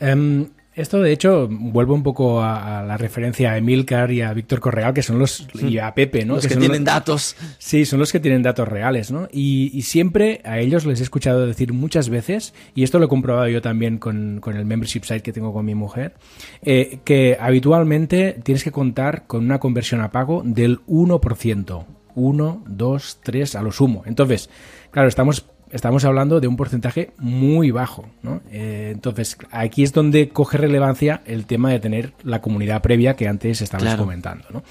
Um, 0.00 0.48
esto, 0.74 1.00
de 1.00 1.12
hecho, 1.12 1.48
vuelve 1.50 1.92
un 1.92 2.02
poco 2.02 2.40
a, 2.40 2.80
a, 2.80 2.82
la 2.82 2.96
referencia 2.96 3.52
a 3.52 3.58
Emilcar 3.58 4.10
y 4.10 4.22
a 4.22 4.32
Víctor 4.32 4.60
Correal, 4.60 4.94
que 4.94 5.02
son 5.02 5.18
los. 5.18 5.46
y 5.54 5.78
a 5.78 5.94
Pepe, 5.94 6.24
¿no? 6.24 6.36
Los 6.36 6.44
que, 6.44 6.54
que 6.54 6.60
tienen 6.60 6.84
los, 6.84 6.86
datos. 6.86 7.36
Sí, 7.58 7.84
son 7.84 7.98
los 7.98 8.10
que 8.10 8.20
tienen 8.20 8.42
datos 8.42 8.66
reales, 8.66 9.10
¿no? 9.10 9.28
Y, 9.30 9.70
y, 9.74 9.82
siempre 9.82 10.40
a 10.44 10.60
ellos 10.60 10.86
les 10.86 11.00
he 11.00 11.02
escuchado 11.02 11.46
decir 11.46 11.74
muchas 11.74 12.08
veces, 12.08 12.54
y 12.74 12.84
esto 12.84 12.98
lo 12.98 13.04
he 13.04 13.08
comprobado 13.08 13.48
yo 13.48 13.60
también 13.60 13.98
con, 13.98 14.40
con 14.40 14.56
el 14.56 14.64
membership 14.64 15.02
site 15.02 15.22
que 15.22 15.32
tengo 15.32 15.52
con 15.52 15.66
mi 15.66 15.74
mujer, 15.74 16.14
eh, 16.62 17.00
que 17.04 17.36
habitualmente 17.38 18.40
tienes 18.42 18.64
que 18.64 18.72
contar 18.72 19.26
con 19.26 19.44
una 19.44 19.60
conversión 19.60 20.00
a 20.00 20.10
pago 20.10 20.42
del 20.44 20.80
1%. 20.86 21.84
1, 22.14 22.64
2, 22.66 23.18
3 23.22 23.54
a 23.54 23.62
lo 23.62 23.72
sumo. 23.72 24.02
Entonces, 24.06 24.50
claro, 24.90 25.08
estamos 25.08 25.46
estamos 25.72 26.04
hablando 26.04 26.40
de 26.40 26.46
un 26.46 26.56
porcentaje 26.56 27.12
muy 27.18 27.70
bajo. 27.70 28.06
¿no? 28.22 28.40
Eh, 28.50 28.90
entonces, 28.92 29.36
aquí 29.50 29.82
es 29.82 29.92
donde 29.92 30.28
coge 30.28 30.58
relevancia 30.58 31.22
el 31.26 31.46
tema 31.46 31.70
de 31.70 31.80
tener 31.80 32.12
la 32.22 32.40
comunidad 32.40 32.82
previa 32.82 33.16
que 33.16 33.26
antes 33.26 33.60
estabas 33.60 33.84
claro. 33.84 34.02
comentando. 34.04 34.44
¿no? 34.52 34.62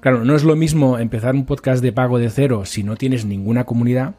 Claro, 0.00 0.24
no 0.24 0.36
es 0.36 0.44
lo 0.44 0.54
mismo 0.54 0.98
empezar 0.98 1.34
un 1.34 1.46
podcast 1.46 1.82
de 1.82 1.92
pago 1.92 2.18
de 2.18 2.30
cero 2.30 2.64
si 2.66 2.82
no 2.82 2.96
tienes 2.96 3.24
ninguna 3.24 3.64
comunidad 3.64 4.14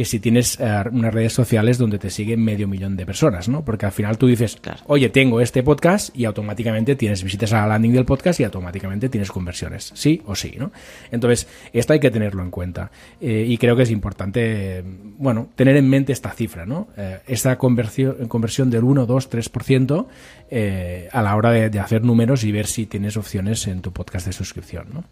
que 0.00 0.06
si 0.06 0.18
tienes 0.18 0.58
uh, 0.58 0.88
unas 0.92 1.12
redes 1.12 1.34
sociales 1.34 1.76
donde 1.76 1.98
te 1.98 2.08
siguen 2.08 2.42
medio 2.42 2.66
millón 2.66 2.96
de 2.96 3.04
personas, 3.04 3.50
¿no? 3.50 3.66
Porque 3.66 3.84
al 3.84 3.92
final 3.92 4.16
tú 4.16 4.28
dices, 4.28 4.56
claro. 4.58 4.80
oye, 4.86 5.10
tengo 5.10 5.42
este 5.42 5.62
podcast 5.62 6.16
y 6.16 6.24
automáticamente 6.24 6.96
tienes 6.96 7.22
visitas 7.22 7.52
a 7.52 7.60
la 7.60 7.66
landing 7.66 7.92
del 7.92 8.06
podcast 8.06 8.40
y 8.40 8.44
automáticamente 8.44 9.10
tienes 9.10 9.30
conversiones, 9.30 9.92
sí 9.94 10.22
o 10.24 10.34
sí, 10.34 10.54
¿no? 10.56 10.72
Entonces, 11.10 11.46
esto 11.74 11.92
hay 11.92 12.00
que 12.00 12.10
tenerlo 12.10 12.42
en 12.42 12.50
cuenta 12.50 12.90
eh, 13.20 13.44
y 13.46 13.58
creo 13.58 13.76
que 13.76 13.82
es 13.82 13.90
importante, 13.90 14.82
bueno, 15.18 15.50
tener 15.54 15.76
en 15.76 15.86
mente 15.86 16.14
esta 16.14 16.30
cifra, 16.30 16.64
¿no? 16.64 16.88
Eh, 16.96 17.18
esta 17.26 17.58
conversión, 17.58 18.26
conversión 18.26 18.70
del 18.70 18.84
1, 18.84 19.04
2, 19.04 19.30
3% 19.30 20.06
eh, 20.50 21.10
a 21.12 21.20
la 21.20 21.36
hora 21.36 21.50
de, 21.50 21.68
de 21.68 21.78
hacer 21.78 22.02
números 22.04 22.42
y 22.44 22.52
ver 22.52 22.68
si 22.68 22.86
tienes 22.86 23.18
opciones 23.18 23.66
en 23.66 23.82
tu 23.82 23.92
podcast 23.92 24.24
de 24.24 24.32
suscripción, 24.32 24.86
¿no? 24.94 25.04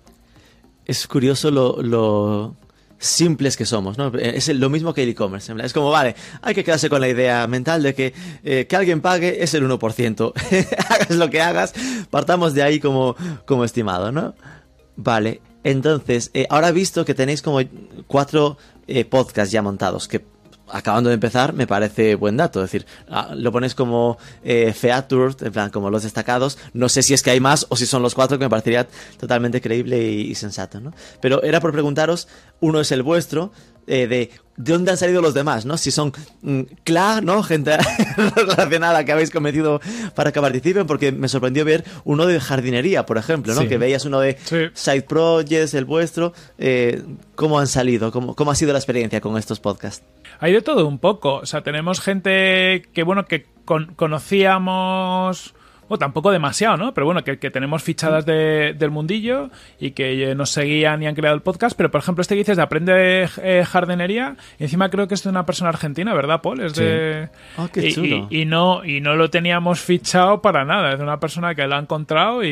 Es 0.87 1.07
curioso 1.07 1.51
lo, 1.51 1.83
lo 1.83 2.57
simples 2.99 3.57
que 3.57 3.65
somos, 3.65 3.97
¿no? 3.97 4.13
Es 4.19 4.49
lo 4.49 4.71
mismo 4.71 4.93
que 4.93 5.03
el 5.03 5.11
e-commerce. 5.11 5.53
Es 5.63 5.73
como, 5.73 5.91
vale, 5.91 6.17
hay 6.43 6.55
que 6.55 6.65
quedarse 6.65 6.91
con 6.91 7.01
la 7.01 7.09
idea 7.09 7.47
mental 7.47 7.83
de 7.83 7.95
que 7.95 8.13
eh, 8.45 8.67
que 8.69 8.77
alguien 8.77 9.01
pague 9.01 9.43
es 9.43 9.55
el 9.55 9.69
1%. 9.69 10.33
hagas 10.91 11.11
lo 11.11 11.31
que 11.31 11.41
hagas, 11.41 11.75
partamos 12.11 12.55
de 12.55 12.63
ahí 12.63 12.81
como, 12.81 13.17
como 13.47 13.65
estimado, 13.65 14.13
¿no? 14.13 14.35
Vale, 14.97 15.41
entonces, 15.65 16.31
eh, 16.35 16.47
ahora 16.51 16.71
visto 16.73 17.05
que 17.05 17.15
tenéis 17.15 17.43
como 17.43 17.61
cuatro 18.07 18.59
eh, 18.87 19.05
podcasts 19.05 19.53
ya 19.53 19.63
montados, 19.63 20.09
que 20.09 20.25
acabando 20.71 21.11
de 21.11 21.15
empezar, 21.15 21.53
me 21.53 21.67
parece 21.67 22.15
buen 22.15 22.37
dato. 22.37 22.63
Es 22.63 22.71
decir, 22.71 22.87
ah, 23.09 23.35
lo 23.35 23.53
pones 23.53 23.75
como 23.75 24.19
eh, 24.43 24.75
en 24.83 25.53
plan, 25.53 25.71
como 25.71 25.91
los 25.91 26.03
destacados. 26.03 26.59
No 26.73 26.89
sé 26.89 27.03
si 27.03 27.15
es 27.15 27.23
que 27.23 27.31
hay 27.31 27.41
más 27.41 27.67
o 27.69 27.77
si 27.77 27.87
son 27.87 28.03
los 28.03 28.15
cuatro, 28.15 28.39
que 28.39 28.45
me 28.45 28.51
parecería 28.51 28.87
totalmente 29.19 29.61
creíble 29.61 30.11
y, 30.11 30.31
y 30.31 30.35
sensato, 30.35 30.81
¿no? 30.81 30.93
Pero 31.21 31.43
era 31.43 31.61
por 31.61 31.73
preguntaros, 31.73 32.29
uno 32.61 32.81
es 32.81 32.93
el 32.93 33.03
vuestro, 33.03 33.53
eh, 33.89 34.07
de 34.07 34.31
de 34.59 34.73
dónde 34.73 34.91
han 34.91 34.97
salido 34.97 35.23
los 35.23 35.35
demás, 35.35 35.65
¿no? 35.65 35.77
Si 35.77 35.91
son 35.91 36.13
mm, 36.43 36.63
CLA, 36.85 37.21
¿no? 37.21 37.43
Gente 37.43 37.79
relacionada 38.37 39.05
que 39.05 39.13
habéis 39.13 39.31
cometido 39.31 39.81
para 40.15 40.33
que 40.33 40.41
participen, 40.41 40.87
porque 40.87 41.13
me 41.13 41.29
sorprendió 41.29 41.65
ver 41.65 41.85
uno 42.05 42.27
de 42.27 42.41
jardinería, 42.41 43.07
por 43.07 43.19
ejemplo, 43.19 43.55
¿no? 43.55 43.63
Sí. 43.63 43.69
Que 43.69 43.79
veías 43.79 44.05
uno 44.05 44.21
de 44.21 44.37
sí. 44.45 44.67
Side 44.75 45.03
Projects, 45.03 45.75
el 45.75 45.85
vuestro. 45.85 46.33
Eh, 46.59 47.03
¿Cómo 47.37 47.61
han 47.61 47.69
salido? 47.69 48.11
¿Cómo, 48.11 48.35
¿Cómo 48.35 48.51
ha 48.51 48.57
sido 48.57 48.73
la 48.73 48.81
experiencia 48.81 49.21
con 49.21 49.39
estos 49.39 49.61
podcasts? 49.61 50.05
Hay 50.41 50.53
de 50.53 50.61
todo 50.61 50.87
un 50.87 50.99
poco. 50.99 51.37
O 51.37 51.47
sea, 51.47 51.63
tenemos 51.63 52.01
gente 52.01 52.83
que, 52.93 53.05
bueno, 53.05 53.27
que 53.27 53.47
con 53.65 53.95
conocíamos 53.95 55.55
o 55.89 55.99
tampoco 55.99 56.31
demasiado, 56.31 56.77
¿no? 56.77 56.95
Pero 56.95 57.07
bueno, 57.07 57.25
que, 57.25 57.39
que 57.39 57.51
tenemos 57.51 57.83
fichadas 57.83 58.27
de- 58.27 58.75
del 58.79 58.91
mundillo 58.91 59.51
y 59.81 59.93
que 59.93 60.31
eh, 60.31 60.35
nos 60.35 60.51
seguían 60.51 61.03
y 61.03 61.07
han 61.07 61.15
creado 61.15 61.35
el 61.35 61.43
podcast. 61.43 61.77
Pero, 61.77 61.91
por 61.91 62.01
ejemplo, 62.01 62.23
este 62.23 62.35
que 62.35 62.41
dices 62.41 62.57
de 62.57 62.63
Aprende 62.63 63.29
eh, 63.43 63.65
Jardinería, 63.67 64.37
encima 64.59 64.91
creo 64.91 65.09
que 65.09 65.15
es 65.15 65.23
de 65.23 65.31
una 65.31 65.47
persona 65.47 65.71
argentina, 65.71 66.15
¿verdad, 66.15 66.41
Paul? 66.43 66.61
Es 66.61 66.75
de... 66.75 67.29
Ah, 67.57 67.69
qué 67.73 67.89
y- 67.89 67.93
chulo. 67.93 68.27
Y, 68.31 68.43
y 68.43 68.45
no, 68.45 68.85
y 68.85 69.01
no 69.01 69.17
lo 69.17 69.31
teníamos 69.31 69.81
fichado 69.81 70.43
para 70.43 70.65
nada. 70.65 70.93
Es 70.93 70.99
de 70.99 71.05
una 71.05 71.21
persona 71.21 71.55
que 71.55 71.67
lo 71.67 71.77
ha 71.77 71.79
encontrado 71.79 72.45
y, 72.45 72.49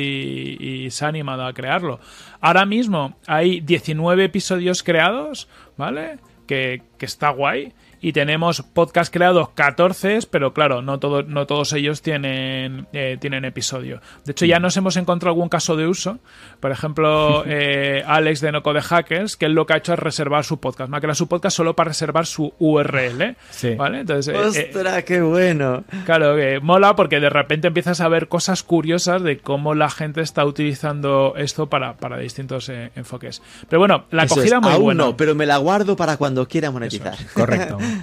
y 0.59 0.91
se 0.91 1.05
ha 1.05 1.09
animado 1.09 1.45
a 1.47 1.53
crearlo. 1.53 2.01
Ahora 2.41 2.65
mismo 2.67 3.17
hay 3.27 3.61
19 3.61 4.25
episodios 4.25 4.83
creados, 4.83 5.49
¿vale? 5.77 6.19
Que, 6.47 6.83
que 6.99 7.07
está 7.07 7.31
guay. 7.31 7.73
Y 8.01 8.13
tenemos 8.13 8.63
podcast 8.63 9.13
creados 9.13 9.49
14, 9.51 10.19
pero 10.31 10.53
claro, 10.53 10.83
no, 10.83 10.99
todo- 10.99 11.23
no 11.23 11.47
todos 11.47 11.73
ellos 11.73 12.03
tienen, 12.03 12.87
eh, 12.93 13.17
tienen 13.21 13.45
episodio. 13.45 14.01
De 14.25 14.33
hecho, 14.33 14.45
ya 14.45 14.61
nos 14.61 14.77
hemos 14.77 14.97
encontrado 14.97 15.33
algún 15.35 15.49
caso 15.49 15.77
de 15.77 15.87
uso. 15.87 16.19
Por 16.61 16.71
ejemplo, 16.71 17.43
eh, 17.47 18.03
Alex 18.07 18.41
de 18.43 18.53
Noco 18.53 18.73
de 18.75 18.83
Hackers, 18.83 19.37
que 19.37 19.47
él 19.47 19.53
lo 19.55 19.67
que 19.67 19.73
ha 19.75 19.77
hecho 19.79 19.95
es 19.95 19.99
reservar 19.99 20.45
su 20.45 20.61
podcast. 20.61 20.91
Me 20.91 20.99
ha 20.99 21.01
creado 21.01 21.15
su 21.15 21.27
podcast 21.27 21.57
solo 21.57 21.75
para 21.75 21.89
reservar 21.89 22.27
su 22.27 22.53
URL. 22.59 23.37
Sí. 23.51 23.75
¿Vale? 23.75 24.01
Entonces, 24.01 24.35
eh, 24.35 24.39
eh, 24.61 24.71
¡Ostras, 24.75 25.05
qué 25.05 25.21
bueno! 25.23 25.85
Claro, 26.05 26.37
que 26.37 26.61
mola 26.61 26.95
porque 26.97 27.19
de 27.19 27.31
repente 27.31 27.69
empiezas 27.69 28.01
a 28.01 28.09
ver 28.09 28.29
cosas 28.29 28.63
curiosas 28.63 29.23
de 29.23 29.39
cómo 29.39 29.75
la 29.75 29.89
gente 29.91 30.21
está 30.21 30.45
utilizando 30.45 31.35
esto 31.37 31.69
para, 31.69 31.97
para 31.97 32.19
distintos 32.19 32.69
eh, 32.69 32.91
enfoques. 32.95 33.43
Pero 33.69 33.81
bueno, 33.81 34.05
la 34.11 34.25
Eso 34.25 34.35
acogida 34.35 34.57
es, 34.57 34.63
muy 34.63 34.73
aún 34.73 34.83
buena. 34.83 35.05
no, 35.05 35.17
pero 35.17 35.35
me 35.35 35.47
la 35.47 35.57
guardo 35.57 35.97
para 35.97 36.17
cuando 36.17 36.47
quiera 36.47 36.71
monetizar. 36.71 37.17
Correcto. 37.35 37.79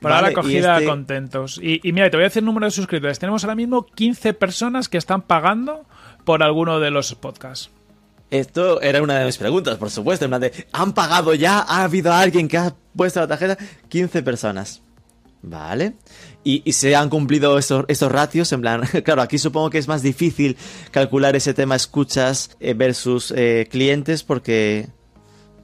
Para 0.00 0.14
Vale, 0.16 0.26
la 0.28 0.30
acogida 0.40 0.74
este- 0.78 0.86
contentos. 0.88 1.60
Y, 1.62 1.86
y 1.86 1.92
mira, 1.92 2.08
te 2.10 2.16
voy 2.16 2.24
a 2.24 2.28
decir 2.28 2.40
el 2.40 2.46
número 2.46 2.66
de 2.66 2.70
suscriptores. 2.70 3.18
Tenemos 3.18 3.44
ahora 3.44 3.54
mismo 3.54 3.84
15 3.84 4.32
personas 4.32 4.88
que 4.88 4.96
están 4.96 5.22
pagando 5.22 5.84
por 6.24 6.42
alguno 6.42 6.80
de 6.80 6.90
los 6.90 7.14
podcasts. 7.14 7.70
Esto 8.30 8.80
era 8.80 9.02
una 9.02 9.18
de 9.18 9.26
mis 9.26 9.36
preguntas, 9.36 9.76
por 9.76 9.90
supuesto. 9.90 10.24
En 10.24 10.30
plan 10.30 10.40
de, 10.40 10.66
¿han 10.72 10.92
pagado 10.94 11.34
ya? 11.34 11.58
¿Ha 11.60 11.82
habido 11.84 12.12
alguien 12.12 12.48
que 12.48 12.56
ha 12.56 12.74
puesto 12.96 13.20
la 13.20 13.26
tarjeta? 13.26 13.58
15 13.88 14.22
personas. 14.22 14.80
Vale. 15.42 15.94
Y, 16.44 16.62
y 16.64 16.72
se 16.72 16.94
han 16.96 17.08
cumplido 17.10 17.58
esos, 17.58 17.84
esos 17.88 18.10
ratios. 18.10 18.52
En 18.52 18.60
plan, 18.62 18.82
claro, 19.04 19.20
aquí 19.20 19.36
supongo 19.36 19.68
que 19.68 19.78
es 19.78 19.88
más 19.88 20.00
difícil 20.02 20.56
calcular 20.92 21.36
ese 21.36 21.52
tema 21.54 21.74
escuchas 21.76 22.56
eh, 22.60 22.72
versus 22.74 23.34
eh, 23.36 23.68
clientes 23.70 24.22
porque... 24.22 24.88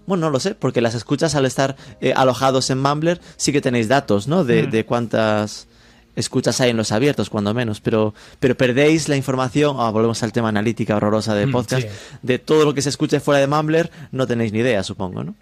Bueno, 0.07 0.27
no 0.27 0.31
lo 0.31 0.41
sé, 0.41 0.55
porque 0.55 0.81
las 0.81 0.95
escuchas 0.95 1.35
al 1.35 1.47
estar 1.47 1.77
eh, 2.01 2.13
alojados 2.17 2.71
en 2.71 2.81
Mumbler 2.81 3.21
sí 3.37 3.53
que 3.53 3.61
tenéis 3.61 3.89
datos, 3.89 4.29
¿no? 4.29 4.45
De, 4.45 4.65
Mm. 4.65 4.71
de 4.71 4.85
cuántas 4.87 5.67
escuchas 6.15 6.61
hay 6.61 6.71
en 6.71 6.77
los 6.79 6.93
abiertos, 6.93 7.29
cuando 7.29 7.53
menos. 7.53 7.81
Pero, 7.81 8.15
pero 8.41 8.57
perdéis 8.57 9.09
la 9.09 9.17
información, 9.17 9.77
ah, 9.79 9.91
volvemos 9.91 10.23
al 10.23 10.33
tema 10.33 10.49
analítica 10.49 10.97
horrorosa 10.97 11.35
de 11.35 11.47
Mm, 11.47 11.53
podcast, 11.53 11.83
sí. 11.89 11.95
de 12.23 12.39
todo 12.39 12.65
lo 12.65 12.73
que 12.73 12.83
se 12.83 12.89
escuche 12.89 13.21
fuera 13.21 13.41
de 13.41 13.47
Mumbler, 13.47 13.91
no 14.13 14.27
tenéis 14.27 14.53
ni 14.53 14.61
idea, 14.61 14.83
supongo, 14.83 15.25
¿no? 15.25 15.35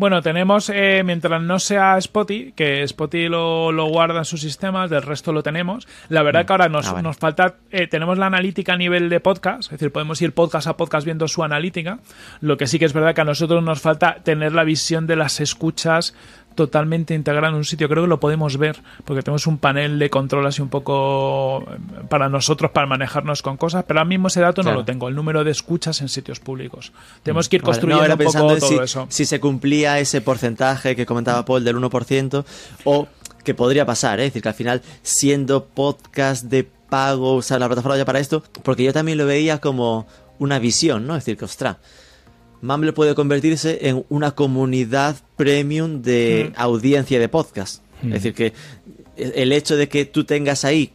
Bueno, 0.00 0.22
tenemos, 0.22 0.70
eh, 0.70 1.02
mientras 1.04 1.42
no 1.42 1.58
sea 1.58 1.98
Spotify, 1.98 2.52
que 2.56 2.82
Spotify 2.84 3.28
lo, 3.28 3.70
lo 3.70 3.84
guarda 3.84 4.20
en 4.20 4.24
sus 4.24 4.40
sistemas, 4.40 4.88
del 4.88 5.02
resto 5.02 5.30
lo 5.30 5.42
tenemos. 5.42 5.86
La 6.08 6.22
verdad 6.22 6.46
que 6.46 6.54
ahora 6.54 6.70
nos, 6.70 6.88
Ah, 6.88 7.02
nos 7.02 7.18
falta, 7.18 7.56
eh, 7.70 7.86
tenemos 7.86 8.16
la 8.16 8.24
analítica 8.24 8.72
a 8.72 8.76
nivel 8.78 9.10
de 9.10 9.20
podcast, 9.20 9.64
es 9.64 9.68
decir, 9.72 9.92
podemos 9.92 10.22
ir 10.22 10.32
podcast 10.32 10.68
a 10.68 10.78
podcast 10.78 11.04
viendo 11.04 11.28
su 11.28 11.44
analítica. 11.44 11.98
Lo 12.40 12.56
que 12.56 12.66
sí 12.66 12.78
que 12.78 12.86
es 12.86 12.94
verdad 12.94 13.14
que 13.14 13.20
a 13.20 13.24
nosotros 13.24 13.62
nos 13.62 13.82
falta 13.82 14.16
tener 14.24 14.54
la 14.54 14.64
visión 14.64 15.06
de 15.06 15.16
las 15.16 15.38
escuchas 15.38 16.14
totalmente 16.54 17.14
integrada 17.14 17.48
en 17.48 17.54
un 17.54 17.64
sitio. 17.64 17.88
Creo 17.88 18.04
que 18.04 18.08
lo 18.08 18.20
podemos 18.20 18.56
ver, 18.56 18.82
porque 19.04 19.22
tenemos 19.22 19.46
un 19.46 19.58
panel 19.58 19.98
de 19.98 20.10
control 20.10 20.46
así 20.46 20.60
un 20.62 20.68
poco 20.68 21.62
eh, 21.62 21.76
para 22.08 22.28
nosotros, 22.28 22.70
para 22.72 22.86
manejarnos 22.86 23.42
con 23.42 23.56
cosas, 23.56 23.84
pero 23.86 24.00
ahora 24.00 24.08
mismo 24.08 24.28
ese 24.28 24.40
dato 24.40 24.62
Claro. 24.62 24.74
no 24.76 24.80
lo 24.80 24.84
tengo, 24.84 25.08
el 25.08 25.14
número 25.14 25.44
de 25.44 25.50
escuchas 25.50 26.00
en 26.00 26.08
sitios 26.08 26.40
públicos. 26.40 26.92
Tenemos 27.22 27.48
que 27.48 27.56
ir 27.56 27.62
Vale, 27.62 27.66
no, 27.76 27.80
construyendo 27.80 28.14
un 28.14 28.32
poco 28.32 28.46
todo 28.58 28.60
si, 28.68 28.74
eso. 28.76 29.06
si 29.08 29.24
se 29.24 29.40
cumplía 29.40 29.98
ese 29.98 30.20
porcentaje 30.20 30.96
que 30.96 31.06
comentaba 31.06 31.44
Paul 31.44 31.64
del 31.64 31.76
1% 31.76 32.44
o 32.84 33.08
que 33.44 33.54
podría 33.54 33.86
pasar, 33.86 34.20
¿eh? 34.20 34.24
es 34.26 34.30
decir, 34.30 34.42
que 34.42 34.48
al 34.48 34.54
final 34.54 34.82
siendo 35.02 35.64
podcast 35.66 36.44
de 36.44 36.64
pago, 36.90 37.34
usar 37.36 37.60
la 37.60 37.68
plataforma 37.68 37.96
ya 37.96 38.04
para 38.04 38.18
esto, 38.18 38.42
porque 38.62 38.82
yo 38.84 38.92
también 38.92 39.16
lo 39.16 39.24
veía 39.24 39.58
como 39.58 40.06
una 40.38 40.58
visión, 40.58 41.06
¿no? 41.06 41.14
Es 41.16 41.24
decir, 41.24 41.38
que 41.38 41.44
ostras, 41.44 41.76
Mumble 42.62 42.92
puede 42.92 43.14
convertirse 43.14 43.88
en 43.88 44.04
una 44.08 44.32
comunidad 44.32 45.16
premium 45.36 46.02
de 46.02 46.52
audiencia 46.56 47.18
de 47.18 47.28
podcast. 47.28 47.82
Es 48.02 48.10
decir, 48.10 48.34
que 48.34 48.52
el 49.16 49.52
hecho 49.52 49.76
de 49.76 49.88
que 49.88 50.04
tú 50.04 50.24
tengas 50.24 50.64
ahí 50.64 50.92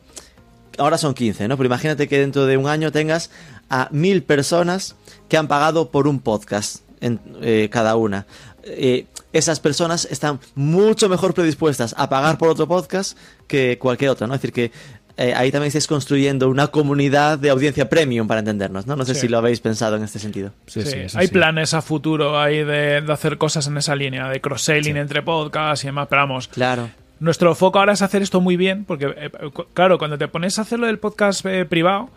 ahora 0.77 0.97
son 0.97 1.13
15, 1.13 1.47
¿no? 1.47 1.57
Pero 1.57 1.67
imagínate 1.67 2.07
que 2.07 2.19
dentro 2.19 2.45
de 2.45 2.57
un 2.57 2.67
año 2.67 2.91
tengas 2.91 3.29
a 3.69 3.89
mil 3.91 4.23
personas 4.23 4.95
que 5.29 5.37
han 5.37 5.47
pagado 5.47 5.91
por 5.91 6.07
un 6.07 6.19
podcast 6.19 6.81
en, 7.01 7.19
eh, 7.41 7.69
cada 7.71 7.95
una. 7.95 8.25
Eh, 8.63 9.05
esas 9.31 9.59
personas 9.59 10.07
están 10.09 10.39
mucho 10.55 11.09
mejor 11.09 11.33
predispuestas 11.33 11.93
a 11.97 12.09
pagar 12.09 12.37
por 12.37 12.49
otro 12.49 12.67
podcast 12.67 13.17
que 13.47 13.77
cualquier 13.77 14.11
otro, 14.11 14.27
¿no? 14.27 14.33
Es 14.33 14.41
decir, 14.41 14.53
que 14.53 14.71
eh, 15.17 15.33
ahí 15.35 15.51
también 15.51 15.67
estáis 15.67 15.87
construyendo 15.87 16.49
una 16.49 16.67
comunidad 16.67 17.39
de 17.39 17.49
audiencia 17.49 17.89
premium 17.89 18.27
para 18.27 18.39
entendernos, 18.39 18.85
¿no? 18.87 18.95
No 18.95 19.05
sé 19.05 19.15
Sí. 19.15 19.21
si 19.21 19.27
lo 19.29 19.37
habéis 19.37 19.59
pensado 19.61 19.95
en 19.95 20.03
este 20.03 20.19
sentido. 20.19 20.51
Sí, 20.67 20.81
Sí, 20.81 20.91
sí, 20.91 20.97
eso 20.99 21.19
hay 21.19 21.27
sí. 21.27 21.33
planes 21.33 21.73
a 21.73 21.81
futuro 21.81 22.39
ahí 22.39 22.63
de, 22.63 23.01
de 23.01 23.13
hacer 23.13 23.37
cosas 23.37 23.67
en 23.67 23.77
esa 23.77 23.95
línea, 23.95 24.27
de 24.29 24.41
cross-selling 24.41 24.97
entre 24.97 25.21
podcasts 25.21 25.83
y 25.83 25.87
demás, 25.87 26.07
pero 26.09 26.21
vamos, 26.23 26.47
Claro. 26.49 26.89
nuestro 27.19 27.55
foco 27.55 27.79
ahora 27.79 27.93
es 27.93 28.01
hacer 28.01 28.21
esto 28.21 28.41
muy 28.41 28.57
bien, 28.57 28.83
porque, 28.85 29.05
eh, 29.17 29.29
claro, 29.73 29.97
cuando 29.97 30.17
te 30.17 30.27
pones 30.27 30.59
a 30.59 30.63
hacerlo 30.63 30.87
del 30.87 30.99
podcast 30.99 31.45
eh, 31.45 31.65
privado, 31.65 32.09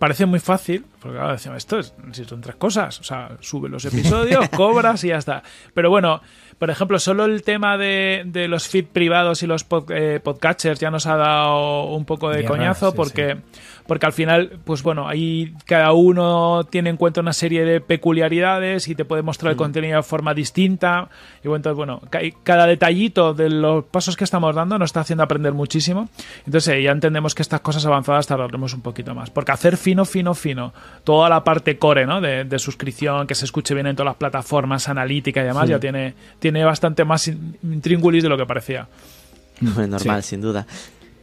parece 0.00 0.24
muy 0.26 0.40
fácil, 0.40 0.84
porque 1.00 1.18
claro, 1.18 1.32
decimos, 1.32 1.58
esto 1.58 1.78
es, 1.78 1.92
si 2.12 2.24
son 2.24 2.40
tres 2.40 2.56
cosas, 2.56 2.98
o 3.00 3.04
sea, 3.04 3.32
sube 3.40 3.68
los 3.68 3.84
episodios, 4.34 4.48
cobras 4.48 5.04
y 5.04 5.08
ya 5.08 5.18
está. 5.18 5.42
Pero 5.74 5.90
bueno, 5.90 6.20
por 6.60 6.70
ejemplo, 6.70 7.00
solo 7.00 7.24
el 7.24 7.42
tema 7.42 7.76
de, 7.76 8.22
de 8.26 8.46
los 8.46 8.68
feed 8.68 8.84
privados 8.84 9.42
y 9.42 9.48
los 9.48 9.68
pod- 9.68 9.90
eh, 9.92 10.20
podcatchers 10.20 10.78
ya 10.78 10.90
nos 10.92 11.06
ha 11.06 11.16
dado 11.16 11.86
un 11.86 12.04
poco 12.04 12.28
de 12.30 12.42
coñazo, 12.48 12.90
sí, 12.90 12.96
porque, 12.96 13.38
porque 13.86 14.06
al 14.06 14.12
final, 14.12 14.58
pues 14.64 14.82
bueno, 14.82 15.08
ahí 15.08 15.52
cada 15.64 15.92
uno 15.92 16.64
tiene 16.70 16.90
en 16.90 16.96
cuenta 16.98 17.20
una 17.22 17.32
serie 17.32 17.64
de 17.64 17.80
peculiaridades 17.80 18.86
y 18.88 18.94
te 18.94 19.04
puede 19.04 19.22
mostrar 19.22 19.50
el 19.52 19.56
contenido 19.56 19.96
de 19.96 20.02
forma 20.02 20.34
distinta. 20.34 21.08
Y 21.42 21.48
bueno, 21.48 21.56
entonces, 21.56 21.76
bueno, 21.76 22.00
ca- 22.10 22.20
cada 22.42 22.66
detallito 22.66 23.32
de 23.32 23.48
los 23.48 23.84
pasos 23.86 24.16
que 24.16 24.24
estamos 24.24 24.54
dando 24.54 24.78
nos 24.78 24.88
está 24.90 25.00
haciendo 25.00 25.22
aprender 25.24 25.54
muchísimo. 25.54 26.08
Entonces, 26.44 26.74
eh, 26.74 26.82
ya 26.82 26.90
entendemos 26.92 27.34
que 27.34 27.40
estas 27.42 27.60
cosas 27.60 27.86
avanzadas 27.86 28.26
tardaremos 28.26 28.74
un 28.74 28.82
poquito 28.82 29.14
más. 29.14 29.30
Porque 29.30 29.52
hacer 29.52 29.76
fino, 29.78 30.04
fino, 30.04 30.34
fino, 30.34 30.72
toda 31.04 31.28
la 31.30 31.42
parte 31.42 31.78
core, 31.78 32.04
¿no? 32.04 32.20
De, 32.20 32.44
de 32.44 32.58
suscripción, 32.58 33.26
que 33.26 33.34
se 33.34 33.46
escuche 33.46 33.72
bien 33.74 33.86
en 33.86 33.96
todas 33.96 34.10
las 34.10 34.16
plataformas, 34.16 34.88
analítica 34.90 35.40
y 35.40 35.44
demás, 35.44 35.68
ya 35.70 35.80
tiene, 35.80 36.14
tiene 36.38 36.49
bastante 36.64 37.04
más 37.04 37.28
in- 37.28 37.56
intríngulis 37.62 38.22
de 38.22 38.28
lo 38.28 38.36
que 38.36 38.46
parecía. 38.46 38.88
Normal, 39.60 40.22
sin 40.22 40.40
duda. 40.40 40.66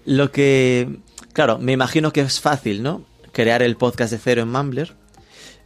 Lo 0.06 0.32
que, 0.32 1.00
claro, 1.34 1.58
me 1.60 1.74
imagino 1.74 2.14
que 2.14 2.22
es 2.22 2.40
fácil, 2.40 2.82
¿no? 2.84 3.04
Crear 3.34 3.62
el 3.62 3.76
podcast 3.78 4.12
de 4.12 4.18
cero 4.20 4.42
en 4.44 4.50
Mumbler. 4.52 4.94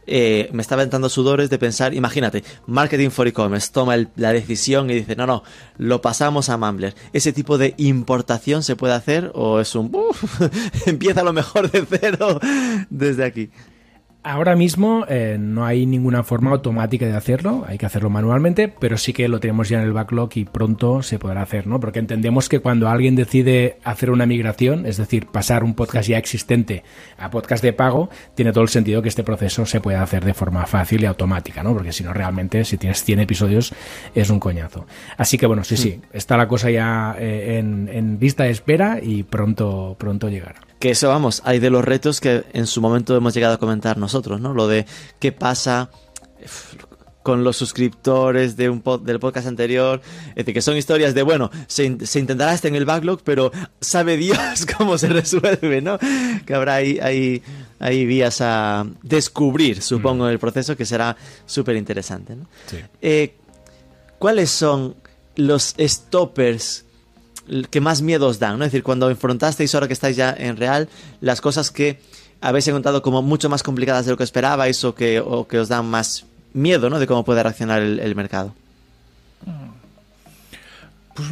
Eh, 0.04 0.48
me 0.52 0.62
estaba 0.62 0.82
entrando 0.82 1.08
sudores 1.08 1.48
de 1.48 1.58
pensar, 1.60 1.94
imagínate, 1.94 2.42
Marketing 2.66 3.10
for 3.10 3.28
E-Commerce 3.28 3.70
toma 3.72 3.94
el- 3.94 4.08
la 4.16 4.32
decisión 4.32 4.90
y 4.90 4.94
dice, 4.94 5.14
no, 5.14 5.26
no, 5.28 5.44
lo 5.78 6.02
pasamos 6.02 6.48
a 6.48 6.56
Mumbler. 6.56 6.96
¿Ese 7.12 7.32
tipo 7.32 7.56
de 7.56 7.74
importación 7.78 8.64
se 8.64 8.74
puede 8.74 8.94
hacer 8.94 9.30
o 9.34 9.60
es 9.60 9.76
un, 9.76 9.90
"Uf, 9.94 10.40
empieza 10.86 11.22
lo 11.22 11.32
mejor 11.32 11.70
de 11.70 11.86
cero 11.88 12.40
desde 12.90 13.24
aquí? 13.24 13.50
Ahora 14.24 14.54
mismo 14.54 15.04
eh, 15.08 15.36
no 15.40 15.66
hay 15.66 15.84
ninguna 15.84 16.22
forma 16.22 16.52
automática 16.52 17.06
de 17.06 17.16
hacerlo, 17.16 17.64
hay 17.66 17.76
que 17.76 17.86
hacerlo 17.86 18.08
manualmente, 18.08 18.68
pero 18.68 18.96
sí 18.96 19.12
que 19.12 19.26
lo 19.26 19.40
tenemos 19.40 19.68
ya 19.68 19.78
en 19.78 19.84
el 19.84 19.92
backlog 19.92 20.30
y 20.36 20.44
pronto 20.44 21.02
se 21.02 21.18
podrá 21.18 21.42
hacer, 21.42 21.66
¿no? 21.66 21.80
Porque 21.80 21.98
entendemos 21.98 22.48
que 22.48 22.60
cuando 22.60 22.88
alguien 22.88 23.16
decide 23.16 23.78
hacer 23.82 24.12
una 24.12 24.24
migración, 24.24 24.86
es 24.86 24.96
decir, 24.96 25.26
pasar 25.26 25.64
un 25.64 25.74
podcast 25.74 26.08
ya 26.08 26.18
existente 26.18 26.84
a 27.18 27.30
podcast 27.30 27.64
de 27.64 27.72
pago, 27.72 28.10
tiene 28.36 28.52
todo 28.52 28.62
el 28.62 28.68
sentido 28.70 29.02
que 29.02 29.08
este 29.08 29.24
proceso 29.24 29.66
se 29.66 29.80
pueda 29.80 30.04
hacer 30.04 30.24
de 30.24 30.34
forma 30.34 30.66
fácil 30.66 31.02
y 31.02 31.06
automática, 31.06 31.64
¿no? 31.64 31.74
Porque 31.74 31.90
si 31.90 32.04
no, 32.04 32.12
realmente, 32.12 32.64
si 32.64 32.78
tienes 32.78 33.02
100 33.02 33.20
episodios, 33.20 33.74
es 34.14 34.30
un 34.30 34.38
coñazo. 34.38 34.86
Así 35.16 35.36
que 35.36 35.46
bueno, 35.46 35.64
sí, 35.64 35.76
sí, 35.76 36.00
está 36.12 36.36
la 36.36 36.46
cosa 36.46 36.70
ya 36.70 37.16
eh, 37.18 37.58
en, 37.58 37.88
en 37.88 38.18
lista 38.20 38.44
de 38.44 38.50
espera 38.50 39.00
y 39.02 39.24
pronto, 39.24 39.96
pronto 39.98 40.28
llegará. 40.28 40.60
Que 40.82 40.90
eso, 40.90 41.06
vamos, 41.08 41.42
hay 41.44 41.60
de 41.60 41.70
los 41.70 41.84
retos 41.84 42.20
que 42.20 42.42
en 42.54 42.66
su 42.66 42.80
momento 42.80 43.14
hemos 43.16 43.32
llegado 43.34 43.54
a 43.54 43.58
comentar 43.58 43.98
nosotros, 43.98 44.40
¿no? 44.40 44.52
Lo 44.52 44.66
de 44.66 44.84
qué 45.20 45.30
pasa 45.30 45.90
con 47.22 47.44
los 47.44 47.56
suscriptores 47.56 48.56
de 48.56 48.68
un 48.68 48.82
pod- 48.82 49.02
del 49.02 49.20
podcast 49.20 49.46
anterior. 49.46 50.00
Es 50.30 50.34
decir, 50.34 50.54
que 50.54 50.60
son 50.60 50.76
historias 50.76 51.14
de, 51.14 51.22
bueno, 51.22 51.52
se, 51.68 51.84
in- 51.84 52.04
se 52.04 52.18
intentará 52.18 52.52
estar 52.52 52.68
en 52.68 52.74
el 52.74 52.84
backlog, 52.84 53.20
pero 53.22 53.52
sabe 53.80 54.16
Dios 54.16 54.66
cómo 54.76 54.98
se 54.98 55.06
resuelve, 55.06 55.80
¿no? 55.80 56.00
Que 56.44 56.52
habrá 56.52 56.74
ahí, 56.74 56.98
ahí, 57.00 57.42
ahí 57.78 58.04
vías 58.04 58.40
a 58.40 58.84
descubrir, 59.04 59.82
supongo, 59.82 60.26
en 60.26 60.32
el 60.32 60.40
proceso, 60.40 60.76
que 60.76 60.84
será 60.84 61.16
súper 61.46 61.76
interesante, 61.76 62.34
¿no? 62.34 62.48
Sí. 62.66 62.78
Eh, 63.00 63.36
¿Cuáles 64.18 64.50
son 64.50 64.96
los 65.36 65.76
stoppers 65.78 66.86
que 67.70 67.80
más 67.80 68.02
miedo 68.02 68.28
os 68.28 68.38
dan, 68.38 68.58
¿no? 68.58 68.64
Es 68.64 68.72
decir, 68.72 68.82
cuando 68.82 69.10
enfrentasteis 69.10 69.74
ahora 69.74 69.86
que 69.86 69.92
estáis 69.94 70.16
ya 70.16 70.34
en 70.36 70.56
real, 70.56 70.88
las 71.20 71.40
cosas 71.40 71.70
que 71.70 71.98
habéis 72.40 72.66
encontrado 72.68 73.02
como 73.02 73.22
mucho 73.22 73.48
más 73.48 73.62
complicadas 73.62 74.04
de 74.04 74.12
lo 74.12 74.16
que 74.16 74.24
esperabais 74.24 74.84
o 74.84 74.94
que, 74.94 75.20
os 75.20 75.68
dan 75.68 75.86
más 75.86 76.26
miedo, 76.52 76.90
¿no? 76.90 76.98
De 76.98 77.06
cómo 77.06 77.24
puede 77.24 77.42
reaccionar 77.42 77.82
el 77.82 78.14
mercado. 78.14 78.54
Pues 81.14 81.28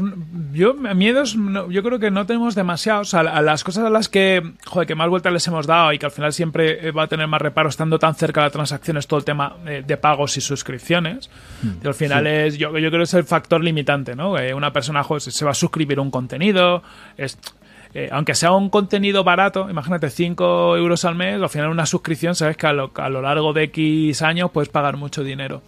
yo, 0.52 0.74
miedos, 0.74 1.36
no, 1.36 1.70
yo 1.70 1.82
creo 1.82 1.98
que 1.98 2.10
no 2.10 2.26
tenemos 2.26 2.54
demasiados. 2.54 3.14
A, 3.14 3.20
a, 3.20 3.40
las 3.40 3.64
cosas 3.64 3.84
a 3.84 3.90
las 3.90 4.08
que, 4.08 4.42
joder, 4.66 4.86
que 4.86 4.94
más 4.94 5.08
vueltas 5.08 5.32
les 5.32 5.46
hemos 5.48 5.66
dado 5.66 5.92
y 5.92 5.98
que 5.98 6.06
al 6.06 6.12
final 6.12 6.32
siempre 6.32 6.88
eh, 6.88 6.90
va 6.92 7.04
a 7.04 7.06
tener 7.06 7.26
más 7.26 7.40
reparo 7.40 7.68
estando 7.70 7.98
tan 7.98 8.14
cerca 8.14 8.40
de 8.40 8.46
las 8.46 8.52
transacciones, 8.52 9.06
todo 9.06 9.18
el 9.18 9.24
tema 9.24 9.56
de, 9.64 9.82
de 9.82 9.96
pagos 9.96 10.36
y 10.36 10.40
suscripciones. 10.40 11.30
Y 11.82 11.86
al 11.86 11.94
final 11.94 12.24
Sí. 12.24 12.30
es, 12.30 12.58
yo, 12.58 12.76
yo 12.78 12.90
creo 12.90 13.00
que 13.00 13.04
es 13.04 13.14
el 13.14 13.24
factor 13.24 13.64
limitante, 13.64 14.14
¿no? 14.14 14.38
Eh, 14.38 14.52
una 14.52 14.72
persona, 14.72 15.02
joder, 15.02 15.22
se 15.22 15.30
se 15.30 15.44
va 15.44 15.52
a 15.52 15.54
suscribir 15.54 15.98
a 15.98 16.02
un 16.02 16.10
contenido, 16.10 16.82
es, 17.16 17.38
eh, 17.94 18.08
aunque 18.12 18.34
sea 18.34 18.52
un 18.52 18.68
contenido 18.68 19.24
barato, 19.24 19.68
imagínate 19.70 20.10
5 20.10 20.76
euros 20.76 21.04
al 21.04 21.14
mes, 21.14 21.40
al 21.40 21.48
final 21.48 21.70
una 21.70 21.86
suscripción, 21.86 22.34
sabes 22.34 22.56
que 22.56 22.66
a 22.66 22.72
lo, 22.72 22.92
a 22.94 23.08
lo 23.08 23.22
largo 23.22 23.52
de 23.54 23.64
X 23.64 24.20
años 24.22 24.50
puedes 24.52 24.68
pagar 24.68 24.96
mucho 24.96 25.24
dinero. 25.24 25.62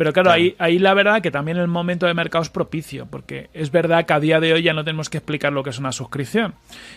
Pero 0.00 0.14
claro, 0.14 0.28
Claro. 0.30 0.42
Ahí, 0.42 0.54
ahí 0.58 0.78
la 0.78 0.94
verdad 0.94 1.20
que 1.20 1.30
también 1.30 1.58
el 1.58 1.68
momento 1.68 2.06
de 2.06 2.14
mercado 2.14 2.40
es 2.40 2.48
propicio, 2.48 3.04
porque 3.04 3.50
es 3.52 3.70
verdad 3.70 4.06
que 4.06 4.14
a 4.14 4.18
día 4.20 4.40
de 4.40 4.54
hoy 4.54 4.62
ya 4.62 4.72
no 4.72 4.82
tenemos 4.82 5.10
que 5.10 5.18
explicar 5.18 5.52
lo 5.52 5.62
que 5.62 5.68
es 5.68 5.78
una 5.78 5.92
suscripción. 5.92 6.54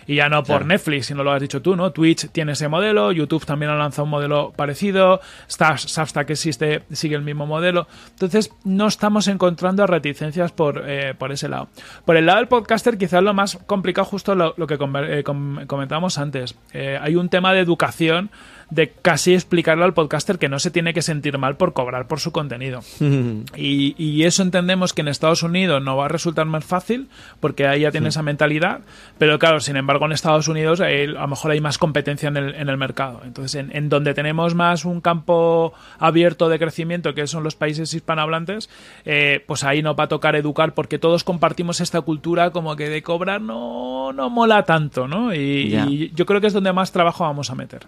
Y 0.07 0.15
ya 0.15 0.29
no 0.29 0.37
por 0.37 0.45
Claro. 0.59 0.65
Netflix, 0.67 1.07
si 1.07 1.13
no 1.13 1.21
lo 1.21 1.33
has 1.33 1.41
dicho 1.41 1.61
tú, 1.61 1.75
¿no? 1.75 1.91
Twitch 1.91 2.29
tiene 2.29 2.53
ese 2.53 2.69
modelo, 2.69 3.11
YouTube 3.11 3.45
también 3.45 3.71
ha 3.71 3.75
lanzado 3.75 4.05
un 4.05 4.11
modelo 4.11 4.53
parecido, 4.55 5.19
Substack 5.47 6.29
existe 6.29 6.83
sigue 6.93 7.15
el 7.15 7.23
mismo 7.23 7.45
modelo. 7.45 7.87
Entonces, 8.11 8.51
no 8.63 8.87
estamos 8.87 9.27
encontrando 9.27 9.85
reticencias 9.85 10.53
por, 10.53 10.83
eh, 10.87 11.13
por 11.17 11.31
ese 11.33 11.49
lado. 11.49 11.67
Por 12.05 12.15
el 12.15 12.25
lado 12.25 12.39
del 12.39 12.47
podcaster, 12.47 12.97
quizás 12.97 13.21
lo 13.21 13.33
más 13.33 13.57
complicado, 13.67 14.05
justo 14.05 14.33
lo, 14.35 14.53
lo 14.55 14.65
que 14.67 14.75
eh, 14.75 15.23
com- 15.23 15.65
comentábamos 15.67 16.17
antes. 16.17 16.55
Eh, 16.71 16.97
hay 17.01 17.15
un 17.15 17.27
tema 17.27 17.51
de 17.53 17.59
educación 17.59 18.29
de 18.73 18.89
casi 18.89 19.33
explicarle 19.33 19.83
al 19.83 19.93
podcaster 19.93 20.39
que 20.39 20.49
no 20.49 20.59
se 20.59 20.71
tiene 20.71 20.93
que 20.93 21.01
sentir 21.01 21.37
mal 21.37 21.57
por 21.57 21.73
cobrar 21.73 22.07
por 22.07 22.19
su 22.19 22.31
contenido. 22.31 22.81
Y, 23.55 23.95
y 23.97 24.23
eso 24.23 24.41
entendemos 24.41 24.93
que 24.93 25.01
en 25.01 25.07
Estados 25.07 25.43
Unidos 25.43 25.81
no 25.81 25.95
va 25.97 26.05
a 26.05 26.07
resultar 26.07 26.45
más 26.45 26.65
fácil 26.65 27.07
porque 27.39 27.67
ahí 27.67 27.81
ya 27.81 27.91
tiene 27.91 28.09
esa 28.09 28.23
mentalidad, 28.23 28.81
pero 29.17 29.37
claro, 29.37 29.59
sin 29.59 29.75
embargo 29.75 30.05
en 30.05 30.11
Estados 30.11 30.47
Unidos 30.47 30.81
eh, 30.81 31.03
a 31.09 31.21
lo 31.21 31.27
mejor 31.27 31.51
hay 31.51 31.61
más 31.61 31.77
competencia 31.77 32.29
en 32.29 32.37
el, 32.37 32.55
en 32.55 32.69
el 32.69 32.77
mercado. 32.77 33.21
Entonces, 33.25 33.55
en, 33.55 33.75
en 33.75 33.89
donde 33.89 34.13
tenemos 34.13 34.55
más 34.55 34.85
un 34.85 35.01
campo 35.01 35.73
abierto 35.99 36.49
de 36.49 36.59
crecimiento, 36.59 37.13
que 37.13 37.27
son 37.27 37.43
los 37.43 37.55
países 37.55 37.93
hispanohablantes, 37.93 38.69
eh, 39.05 39.43
pues 39.45 39.63
ahí 39.63 39.81
nos 39.81 39.97
va 39.97 40.05
a 40.05 40.07
tocar 40.07 40.35
educar 40.35 40.73
porque 40.73 40.99
todos 40.99 41.23
compartimos 41.23 41.81
esta 41.81 42.01
cultura 42.01 42.51
como 42.51 42.75
que 42.75 42.89
de 42.89 43.03
cobrar 43.03 43.41
no, 43.41 44.13
no 44.13 44.29
mola 44.29 44.63
tanto, 44.63 45.07
¿no? 45.07 45.33
Y 45.33 46.11
yo 46.15 46.25
creo 46.25 46.41
que 46.41 46.47
es 46.47 46.53
donde 46.53 46.73
más 46.73 46.91
trabajo 46.91 47.23
vamos 47.23 47.49
a 47.49 47.55
meter. 47.55 47.87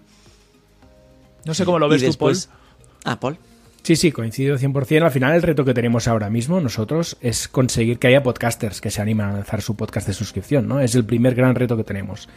No 1.46 1.54
sé 1.54 1.64
cómo 1.64 1.78
lo 1.78 1.88
ves 1.88 2.02
y 2.02 2.06
tú, 2.06 2.12
Paul. 2.18 2.32
después... 2.32 2.50
Ah, 3.04 3.20
Paul. 3.20 3.38
Sí, 3.86 3.94
sí, 3.94 4.10
coincido 4.10 4.58
100%. 4.58 5.04
Al 5.04 5.12
final 5.12 5.36
el 5.36 5.42
reto 5.42 5.64
que 5.64 5.72
tenemos 5.72 6.08
ahora 6.08 6.28
mismo 6.28 6.60
nosotros 6.60 7.16
es 7.20 7.46
conseguir 7.46 8.00
que 8.00 8.08
haya 8.08 8.24
podcasters 8.24 8.80
que 8.80 8.90
se 8.90 9.00
animen 9.00 9.26
a 9.26 9.32
lanzar 9.32 9.62
su 9.62 9.76
podcast 9.76 10.08
de 10.08 10.12
suscripción, 10.12 10.66
¿no? 10.66 10.80
Es 10.80 10.96
el 10.96 11.04
primer 11.04 11.36
gran 11.36 11.54
reto 11.54 11.76
que 11.76 11.84
tenemos. 11.84 12.28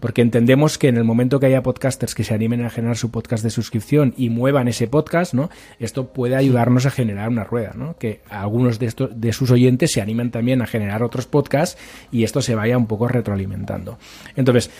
Porque 0.00 0.20
entendemos 0.20 0.76
que 0.76 0.88
en 0.88 0.98
el 0.98 1.04
momento 1.04 1.40
que 1.40 1.46
haya 1.46 1.62
podcasters 1.62 2.14
que 2.14 2.24
se 2.24 2.34
animen 2.34 2.62
a 2.64 2.68
generar 2.68 2.98
su 2.98 3.10
podcast 3.10 3.42
de 3.42 3.48
suscripción 3.48 4.12
y 4.18 4.28
muevan 4.28 4.68
ese 4.68 4.86
podcast, 4.86 5.32
¿no? 5.32 5.48
Esto 5.78 6.08
puede 6.08 6.36
ayudarnos 6.36 6.84
a 6.84 6.90
generar 6.90 7.30
una 7.30 7.44
rueda, 7.44 7.72
¿no? 7.74 7.96
Que 7.96 8.20
algunos 8.28 8.78
de 8.78 8.84
estos 8.84 9.18
de 9.18 9.32
sus 9.32 9.50
oyentes 9.50 9.92
se 9.92 10.02
animen 10.02 10.30
también 10.30 10.60
a 10.60 10.66
generar 10.66 11.02
otros 11.02 11.26
podcasts 11.26 11.78
y 12.10 12.24
esto 12.24 12.42
se 12.42 12.54
vaya 12.54 12.76
un 12.76 12.86
poco 12.86 13.08
retroalimentando. 13.08 13.96
Entonces, 14.36 14.70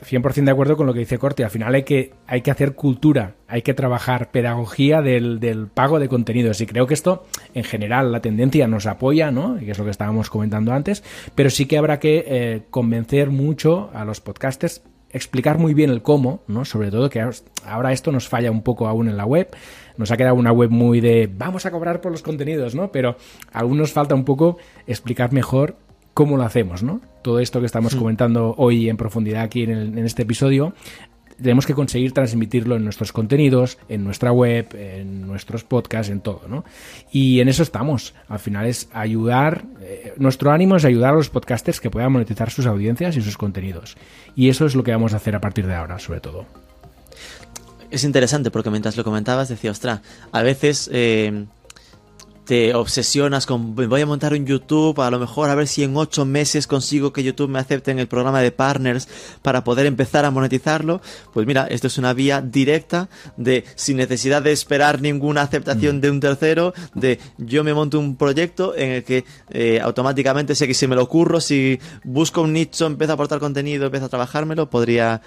100% 0.00 0.44
de 0.44 0.50
acuerdo 0.50 0.76
con 0.76 0.86
lo 0.86 0.92
que 0.92 1.00
dice 1.00 1.18
Corte. 1.18 1.44
Al 1.44 1.50
final 1.50 1.74
hay 1.74 1.82
que, 1.84 2.12
hay 2.26 2.42
que 2.42 2.50
hacer 2.50 2.74
cultura, 2.74 3.36
hay 3.46 3.62
que 3.62 3.74
trabajar 3.74 4.30
pedagogía 4.30 5.00
del, 5.00 5.38
del 5.40 5.68
pago 5.68 5.98
de 5.98 6.08
contenidos. 6.08 6.60
Y 6.60 6.66
creo 6.66 6.86
que 6.86 6.94
esto, 6.94 7.24
en 7.54 7.64
general, 7.64 8.12
la 8.12 8.20
tendencia 8.20 8.66
nos 8.66 8.86
apoya, 8.86 9.30
¿no? 9.30 9.56
Que 9.58 9.70
es 9.70 9.78
lo 9.78 9.84
que 9.84 9.90
estábamos 9.90 10.30
comentando 10.30 10.72
antes. 10.72 11.04
Pero 11.34 11.50
sí 11.50 11.66
que 11.66 11.78
habrá 11.78 11.98
que 11.98 12.24
eh, 12.26 12.62
convencer 12.70 13.30
mucho 13.30 13.90
a 13.94 14.04
los 14.04 14.20
podcasters, 14.20 14.82
explicar 15.10 15.58
muy 15.58 15.74
bien 15.74 15.90
el 15.90 16.02
cómo, 16.02 16.42
¿no? 16.48 16.64
Sobre 16.64 16.90
todo 16.90 17.10
que 17.10 17.22
ahora 17.66 17.92
esto 17.92 18.10
nos 18.12 18.28
falla 18.28 18.50
un 18.50 18.62
poco 18.62 18.88
aún 18.88 19.08
en 19.08 19.16
la 19.16 19.26
web. 19.26 19.48
Nos 19.96 20.10
ha 20.10 20.16
quedado 20.16 20.34
una 20.34 20.52
web 20.52 20.70
muy 20.70 21.00
de 21.00 21.30
vamos 21.32 21.66
a 21.66 21.70
cobrar 21.70 22.00
por 22.00 22.12
los 22.12 22.22
contenidos, 22.22 22.74
¿no? 22.74 22.90
Pero 22.90 23.16
aún 23.52 23.78
nos 23.78 23.92
falta 23.92 24.14
un 24.14 24.24
poco 24.24 24.56
explicar 24.86 25.32
mejor 25.32 25.76
cómo 26.14 26.36
lo 26.36 26.44
hacemos, 26.44 26.82
¿no? 26.82 27.00
Todo 27.22 27.38
esto 27.40 27.60
que 27.60 27.66
estamos 27.66 27.94
comentando 27.94 28.54
hoy 28.58 28.88
en 28.88 28.96
profundidad 28.96 29.42
aquí 29.42 29.62
en, 29.62 29.70
el- 29.70 29.98
en 29.98 30.04
este 30.04 30.22
episodio, 30.22 30.74
tenemos 31.40 31.66
que 31.66 31.74
conseguir 31.74 32.12
transmitirlo 32.12 32.76
en 32.76 32.84
nuestros 32.84 33.10
contenidos, 33.12 33.78
en 33.88 34.04
nuestra 34.04 34.30
web, 34.32 34.68
en 34.74 35.26
nuestros 35.26 35.64
podcasts, 35.64 36.10
en 36.12 36.20
todo, 36.20 36.42
¿no? 36.48 36.64
Y 37.10 37.40
en 37.40 37.48
eso 37.48 37.62
estamos. 37.64 38.14
Al 38.28 38.38
final 38.38 38.66
es 38.66 38.88
ayudar, 38.92 39.64
eh, 39.80 40.12
nuestro 40.18 40.52
ánimo 40.52 40.76
es 40.76 40.84
ayudar 40.84 41.14
a 41.14 41.16
los 41.16 41.30
podcasters 41.30 41.80
que 41.80 41.90
puedan 41.90 42.12
monetizar 42.12 42.50
sus 42.50 42.66
audiencias 42.66 43.16
y 43.16 43.22
sus 43.22 43.36
contenidos. 43.36 43.96
Y 44.36 44.50
eso 44.50 44.66
es 44.66 44.74
lo 44.76 44.84
que 44.84 44.92
vamos 44.92 45.14
a 45.14 45.16
hacer 45.16 45.34
a 45.34 45.40
partir 45.40 45.66
de 45.66 45.74
ahora, 45.74 45.98
sobre 45.98 46.20
todo. 46.20 46.46
Es 47.90 48.04
interesante 48.04 48.50
porque 48.50 48.70
mientras 48.70 48.96
lo 48.96 49.04
comentabas 49.04 49.48
decía, 49.48 49.70
ostras, 49.70 50.00
a 50.32 50.42
veces 50.42 50.88
eh, 50.92 51.44
te 52.44 52.74
obsesionas 52.74 53.46
con 53.46 53.74
"Me 53.74 53.86
voy 53.86 54.00
a 54.00 54.06
montar 54.06 54.32
un 54.32 54.44
YouTube, 54.44 55.00
a 55.00 55.10
lo 55.10 55.18
mejor 55.18 55.48
a 55.48 55.54
ver 55.54 55.68
si 55.68 55.82
en 55.84 55.96
ocho 55.96 56.24
meses 56.24 56.66
consigo 56.66 57.12
que 57.12 57.22
YouTube 57.22 57.48
me 57.48 57.58
acepte 57.58 57.90
en 57.90 57.98
el 57.98 58.08
programa 58.08 58.40
de 58.40 58.50
partners 58.50 59.08
para 59.42 59.64
poder 59.64 59.86
empezar 59.86 60.24
a 60.24 60.30
monetizarlo. 60.30 61.00
Pues 61.32 61.46
mira, 61.46 61.66
esto 61.66 61.86
es 61.86 61.98
una 61.98 62.12
vía 62.12 62.40
directa 62.40 63.08
de 63.36 63.64
sin 63.76 63.96
necesidad 63.96 64.42
de 64.42 64.52
esperar 64.52 65.00
ninguna 65.00 65.42
aceptación 65.42 66.00
de 66.00 66.10
un 66.10 66.20
tercero, 66.20 66.74
de 66.94 67.18
yo 67.38 67.64
me 67.64 67.74
monto 67.74 67.98
un 67.98 68.16
proyecto 68.16 68.74
en 68.76 68.90
el 68.90 69.04
que 69.04 69.24
eh, 69.50 69.80
automáticamente 69.80 70.54
sé 70.54 70.66
que 70.66 70.74
si 70.74 70.86
me 70.86 70.96
lo 70.96 71.02
ocurro, 71.02 71.40
si 71.40 71.78
busco 72.04 72.42
un 72.42 72.52
nicho, 72.52 72.86
empiezo 72.86 73.12
a 73.12 73.14
aportar 73.14 73.38
contenido, 73.38 73.86
empiezo 73.86 74.06
a 74.06 74.08
trabajármelo, 74.08 74.68
podría 74.68 75.22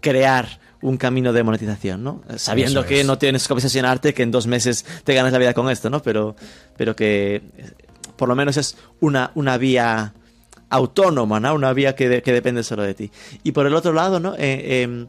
crear 0.00 0.60
un 0.82 0.96
camino 0.96 1.32
de 1.32 1.42
monetización, 1.42 2.04
¿no? 2.04 2.22
Sabiendo 2.36 2.82
que 2.86 3.04
no 3.04 3.18
tienes 3.18 3.46
que 3.46 3.52
obsesionarte, 3.52 4.14
que 4.14 4.22
en 4.22 4.30
dos 4.30 4.46
meses 4.46 4.84
te 5.04 5.14
ganas 5.14 5.32
la 5.32 5.38
vida 5.38 5.54
con 5.54 5.68
esto, 5.70 5.90
¿no? 5.90 6.00
Pero, 6.02 6.36
pero 6.76 6.94
que 6.94 7.36
eh, 7.36 7.42
por 8.16 8.28
lo 8.28 8.34
menos 8.36 8.56
es 8.56 8.76
una, 9.00 9.32
una 9.34 9.56
vía 9.58 10.14
autónoma, 10.70 11.40
¿no? 11.40 11.54
Una 11.54 11.72
vía 11.72 11.94
que, 11.94 12.08
de- 12.08 12.22
que 12.22 12.32
depende 12.32 12.62
solo 12.62 12.82
de 12.82 12.94
ti. 12.94 13.10
Y 13.42 13.52
por 13.52 13.66
el 13.66 13.74
otro 13.74 13.92
lado, 13.92 14.20
¿no? 14.20 14.34
Eh, 14.36 14.82
em, 14.82 15.06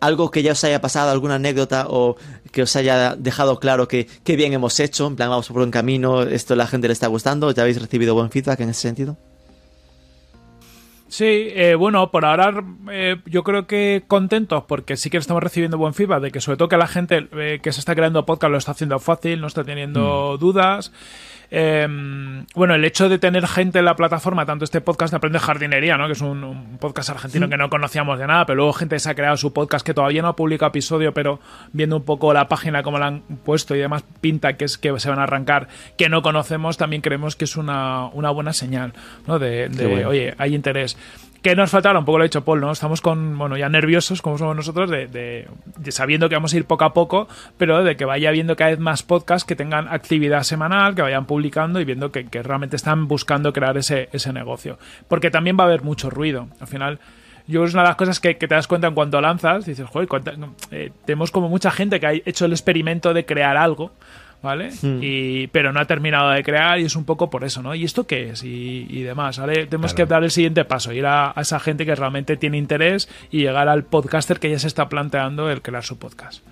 algo 0.00 0.30
que 0.30 0.42
ya 0.42 0.52
os 0.52 0.64
haya 0.64 0.80
pasado, 0.80 1.10
alguna 1.10 1.36
anécdota 1.36 1.86
o 1.88 2.16
que 2.50 2.62
os 2.62 2.74
haya 2.76 3.14
dejado 3.14 3.60
claro 3.60 3.86
que, 3.88 4.06
que 4.24 4.34
bien 4.36 4.52
hemos 4.52 4.80
hecho, 4.80 5.06
en 5.06 5.14
plan 5.16 5.30
vamos 5.30 5.46
por 5.48 5.58
buen 5.58 5.70
camino, 5.70 6.22
esto 6.22 6.54
a 6.54 6.56
la 6.56 6.66
gente 6.66 6.88
le 6.88 6.92
está 6.92 7.06
gustando, 7.06 7.50
¿ya 7.52 7.62
habéis 7.62 7.80
recibido 7.80 8.14
buen 8.14 8.30
feedback 8.30 8.60
en 8.60 8.70
ese 8.70 8.80
sentido? 8.80 9.16
Sí, 11.12 11.24
eh, 11.26 11.74
bueno, 11.74 12.10
por 12.10 12.24
ahora 12.24 12.64
eh, 12.90 13.18
yo 13.26 13.44
creo 13.44 13.66
que 13.66 14.02
contentos 14.08 14.64
porque 14.66 14.96
sí 14.96 15.10
que 15.10 15.18
estamos 15.18 15.42
recibiendo 15.42 15.76
buen 15.76 15.92
feedback 15.92 16.22
de 16.22 16.30
que 16.30 16.40
sobre 16.40 16.56
todo 16.56 16.70
que 16.70 16.78
la 16.78 16.86
gente 16.86 17.28
eh, 17.32 17.60
que 17.62 17.70
se 17.70 17.80
está 17.80 17.94
creando 17.94 18.24
podcast 18.24 18.50
lo 18.50 18.56
está 18.56 18.70
haciendo 18.70 18.98
fácil, 18.98 19.42
no 19.42 19.46
está 19.46 19.62
teniendo 19.62 20.38
dudas. 20.38 20.90
Eh, 21.54 21.86
bueno, 22.54 22.74
el 22.74 22.82
hecho 22.82 23.10
de 23.10 23.18
tener 23.18 23.46
gente 23.46 23.78
en 23.78 23.84
la 23.84 23.94
plataforma, 23.94 24.46
tanto 24.46 24.64
este 24.64 24.80
podcast 24.80 25.10
de 25.10 25.18
Aprende 25.18 25.38
Jardinería, 25.38 25.98
¿no? 25.98 26.06
que 26.06 26.14
es 26.14 26.22
un, 26.22 26.42
un 26.42 26.78
podcast 26.78 27.10
argentino 27.10 27.46
que 27.50 27.58
no 27.58 27.68
conocíamos 27.68 28.18
de 28.18 28.26
nada, 28.26 28.46
pero 28.46 28.56
luego 28.56 28.72
gente 28.72 28.98
se 28.98 29.10
ha 29.10 29.14
creado 29.14 29.36
su 29.36 29.52
podcast 29.52 29.84
que 29.84 29.92
todavía 29.92 30.22
no 30.22 30.28
ha 30.28 30.36
publicado 30.36 30.70
episodio, 30.70 31.12
pero 31.12 31.40
viendo 31.74 31.98
un 31.98 32.04
poco 32.04 32.32
la 32.32 32.48
página 32.48 32.82
como 32.82 32.98
la 32.98 33.08
han 33.08 33.20
puesto 33.20 33.76
y 33.76 33.80
demás 33.80 34.02
pinta 34.22 34.54
que 34.54 34.64
es 34.64 34.78
que 34.78 34.98
se 34.98 35.10
van 35.10 35.18
a 35.18 35.24
arrancar, 35.24 35.68
que 35.98 36.08
no 36.08 36.22
conocemos, 36.22 36.78
también 36.78 37.02
creemos 37.02 37.36
que 37.36 37.44
es 37.44 37.56
una, 37.56 38.06
una 38.06 38.30
buena 38.30 38.54
señal, 38.54 38.94
¿no? 39.26 39.38
De, 39.38 39.68
de, 39.68 39.86
bueno. 39.86 40.08
oye, 40.08 40.34
hay 40.38 40.54
interés. 40.54 40.96
Que 41.42 41.56
nos 41.56 41.70
faltará, 41.70 41.98
un 41.98 42.04
poco 42.04 42.18
lo 42.18 42.22
ha 42.22 42.26
dicho 42.26 42.44
Paul, 42.44 42.60
¿no? 42.60 42.70
Estamos 42.70 43.00
con, 43.00 43.36
bueno, 43.36 43.56
ya 43.56 43.68
nerviosos, 43.68 44.22
como 44.22 44.38
somos 44.38 44.54
nosotros, 44.54 44.88
de, 44.88 45.08
de- 45.08 45.48
sabiendo 45.90 46.28
que 46.28 46.36
vamos 46.36 46.54
a 46.54 46.56
ir 46.56 46.66
poco 46.66 46.84
a 46.84 46.94
poco, 46.94 47.26
pero 47.58 47.82
de 47.82 47.96
que 47.96 48.04
vaya 48.04 48.28
habiendo 48.28 48.54
cada 48.54 48.70
vez 48.70 48.78
más 48.78 49.02
podcasts 49.02 49.44
que 49.44 49.56
tengan 49.56 49.88
actividad 49.88 50.44
semanal, 50.44 50.94
que 50.94 51.02
vayan 51.02 51.26
publicando 51.26 51.80
y 51.80 51.84
viendo 51.84 52.12
que, 52.12 52.28
realmente 52.44 52.76
están 52.76 53.08
buscando 53.08 53.52
crear 53.52 53.76
ese, 53.76 54.08
ese 54.12 54.32
negocio. 54.32 54.78
Porque 55.08 55.32
también 55.32 55.56
va 55.58 55.64
a 55.64 55.66
haber 55.66 55.82
mucho 55.82 56.10
ruido. 56.10 56.46
Al 56.60 56.68
final, 56.68 57.00
yo 57.48 57.64
es 57.64 57.72
una 57.74 57.82
de 57.82 57.88
las 57.88 57.96
cosas 57.96 58.20
que, 58.20 58.34
te 58.34 58.46
das 58.46 58.68
cuenta 58.68 58.86
en 58.86 58.94
cuanto 58.94 59.20
lanzas, 59.20 59.66
dices, 59.66 59.88
joder, 59.88 60.08
eh, 60.70 60.92
tenemos 61.04 61.32
como 61.32 61.48
mucha 61.48 61.72
gente 61.72 61.98
que 61.98 62.06
ha 62.06 62.12
hecho 62.12 62.44
el 62.44 62.52
experimento 62.52 63.12
de 63.12 63.26
crear 63.26 63.56
algo, 63.56 63.90
¿vale? 64.42 64.70
Y, 65.00 65.46
pero 65.48 65.72
no 65.72 65.80
ha 65.80 65.84
terminado 65.86 66.30
de 66.30 66.42
crear 66.42 66.78
y 66.80 66.84
es 66.84 66.96
un 66.96 67.04
poco 67.04 67.30
por 67.30 67.44
eso, 67.44 67.62
¿no? 67.62 67.74
¿Y 67.74 67.84
esto 67.84 68.06
qué 68.06 68.30
es? 68.30 68.42
Y, 68.44 68.86
y 68.90 69.02
demás, 69.02 69.38
¿vale? 69.38 69.66
Tenemos 69.66 69.94
Claro. 69.94 70.08
que 70.08 70.10
dar 70.14 70.24
el 70.24 70.30
siguiente 70.30 70.64
paso, 70.64 70.92
ir 70.92 71.06
a, 71.06 71.32
a 71.34 71.40
esa 71.40 71.60
gente 71.60 71.86
que 71.86 71.94
realmente 71.94 72.36
tiene 72.36 72.58
interés 72.58 73.08
y 73.30 73.38
llegar 73.40 73.68
al 73.68 73.84
podcaster 73.84 74.38
que 74.40 74.50
ya 74.50 74.58
se 74.58 74.66
está 74.66 74.88
planteando 74.88 75.50
el 75.50 75.62
crear 75.62 75.84
su 75.84 75.98
podcast. 75.98 76.42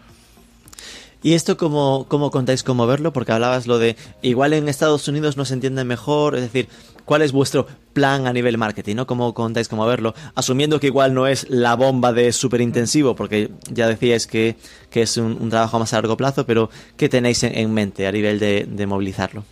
¿Y 1.23 1.35
esto 1.35 1.57
cómo, 1.57 2.07
cómo 2.09 2.31
contáis 2.31 2.63
cómo 2.63 2.87
verlo? 2.87 3.13
Porque 3.13 3.33
hablabas 3.33 3.67
lo 3.67 3.79
de 3.79 3.97
igual 4.23 4.55
en 4.55 4.69
Estados 4.69 5.07
Unidos 5.07 5.37
no 5.37 5.45
se 5.45 5.55
entiende 5.55 5.85
mejor, 5.85 6.35
es 6.35 6.41
decir, 6.41 6.69
¿cuál 7.05 7.21
es 7.21 7.33
vuestro 7.33 7.67
plan 7.93 8.27
a 8.27 8.33
nivel 8.33 8.57
marketing? 8.57 8.97
¿no? 8.97 9.07
¿Cómo 9.07 9.35
contáis 9.35 9.69
cómo 9.69 9.85
verlo? 9.85 10.15
Asumiendo 10.35 10.81
que 10.81 10.87
igual 10.87 11.13
no 11.13 11.27
es 11.27 11.49
la 11.51 11.77
bomba 11.77 12.13
de 12.15 12.33
súper 12.33 12.63
intensivo, 12.63 13.15
porque 13.15 13.51
ya 13.71 13.87
decíais 13.87 14.27
que, 14.27 14.57
que 14.89 15.03
es 15.03 15.17
un, 15.19 15.51
trabajo 15.51 15.79
más 15.79 15.93
a 15.93 15.97
largo 15.97 16.17
plazo, 16.17 16.47
pero 16.47 16.71
¿qué 16.97 17.09
tenéis 17.11 17.43
en, 17.43 17.57
en 17.57 17.75
mente 17.75 18.07
a 18.07 18.13
nivel 18.13 18.39
de, 18.39 18.67
de 18.67 18.87
movilizarlo? 18.87 19.45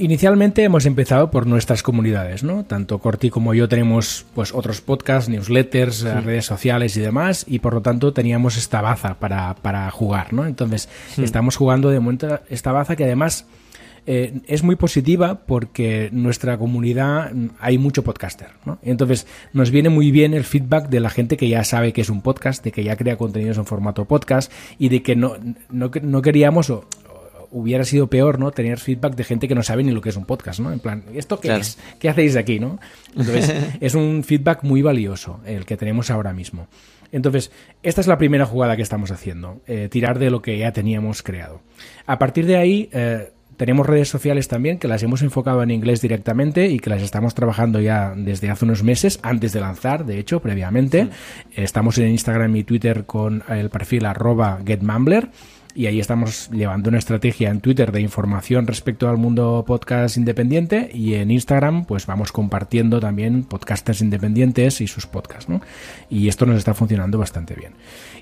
Inicialmente 0.00 0.62
hemos 0.62 0.86
empezado 0.86 1.30
por 1.30 1.48
nuestras 1.48 1.82
comunidades, 1.82 2.44
¿no? 2.44 2.64
Tanto 2.64 3.00
Corti 3.00 3.30
como 3.30 3.52
yo 3.52 3.68
tenemos 3.68 4.26
pues 4.32 4.54
otros 4.54 4.80
podcasts, 4.80 5.28
newsletters, 5.28 5.96
sí. 5.96 6.08
redes 6.08 6.46
sociales 6.46 6.96
y 6.96 7.00
demás, 7.00 7.44
y 7.48 7.58
por 7.58 7.74
lo 7.74 7.82
tanto 7.82 8.12
teníamos 8.12 8.56
esta 8.56 8.80
baza 8.80 9.14
para, 9.18 9.54
para 9.56 9.90
jugar, 9.90 10.32
¿no? 10.32 10.46
Entonces, 10.46 10.88
sí. 11.14 11.24
estamos 11.24 11.56
jugando 11.56 11.90
de 11.90 11.98
momento 11.98 12.38
esta 12.48 12.70
baza 12.70 12.94
que 12.94 13.04
además 13.04 13.46
eh, 14.06 14.40
es 14.46 14.62
muy 14.62 14.76
positiva 14.76 15.40
porque 15.46 16.10
nuestra 16.12 16.56
comunidad 16.56 17.32
hay 17.58 17.76
mucho 17.76 18.04
podcaster, 18.04 18.48
¿no? 18.64 18.78
Entonces, 18.82 19.26
nos 19.52 19.72
viene 19.72 19.88
muy 19.88 20.12
bien 20.12 20.32
el 20.32 20.44
feedback 20.44 20.88
de 20.88 21.00
la 21.00 21.10
gente 21.10 21.36
que 21.36 21.48
ya 21.48 21.64
sabe 21.64 21.92
que 21.92 22.02
es 22.02 22.08
un 22.08 22.22
podcast, 22.22 22.62
de 22.62 22.70
que 22.70 22.84
ya 22.84 22.96
crea 22.96 23.18
contenidos 23.18 23.58
en 23.58 23.66
formato 23.66 24.04
podcast 24.04 24.52
y 24.78 24.90
de 24.90 25.02
que 25.02 25.16
no, 25.16 25.34
no, 25.70 25.90
no 26.00 26.22
queríamos 26.22 26.70
o, 26.70 26.86
hubiera 27.50 27.84
sido 27.84 28.08
peor, 28.08 28.38
¿no? 28.38 28.50
Tener 28.50 28.78
feedback 28.78 29.14
de 29.14 29.24
gente 29.24 29.48
que 29.48 29.54
no 29.54 29.62
sabe 29.62 29.84
ni 29.84 29.92
lo 29.92 30.00
que 30.00 30.08
es 30.10 30.16
un 30.16 30.24
podcast, 30.24 30.60
¿no? 30.60 30.72
En 30.72 30.80
plan, 30.80 31.04
¿esto 31.14 31.40
qué 31.40 31.48
claro. 31.48 31.60
es? 31.60 31.78
¿Qué 31.98 32.08
hacéis 32.08 32.36
aquí, 32.36 32.58
no? 32.58 32.78
Entonces, 33.16 33.54
es 33.80 33.94
un 33.94 34.24
feedback 34.24 34.62
muy 34.62 34.82
valioso 34.82 35.40
el 35.46 35.64
que 35.64 35.76
tenemos 35.76 36.10
ahora 36.10 36.32
mismo. 36.32 36.68
Entonces, 37.10 37.50
esta 37.82 38.00
es 38.00 38.06
la 38.06 38.18
primera 38.18 38.44
jugada 38.44 38.76
que 38.76 38.82
estamos 38.82 39.10
haciendo, 39.10 39.62
eh, 39.66 39.88
tirar 39.90 40.18
de 40.18 40.30
lo 40.30 40.42
que 40.42 40.58
ya 40.58 40.72
teníamos 40.72 41.22
creado. 41.22 41.62
A 42.06 42.18
partir 42.18 42.44
de 42.44 42.56
ahí, 42.56 42.90
eh, 42.92 43.32
tenemos 43.56 43.86
redes 43.86 44.08
sociales 44.08 44.46
también 44.46 44.78
que 44.78 44.88
las 44.88 45.02
hemos 45.02 45.22
enfocado 45.22 45.62
en 45.62 45.70
inglés 45.70 46.00
directamente 46.00 46.68
y 46.68 46.78
que 46.78 46.90
las 46.90 47.02
estamos 47.02 47.34
trabajando 47.34 47.80
ya 47.80 48.14
desde 48.16 48.50
hace 48.50 48.64
unos 48.64 48.84
meses, 48.84 49.18
antes 49.22 49.52
de 49.52 49.60
lanzar, 49.60 50.04
de 50.04 50.18
hecho, 50.18 50.40
previamente. 50.40 51.04
Sí. 51.04 51.62
Estamos 51.62 51.98
en 51.98 52.08
Instagram 52.08 52.54
y 52.54 52.64
Twitter 52.64 53.04
con 53.04 53.42
el 53.48 53.70
perfil 53.70 54.06
arroba 54.06 54.60
getmumbler 54.64 55.30
y 55.78 55.86
ahí 55.86 56.00
estamos 56.00 56.50
llevando 56.50 56.88
una 56.88 56.98
estrategia 56.98 57.50
en 57.50 57.60
Twitter 57.60 57.92
de 57.92 58.00
información 58.00 58.66
respecto 58.66 59.08
al 59.08 59.16
mundo 59.16 59.62
podcast 59.64 60.16
independiente 60.16 60.90
y 60.92 61.14
en 61.14 61.30
Instagram 61.30 61.84
pues 61.84 62.04
vamos 62.04 62.32
compartiendo 62.32 62.98
también 62.98 63.44
podcasters 63.44 64.00
independientes 64.00 64.80
y 64.80 64.88
sus 64.88 65.06
podcasts, 65.06 65.48
¿no? 65.48 65.60
Y 66.10 66.26
esto 66.26 66.46
nos 66.46 66.58
está 66.58 66.74
funcionando 66.74 67.16
bastante 67.16 67.54
bien. 67.54 67.74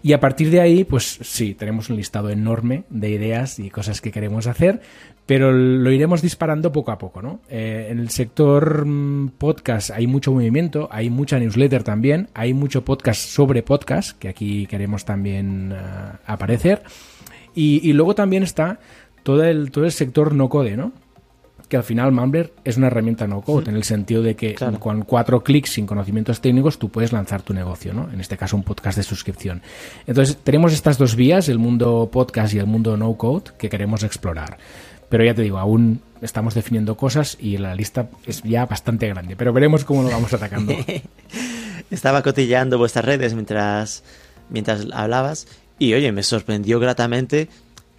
Y 0.03 0.13
a 0.13 0.21
partir 0.21 0.51
de 0.51 0.61
ahí 0.61 0.85
pues 0.85 1.19
sí, 1.23 1.55
tenemos 1.55 1.89
un 1.89 1.97
listado 1.97 2.29
enorme 2.29 2.85
de 2.91 3.09
ideas 3.09 3.59
y 3.59 3.71
cosas 3.71 4.03
que 4.03 4.13
queremos 4.13 4.47
hacer, 4.47 4.83
pero 5.25 5.51
lo 5.51 5.91
iremos 5.91 6.21
disparando 6.21 6.73
poco 6.73 6.93
a 6.93 6.99
poco, 6.99 7.23
¿no? 7.23 7.41
Eh, 7.49 7.89
en 7.91 8.01
el 8.01 8.11
sector 8.11 8.85
mmm, 8.85 9.31
podcast 9.31 9.93
hay 9.93 10.07
mucho 10.07 10.31
movimiento, 10.31 10.91
hay 10.93 11.09
mucha 11.09 11.39
newsletter 11.39 11.85
también, 11.85 12.29
hay 12.35 12.53
mucho 12.53 12.85
podcast 12.85 13.19
sobre 13.19 13.63
podcast, 13.63 14.19
que 14.19 14.29
aquí 14.29 14.67
queremos 14.67 15.07
también 15.07 15.73
uh, 15.73 16.19
aparecer. 16.27 16.83
Y, 17.57 17.81
y, 17.83 17.95
luego 17.95 18.15
también 18.15 18.45
está 18.45 18.79
todo 19.25 19.43
el, 19.43 19.73
todo 19.73 19.85
el 19.85 19.91
sector 19.91 20.35
no 20.35 20.49
code, 20.49 20.77
¿no? 20.77 20.93
Que 21.69 21.77
al 21.77 21.83
final 21.83 22.13
Mumbler 22.13 22.53
es 22.63 22.77
una 22.77 22.87
herramienta 22.87 23.27
no 23.27 23.41
code, 23.41 23.71
en 23.71 23.77
el 23.77 23.83
sentido 23.83 24.23
de 24.23 24.37
que 24.37 24.55
claro. 24.55 24.79
con 24.79 25.03
cuatro 25.03 25.43
clics 25.43 25.71
sin 25.71 25.87
conocimientos 25.87 26.41
técnicos 26.41 26.79
tú 26.79 26.91
puedes 26.91 27.13
lanzar 27.13 27.43
tu 27.43 27.53
negocio, 27.53 27.93
¿no? 27.93 28.09
En 28.13 28.21
este 28.21 28.37
caso 28.37 28.57
un 28.57 28.63
podcast 28.63 28.99
de 28.99 29.03
suscripción. 29.03 29.63
Entonces 30.07 30.37
tenemos 30.37 30.73
estas 30.73 30.97
dos 30.97 31.17
vías, 31.17 31.49
el 31.49 31.59
mundo 31.59 32.09
podcast 32.13 32.55
y 32.55 32.59
el 32.59 32.67
mundo 32.67 32.97
no 32.97 33.17
code, 33.17 33.51
que 33.59 33.69
queremos 33.69 34.05
explorar. 34.05 34.59
Pero 35.09 35.25
ya 35.25 35.35
te 35.35 35.43
digo, 35.43 35.59
aún 35.59 36.03
estamos 36.21 36.55
definiendo 36.55 36.97
cosas 36.97 37.37
y 37.41 37.59
la 37.59 37.75
lista 37.75 38.09
es 38.27 38.43
ya 38.43 38.67
bastante 38.67 39.09
grande, 39.09 39.35
pero 39.35 39.53
veremos 39.53 39.85
cómo 39.85 40.03
lo 40.03 40.11
vamos 40.11 40.33
atacando. 40.35 40.75
Estaba 41.91 42.23
cotilleando 42.23 42.79
vuestras 42.79 43.05
redes 43.05 43.35
mientras, 43.35 44.03
mientras 44.51 44.87
hablabas 44.93 45.47
y 45.79 45.95
oye, 45.95 46.13
me 46.13 46.23
sorprendió 46.23 46.81
gratamente 46.81 47.49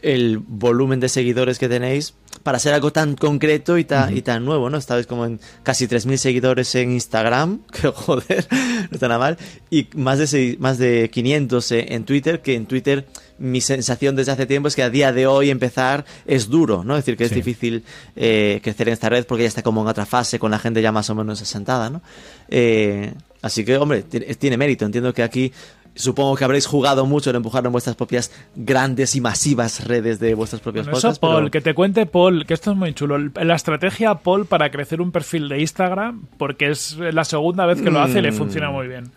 el 0.01 0.37
volumen 0.37 0.99
de 0.99 1.09
seguidores 1.09 1.59
que 1.59 1.67
tenéis 1.67 2.13
para 2.43 2.59
ser 2.59 2.73
algo 2.73 2.91
tan 2.91 3.15
concreto 3.15 3.77
y, 3.77 3.83
ta, 3.83 4.07
uh 4.07 4.13
-huh. 4.13 4.17
y 4.17 4.21
tan 4.21 4.45
nuevo, 4.45 4.69
¿no? 4.69 4.77
Estabais 4.77 5.07
como 5.07 5.25
en 5.25 5.39
casi 5.63 5.87
3.000 5.87 6.17
seguidores 6.17 6.73
en 6.75 6.91
Instagram, 6.91 7.61
que 7.71 7.87
joder, 7.87 8.47
no 8.51 8.89
está 8.91 9.07
nada 9.07 9.19
mal, 9.19 9.37
y 9.69 9.87
más 9.95 10.19
de, 10.19 10.27
6, 10.27 10.59
más 10.59 10.77
de 10.77 11.09
500 11.09 11.71
en 11.71 12.03
Twitter, 12.05 12.41
que 12.41 12.55
en 12.55 12.65
Twitter 12.67 13.05
mi 13.39 13.61
sensación 13.61 14.15
desde 14.15 14.31
hace 14.31 14.45
tiempo 14.45 14.67
es 14.67 14.75
que 14.75 14.83
a 14.83 14.89
día 14.89 15.11
de 15.11 15.27
hoy 15.27 15.49
empezar 15.49 16.05
es 16.25 16.49
duro, 16.49 16.83
¿no? 16.83 16.95
Es 16.95 17.05
decir, 17.05 17.17
que 17.17 17.25
es 17.25 17.29
sí. 17.29 17.35
difícil 17.35 17.83
eh, 18.15 18.59
crecer 18.63 18.87
en 18.87 18.93
esta 18.93 19.09
red 19.09 19.25
porque 19.25 19.43
ya 19.43 19.49
está 19.49 19.63
como 19.63 19.81
en 19.81 19.87
otra 19.87 20.05
fase, 20.05 20.39
con 20.39 20.51
la 20.51 20.59
gente 20.59 20.81
ya 20.81 20.91
más 20.91 21.09
o 21.09 21.15
menos 21.15 21.41
asentada, 21.41 21.89
¿no? 21.89 22.01
Eh, 22.49 23.13
así 23.41 23.63
que, 23.63 23.77
hombre, 23.77 24.03
tiene 24.03 24.57
mérito. 24.57 24.85
Entiendo 24.85 25.13
que 25.13 25.23
aquí 25.23 25.51
Supongo 25.97 26.35
que 26.35 26.43
habréis 26.43 26.65
jugado 26.65 27.05
mucho 27.05 27.29
en 27.29 27.37
empujar 27.37 27.65
en 27.65 27.71
vuestras 27.71 27.95
propias 27.95 28.31
grandes 28.55 29.15
y 29.15 29.21
masivas 29.21 29.85
redes 29.85 30.19
de 30.19 30.33
vuestros 30.33 30.61
propios 30.61 30.85
bueno, 30.85 30.95
podcasts. 30.95 31.17
Eso, 31.17 31.21
Paul, 31.21 31.35
pero... 31.35 31.51
que 31.51 31.61
te 31.61 31.73
cuente 31.73 32.05
Paul, 32.05 32.45
que 32.45 32.53
esto 32.53 32.71
es 32.71 32.77
muy 32.77 32.93
chulo. 32.93 33.17
La 33.17 33.55
estrategia 33.55 34.15
Paul 34.15 34.45
para 34.45 34.69
crecer 34.71 35.01
un 35.01 35.11
perfil 35.11 35.49
de 35.49 35.59
Instagram, 35.59 36.27
porque 36.37 36.69
es 36.69 36.97
la 36.97 37.25
segunda 37.25 37.65
vez 37.65 37.81
que 37.81 37.91
lo 37.91 37.99
hace 37.99 38.19
y 38.19 38.21
le 38.21 38.31
funciona 38.31 38.69
muy 38.69 38.87
bien. 38.87 39.11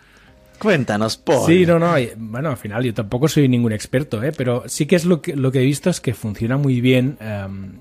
Cuéntanos, 0.59 1.17
Paul. 1.17 1.47
Sí, 1.47 1.65
no, 1.65 1.79
no. 1.79 1.95
Bueno, 2.17 2.49
al 2.49 2.57
final 2.57 2.83
yo 2.83 2.93
tampoco 2.93 3.27
soy 3.27 3.47
ningún 3.47 3.71
experto, 3.71 4.21
¿eh? 4.21 4.31
pero 4.35 4.63
sí 4.67 4.85
que 4.85 4.95
es 4.95 5.05
lo 5.05 5.21
que, 5.21 5.35
lo 5.35 5.51
que 5.51 5.59
he 5.59 5.65
visto 5.65 5.89
es 5.89 5.99
que 6.01 6.13
funciona 6.13 6.57
muy 6.57 6.81
bien. 6.81 7.17
Um, 7.19 7.79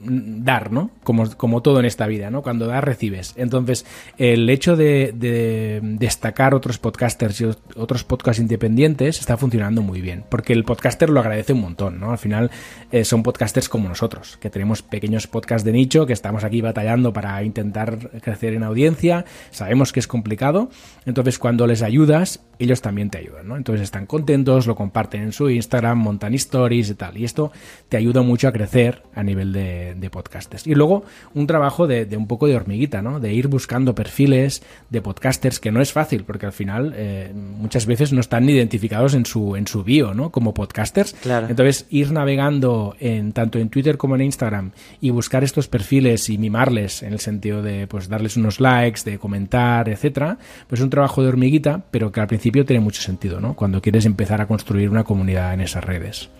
dar, 0.00 0.72
¿no? 0.72 0.90
Como, 1.04 1.30
como 1.36 1.62
todo 1.62 1.80
en 1.80 1.86
esta 1.86 2.06
vida, 2.06 2.30
¿no? 2.30 2.42
Cuando 2.42 2.66
das, 2.66 2.82
recibes. 2.82 3.34
Entonces, 3.36 3.84
el 4.18 4.48
hecho 4.48 4.76
de, 4.76 5.12
de, 5.14 5.80
destacar 5.82 6.54
otros 6.54 6.78
podcasters 6.78 7.40
y 7.40 7.44
otros 7.76 8.04
podcasts 8.04 8.40
independientes 8.40 9.20
está 9.20 9.36
funcionando 9.36 9.82
muy 9.82 10.00
bien, 10.00 10.24
porque 10.28 10.52
el 10.52 10.64
podcaster 10.64 11.10
lo 11.10 11.20
agradece 11.20 11.52
un 11.52 11.60
montón, 11.60 12.00
¿no? 12.00 12.10
Al 12.10 12.18
final 12.18 12.50
eh, 12.92 13.04
son 13.04 13.22
podcasters 13.22 13.68
como 13.68 13.88
nosotros, 13.88 14.38
que 14.38 14.50
tenemos 14.50 14.82
pequeños 14.82 15.26
podcasts 15.26 15.64
de 15.64 15.72
nicho, 15.72 16.06
que 16.06 16.12
estamos 16.12 16.44
aquí 16.44 16.60
batallando 16.60 17.12
para 17.12 17.42
intentar 17.42 18.10
crecer 18.20 18.54
en 18.54 18.62
audiencia, 18.62 19.24
sabemos 19.50 19.92
que 19.92 20.00
es 20.00 20.06
complicado, 20.06 20.70
entonces 21.06 21.38
cuando 21.38 21.66
les 21.66 21.82
ayudas, 21.82 22.40
ellos 22.58 22.80
también 22.82 23.10
te 23.10 23.18
ayudan, 23.18 23.48
¿no? 23.48 23.56
Entonces 23.56 23.82
están 23.82 24.06
contentos, 24.06 24.66
lo 24.66 24.74
comparten 24.74 25.22
en 25.22 25.32
su 25.32 25.50
Instagram, 25.50 25.98
montan 25.98 26.34
stories 26.34 26.90
y 26.90 26.94
tal, 26.94 27.16
y 27.16 27.24
esto 27.24 27.52
te 27.88 27.96
ayuda 27.96 28.22
mucho 28.22 28.48
a 28.48 28.52
crecer 28.52 29.02
a 29.14 29.22
nivel 29.22 29.52
de, 29.52 29.89
de 29.94 30.10
podcasters. 30.10 30.66
Y 30.66 30.74
luego 30.74 31.04
un 31.34 31.46
trabajo 31.46 31.86
de, 31.86 32.06
de, 32.06 32.16
un 32.16 32.26
poco 32.26 32.46
de 32.46 32.56
hormiguita, 32.56 33.02
¿no? 33.02 33.20
De 33.20 33.32
ir 33.32 33.48
buscando 33.48 33.94
perfiles 33.94 34.62
de 34.88 35.02
podcasters, 35.02 35.60
que 35.60 35.70
no 35.70 35.80
es 35.80 35.92
fácil, 35.92 36.24
porque 36.24 36.46
al 36.46 36.52
final 36.52 36.92
eh, 36.96 37.32
muchas 37.34 37.86
veces 37.86 38.12
no 38.12 38.20
están 38.20 38.48
identificados 38.48 39.14
en 39.14 39.26
su, 39.26 39.56
en 39.56 39.66
su 39.66 39.84
bio, 39.84 40.14
¿no? 40.14 40.30
Como 40.30 40.54
podcasters. 40.54 41.14
Claro. 41.14 41.48
Entonces, 41.48 41.86
ir 41.90 42.12
navegando 42.12 42.96
en, 43.00 43.32
tanto 43.32 43.58
en 43.58 43.68
Twitter 43.68 43.96
como 43.96 44.14
en 44.14 44.22
Instagram 44.22 44.72
y 45.00 45.10
buscar 45.10 45.44
estos 45.44 45.68
perfiles 45.68 46.28
y 46.28 46.38
mimarles 46.38 47.02
en 47.02 47.12
el 47.12 47.20
sentido 47.20 47.62
de, 47.62 47.86
pues, 47.86 48.08
darles 48.08 48.36
unos 48.36 48.60
likes, 48.60 49.02
de 49.04 49.18
comentar, 49.18 49.88
etcétera, 49.88 50.38
pues 50.68 50.80
es 50.80 50.84
un 50.84 50.90
trabajo 50.90 51.22
de 51.22 51.28
hormiguita, 51.28 51.82
pero 51.90 52.12
que 52.12 52.20
al 52.20 52.26
principio 52.26 52.64
tiene 52.64 52.80
mucho 52.80 53.02
sentido, 53.02 53.40
¿no? 53.40 53.54
Cuando 53.54 53.80
quieres 53.80 54.06
empezar 54.06 54.40
a 54.40 54.46
construir 54.46 54.90
una 54.90 55.04
comunidad 55.04 55.54
en 55.54 55.60
esas 55.60 55.84
redes. 55.84 56.30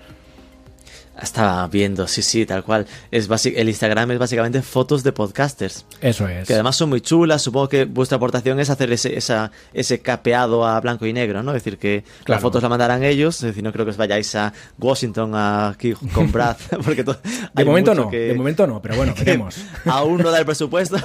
Estaba 1.20 1.66
viendo, 1.68 2.06
sí, 2.08 2.22
sí, 2.22 2.46
tal 2.46 2.64
cual. 2.64 2.86
Es 3.10 3.28
el 3.44 3.68
Instagram 3.68 4.12
es 4.12 4.18
básicamente 4.18 4.62
fotos 4.62 5.02
de 5.02 5.12
podcasters. 5.12 5.84
Eso 6.00 6.26
es. 6.28 6.46
Que 6.46 6.54
además 6.54 6.76
son 6.76 6.88
muy 6.88 7.00
chulas. 7.02 7.42
Supongo 7.42 7.68
que 7.68 7.84
vuestra 7.84 8.16
aportación 8.16 8.58
es 8.58 8.70
hacer 8.70 8.90
ese, 8.92 9.16
esa, 9.16 9.50
ese 9.74 10.00
capeado 10.00 10.66
a 10.66 10.80
blanco 10.80 11.04
y 11.06 11.12
negro, 11.12 11.42
¿no? 11.42 11.50
Es 11.50 11.62
decir, 11.62 11.78
que 11.78 12.04
claro. 12.24 12.36
las 12.36 12.42
fotos 12.42 12.62
la 12.62 12.68
mandarán 12.70 13.04
ellos. 13.04 13.36
Es 13.36 13.48
decir, 13.48 13.62
no 13.62 13.72
creo 13.72 13.84
que 13.84 13.90
os 13.90 13.96
vayáis 13.96 14.34
a 14.34 14.52
Washington 14.78 15.34
aquí 15.34 15.92
con 15.92 16.32
Brad. 16.32 16.56
Porque 16.84 17.04
de 17.04 17.64
momento 17.64 17.94
no, 17.94 18.08
que, 18.08 18.18
de 18.18 18.34
momento 18.34 18.66
no, 18.66 18.80
pero 18.80 18.96
bueno, 18.96 19.14
veremos. 19.18 19.56
aún 19.84 20.22
no 20.22 20.30
da 20.30 20.38
el 20.38 20.46
presupuesto. 20.46 20.96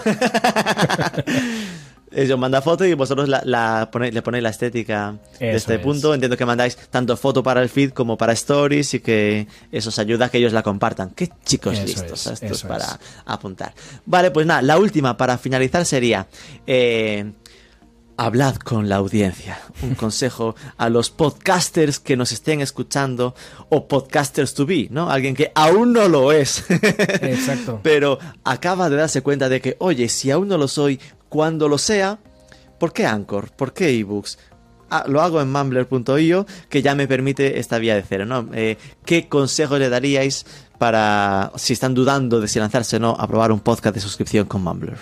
Ellos 2.15 2.39
manda 2.39 2.61
foto 2.61 2.85
y 2.85 2.93
vosotros 2.93 3.27
la, 3.29 3.41
la 3.45 3.89
ponéis, 3.91 4.13
le 4.13 4.21
ponéis 4.21 4.43
la 4.43 4.49
estética 4.49 5.17
eso 5.33 5.39
de 5.39 5.55
este 5.55 5.75
es. 5.75 5.79
punto. 5.81 6.13
Entiendo 6.13 6.37
que 6.37 6.45
mandáis 6.45 6.77
tanto 6.89 7.15
foto 7.17 7.43
para 7.43 7.61
el 7.61 7.69
feed 7.69 7.91
como 7.91 8.17
para 8.17 8.33
stories 8.33 8.93
y 8.95 8.99
que 9.01 9.47
eso 9.71 9.89
os 9.89 9.99
ayuda 9.99 10.25
a 10.25 10.29
que 10.29 10.37
ellos 10.37 10.53
la 10.53 10.63
compartan. 10.63 11.11
Qué 11.11 11.29
chicos 11.43 11.73
eso 11.77 11.85
listos 11.85 12.27
es, 12.27 12.41
estos 12.41 12.63
para 12.63 12.85
es. 12.85 12.99
apuntar. 13.25 13.73
Vale, 14.05 14.31
pues 14.31 14.45
nada, 14.47 14.61
la 14.61 14.77
última 14.77 15.17
para 15.17 15.37
finalizar 15.37 15.85
sería... 15.85 16.27
Eh, 16.65 17.31
Hablad 18.17 18.55
con 18.55 18.87
la 18.87 18.95
audiencia. 18.95 19.59
Un 19.81 19.95
consejo 19.95 20.55
a 20.77 20.89
los 20.89 21.09
podcasters 21.09 21.99
que 21.99 22.15
nos 22.15 22.31
estén 22.31 22.61
escuchando 22.61 23.35
o 23.69 23.87
podcasters 23.87 24.53
to 24.53 24.65
be, 24.65 24.87
¿no? 24.89 25.09
Alguien 25.09 25.35
que 25.35 25.51
aún 25.53 25.91
no 25.91 26.07
lo 26.07 26.31
es. 26.31 26.63
Exacto. 26.69 27.81
Pero 27.83 28.17
acaba 28.45 28.89
de 28.89 28.95
darse 28.95 29.21
cuenta 29.21 29.49
de 29.49 29.59
que, 29.59 29.75
oye, 29.79 30.07
si 30.07 30.31
aún 30.31 30.47
no 30.47 30.57
lo 30.57 30.69
soy, 30.69 30.99
cuando 31.29 31.67
lo 31.67 31.77
sea, 31.77 32.19
¿por 32.79 32.93
qué 32.93 33.05
Anchor? 33.05 33.51
¿Por 33.51 33.73
qué 33.73 33.89
ebooks? 33.99 34.37
ah, 34.89 35.05
lo 35.07 35.21
hago 35.21 35.41
en 35.41 35.51
mumbler.io, 35.51 36.45
que 36.69 36.81
ya 36.81 36.95
me 36.95 37.07
permite 37.07 37.59
esta 37.59 37.77
vía 37.77 37.95
de 37.95 38.03
cero, 38.03 38.25
¿no? 38.25 38.47
Eh, 38.53 38.77
¿Qué 39.05 39.27
consejo 39.27 39.77
le 39.77 39.89
daríais 39.89 40.45
para, 40.77 41.51
si 41.55 41.73
están 41.73 41.93
dudando 41.93 42.39
de 42.39 42.47
si 42.47 42.59
lanzarse 42.59 42.97
o 42.97 42.99
no, 42.99 43.15
a 43.17 43.27
probar 43.27 43.51
un 43.51 43.59
podcast 43.59 43.95
de 43.95 44.01
suscripción 44.01 44.45
con 44.45 44.63
Mumbler? 44.63 44.97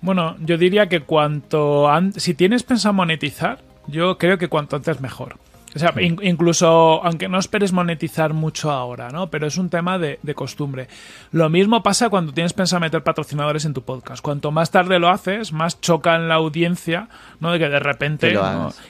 Bueno, 0.00 0.36
yo 0.40 0.56
diría 0.58 0.88
que 0.88 1.00
cuanto 1.00 1.88
si 2.16 2.34
tienes 2.34 2.62
pensado 2.62 2.92
monetizar, 2.92 3.62
yo 3.88 4.18
creo 4.18 4.38
que 4.38 4.48
cuanto 4.48 4.76
antes 4.76 5.00
mejor. 5.00 5.38
O 5.76 5.78
sea, 5.78 5.92
in- 6.00 6.18
incluso 6.22 7.04
aunque 7.04 7.28
no 7.28 7.38
esperes 7.38 7.72
monetizar 7.72 8.32
mucho 8.32 8.70
ahora, 8.70 9.10
¿no? 9.10 9.28
Pero 9.28 9.46
es 9.46 9.58
un 9.58 9.68
tema 9.70 9.98
de, 9.98 10.18
de 10.22 10.34
costumbre. 10.34 10.88
Lo 11.32 11.48
mismo 11.50 11.82
pasa 11.82 12.08
cuando 12.08 12.32
tienes 12.32 12.52
pensado 12.54 12.80
meter 12.80 13.02
patrocinadores 13.02 13.64
en 13.66 13.74
tu 13.74 13.82
podcast. 13.82 14.22
Cuanto 14.22 14.50
más 14.50 14.70
tarde 14.70 14.98
lo 14.98 15.08
haces, 15.08 15.52
más 15.52 15.80
choca 15.80 16.16
en 16.16 16.28
la 16.28 16.36
audiencia, 16.36 17.08
¿no? 17.40 17.52
De 17.52 17.58
que 17.58 17.68
de 17.68 17.78
repente. 17.78 18.32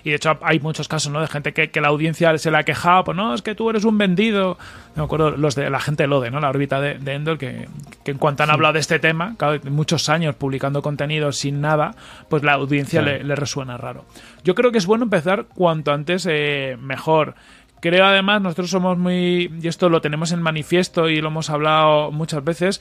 Y 0.05 0.11
de 0.11 0.17
hecho 0.17 0.39
hay 0.43 0.61
muchos 0.61 0.87
casos, 0.89 1.13
¿no? 1.13 1.21
De 1.21 1.27
gente 1.27 1.53
que, 1.53 1.71
que 1.71 1.81
la 1.81 1.89
audiencia 1.89 2.39
se 2.39 2.51
la 2.51 2.59
ha 2.59 2.63
quejado, 2.63 3.05
pues 3.05 3.17
no, 3.17 3.35
es 3.35 3.43
que 3.43 3.55
tú 3.55 3.69
eres 3.69 3.85
un 3.85 3.99
vendido. 3.99 4.57
Me 4.95 5.03
acuerdo 5.03 5.33
los 5.33 5.55
de 5.55 5.69
la 5.69 5.81
gente 5.81 6.05
de 6.05 6.07
Lode, 6.07 6.31
¿no? 6.31 6.41
La 6.41 6.49
órbita 6.49 6.81
de, 6.81 6.95
de 6.99 7.13
Endor, 7.15 7.37
que, 7.37 7.69
que 8.05 8.13
en 8.13 8.19
cuanto 8.19 8.45
han 8.45 8.51
hablado 8.51 8.75
de 8.75 8.81
este 8.81 8.99
tema, 8.99 9.35
claro, 9.37 9.61
muchos 9.71 10.09
años 10.09 10.35
publicando 10.37 10.81
contenido 10.83 11.33
sin 11.33 11.61
nada, 11.61 11.95
pues 12.31 12.43
la 12.45 12.53
audiencia 12.55 13.03
le, 13.03 13.23
le 13.25 13.35
resuena 13.35 13.77
raro. 13.77 14.05
Yo 14.47 14.55
creo 14.55 14.71
que 14.71 14.79
es 14.79 14.87
bueno 14.87 15.03
empezar 15.03 15.47
cuanto 15.53 15.93
antes 15.93 16.25
eh, 16.31 16.77
mejor. 16.81 17.35
Creo 17.81 18.05
además, 18.05 18.41
nosotros 18.41 18.71
somos 18.71 18.97
muy, 18.97 19.51
y 19.61 19.67
esto 19.67 19.89
lo 19.89 20.01
tenemos 20.01 20.31
en 20.31 20.41
manifiesto 20.41 21.09
y 21.09 21.21
lo 21.21 21.31
hemos 21.31 21.51
hablado 21.51 22.13
muchas 22.13 22.45
veces, 22.45 22.81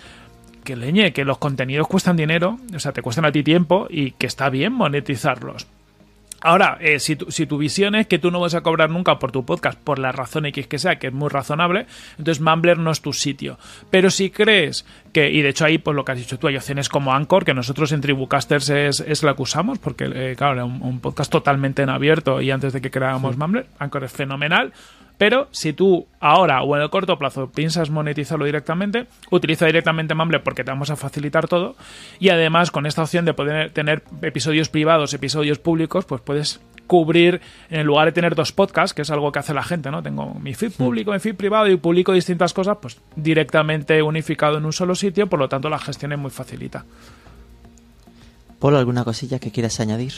que 0.64 0.76
leñe, 0.76 1.12
que 1.12 1.26
los 1.26 1.40
contenidos 1.40 1.88
cuestan 1.88 2.18
dinero, 2.18 2.60
o 2.76 2.78
sea, 2.78 2.92
te 2.92 3.02
cuestan 3.02 3.26
a 3.26 3.32
ti 3.32 3.42
tiempo 3.42 3.88
y 3.90 4.12
que 4.12 4.28
está 4.28 4.52
bien 4.52 4.74
monetizarlos. 4.74 5.66
Ahora, 6.46 6.78
eh, 6.80 7.00
si, 7.00 7.16
tu, 7.16 7.32
si 7.32 7.48
tu 7.48 7.58
visión 7.58 7.96
es 7.96 8.06
que 8.06 8.20
tú 8.20 8.30
no 8.30 8.40
vas 8.40 8.54
a 8.54 8.62
cobrar 8.62 8.92
nunca 8.92 9.18
por 9.18 9.32
tu 9.32 9.44
podcast, 9.48 9.80
por 9.80 9.98
la 9.98 10.12
razón 10.12 10.46
X 10.46 10.68
que 10.68 10.78
sea, 10.78 11.00
que 11.00 11.08
es 11.08 11.14
muy 11.14 11.28
razonable, 11.28 11.88
entonces 12.20 12.40
Mumbler 12.40 12.78
no 12.78 12.92
es 12.92 13.02
tu 13.02 13.14
sitio. 13.14 13.58
Pero 13.90 14.12
si 14.12 14.30
crees 14.30 14.86
que, 15.12 15.32
y 15.32 15.42
de 15.42 15.50
hecho 15.50 15.66
ahí, 15.66 15.80
pues 15.80 15.96
lo 15.96 16.06
que 16.06 16.12
has 16.12 16.20
dicho 16.20 16.38
tú, 16.38 16.46
hay 16.46 16.56
opciones 16.56 16.88
como 16.88 17.14
Anchor, 17.14 17.46
que 17.46 17.56
nosotros 17.56 17.92
en 17.94 18.02
Tribucasters 18.02 18.70
es, 18.70 19.00
es 19.00 19.24
la 19.24 19.34
que 19.34 19.42
usamos, 19.42 19.80
porque, 19.80 20.06
eh, 20.06 20.36
claro, 20.38 20.54
era 20.54 20.66
un, 20.66 20.84
un 20.84 21.00
podcast 21.00 21.32
totalmente 21.32 21.82
en 21.82 21.90
abierto 21.90 22.40
y 22.40 22.52
antes 22.52 22.74
de 22.74 22.80
que 22.80 22.92
creáramos 22.92 23.38
Mumbler, 23.38 23.66
Anchor 23.80 24.04
es 24.04 24.12
fenomenal. 24.12 24.72
Pero 25.18 25.48
si 25.52 25.74
tú 25.74 26.08
ahora 26.20 26.62
o 26.62 26.76
en 26.76 26.82
el 26.82 26.90
corto 26.90 27.18
plazo 27.18 27.50
piensas 27.50 27.90
monetizarlo 27.90 28.46
directamente, 28.46 29.08
utiliza 29.32 29.66
directamente 29.66 30.14
Mumbler 30.14 30.44
porque 30.44 30.64
te 30.64 30.72
vamos 30.72 30.90
a 30.90 30.96
facilitar 30.96 31.48
todo. 31.48 31.76
Y 32.20 32.30
además, 32.30 32.72
con 32.72 32.86
esta 32.86 33.04
opción 33.04 33.26
de 33.26 33.34
poder 33.34 33.72
tener 33.72 34.04
episodios 34.22 34.70
privados, 34.70 35.14
episodios 35.14 35.60
públicos, 35.60 36.06
pues 36.06 36.22
puedes 36.22 36.60
cubrir, 36.88 37.42
en 37.70 37.86
lugar 37.86 38.08
de 38.08 38.12
tener 38.12 38.36
dos 38.36 38.52
podcasts, 38.52 38.94
que 38.94 39.02
es 39.02 39.10
algo 39.10 39.32
que 39.32 39.40
hace 39.40 39.54
la 39.54 39.64
gente, 39.64 39.90
¿no? 39.90 40.04
Tengo 40.04 40.34
mi 40.36 40.54
feed 40.54 40.74
público, 40.74 41.12
mi 41.12 41.20
feed 41.20 41.36
privado 41.36 41.68
y 41.68 41.78
publico 41.78 42.14
distintas 42.14 42.54
cosas, 42.54 42.78
pues 42.82 43.00
directamente 43.16 44.02
unificado 44.02 44.58
en 44.58 44.66
un 44.66 44.74
solo 44.74 44.96
sitio, 44.96 45.28
por 45.28 45.40
lo 45.40 45.50
tanto 45.50 45.70
la 45.70 45.80
gestión 45.80 46.12
es 46.12 46.20
muy 46.20 46.32
facilita. 46.32 46.86
Polo, 48.60 48.78
¿alguna 48.78 49.04
cosilla 49.04 49.40
que 49.40 49.52
quieras 49.52 49.80
añadir? 49.80 50.14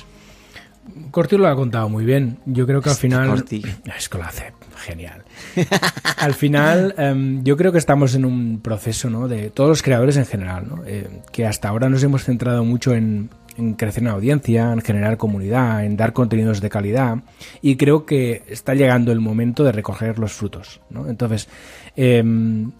Corti 1.12 1.38
lo 1.38 1.48
ha 1.48 1.56
contado 1.56 1.90
muy 1.90 2.06
bien. 2.06 2.40
Yo 2.46 2.66
creo 2.66 2.82
que 2.82 2.90
al 2.90 2.96
final. 2.96 3.28
Corti. 3.28 3.64
Es 3.98 4.10
que 4.10 4.18
lo 4.18 4.24
hace 4.24 4.54
genial. 4.78 5.24
al 6.18 6.34
final, 6.34 6.94
em, 6.98 7.44
yo 7.44 7.58
creo 7.58 7.72
que 7.72 7.78
estamos 7.78 8.16
en 8.16 8.26
un 8.26 8.62
proceso, 8.62 9.10
¿no? 9.10 9.28
De 9.28 9.50
todos 9.50 9.70
los 9.70 9.84
creadores 9.84 10.18
en 10.18 10.26
general, 10.26 10.68
¿no? 10.70 10.84
Eh, 10.86 11.22
que 11.32 11.46
hasta 11.46 11.70
ahora 11.70 11.90
nos 11.90 12.04
hemos 12.04 12.24
centrado 12.24 12.64
mucho 12.64 12.94
en, 12.94 13.30
en 13.58 13.74
crecer 13.74 14.04
una 14.04 14.14
audiencia, 14.14 14.72
en 14.72 14.82
generar 14.82 15.18
comunidad, 15.18 15.84
en 15.84 15.98
dar 15.98 16.14
contenidos 16.14 16.62
de 16.62 16.70
calidad. 16.70 17.18
Y 17.62 17.76
creo 17.76 18.06
que 18.06 18.44
está 18.48 18.76
llegando 18.76 19.12
el 19.12 19.20
momento 19.20 19.64
de 19.64 19.72
recoger 19.72 20.20
los 20.20 20.34
frutos, 20.34 20.82
¿no? 20.90 21.08
Entonces, 21.10 21.50
em, 21.96 22.72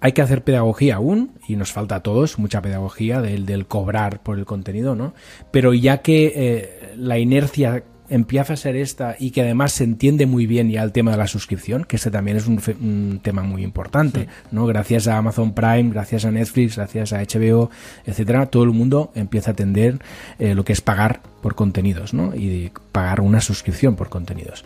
hay 0.00 0.12
que 0.12 0.22
hacer 0.22 0.42
pedagogía 0.42 0.96
aún, 0.96 1.32
y 1.46 1.56
nos 1.56 1.72
falta 1.72 1.96
a 1.96 2.02
todos 2.02 2.38
mucha 2.38 2.62
pedagogía 2.62 3.20
del, 3.20 3.46
del 3.46 3.66
cobrar 3.66 4.22
por 4.22 4.38
el 4.38 4.46
contenido, 4.46 4.94
¿no? 4.94 5.14
Pero 5.50 5.74
ya 5.74 5.98
que 5.98 6.32
eh, 6.34 6.94
la 6.96 7.18
inercia 7.18 7.84
empieza 8.10 8.54
a 8.54 8.56
ser 8.56 8.76
esta 8.76 9.16
y 9.18 9.30
que 9.30 9.40
además 9.40 9.72
se 9.72 9.84
entiende 9.84 10.26
muy 10.26 10.44
bien 10.46 10.68
ya 10.68 10.82
el 10.82 10.92
tema 10.92 11.12
de 11.12 11.16
la 11.16 11.28
suscripción, 11.28 11.84
que 11.84 11.96
este 11.96 12.10
también 12.10 12.36
es 12.36 12.46
un, 12.46 13.20
tema 13.22 13.42
muy 13.42 13.62
importante, 13.62 14.26
¿no? 14.50 14.66
Gracias 14.66 15.06
a 15.06 15.16
Amazon 15.16 15.54
Prime, 15.54 15.90
gracias 15.90 16.24
a 16.24 16.30
Netflix, 16.30 16.76
gracias 16.76 17.12
a 17.12 17.22
HBO, 17.22 17.70
etcétera, 18.04 18.46
todo 18.46 18.64
el 18.64 18.70
mundo 18.70 19.12
empieza 19.14 19.50
a 19.50 19.52
atender 19.52 19.98
eh, 20.38 20.54
lo 20.54 20.64
que 20.64 20.72
es 20.72 20.80
pagar 20.80 21.20
por 21.40 21.54
contenidos, 21.54 22.12
¿no? 22.12 22.34
Y 22.34 22.72
pagar 22.92 23.20
una 23.20 23.40
suscripción 23.40 23.94
por 23.94 24.08
contenidos. 24.08 24.64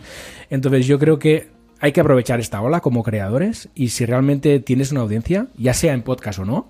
Entonces 0.49 0.87
yo 0.87 0.97
creo 0.97 1.19
que 1.19 1.54
hay 1.79 1.91
que 1.91 2.01
aprovechar 2.01 2.39
esta 2.39 2.61
ola 2.61 2.81
como 2.81 3.03
creadores 3.03 3.69
y 3.75 3.89
si 3.89 4.05
realmente 4.05 4.59
tienes 4.59 4.91
una 4.91 5.01
audiencia, 5.01 5.47
ya 5.57 5.73
sea 5.73 5.93
en 5.93 6.01
podcast 6.01 6.39
o 6.39 6.45
no, 6.45 6.67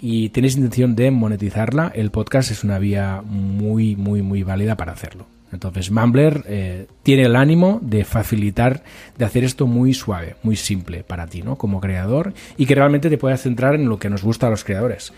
y 0.00 0.30
tienes 0.30 0.56
intención 0.56 0.96
de 0.96 1.10
monetizarla, 1.10 1.92
el 1.94 2.10
podcast 2.10 2.50
es 2.50 2.64
una 2.64 2.78
vía 2.78 3.22
muy, 3.24 3.96
muy, 3.96 4.22
muy 4.22 4.42
válida 4.42 4.76
para 4.76 4.92
hacerlo. 4.92 5.26
Entonces, 5.52 5.90
Mumbler 5.90 6.44
eh, 6.46 6.86
tiene 7.02 7.24
el 7.24 7.34
ánimo 7.34 7.80
de 7.82 8.04
facilitar, 8.04 8.84
de 9.18 9.24
hacer 9.24 9.44
esto 9.44 9.66
muy 9.66 9.94
suave, 9.94 10.36
muy 10.42 10.56
simple 10.56 11.02
para 11.02 11.26
ti, 11.26 11.42
¿no? 11.42 11.56
Como 11.56 11.80
creador 11.80 12.32
y 12.56 12.66
que 12.66 12.74
realmente 12.76 13.10
te 13.10 13.18
puedas 13.18 13.42
centrar 13.42 13.74
en 13.74 13.88
lo 13.88 13.98
que 13.98 14.10
nos 14.10 14.22
gusta 14.22 14.46
a 14.46 14.50
los 14.50 14.62
creadores, 14.62 15.12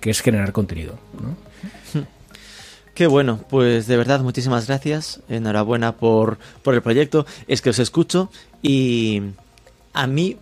que 0.00 0.10
es 0.10 0.20
generar 0.20 0.52
contenido, 0.52 0.98
¿no? 1.20 1.36
Qué 2.98 3.06
bueno, 3.06 3.38
pues 3.48 3.86
de 3.86 3.96
verdad 3.96 4.22
muchísimas 4.22 4.66
gracias. 4.66 5.20
Enhorabuena 5.28 5.92
por, 5.92 6.36
por 6.64 6.74
el 6.74 6.82
proyecto. 6.82 7.26
Es 7.46 7.62
que 7.62 7.70
os 7.70 7.78
escucho 7.78 8.28
y 8.62 9.22
a 9.92 10.06
mí 10.06 10.36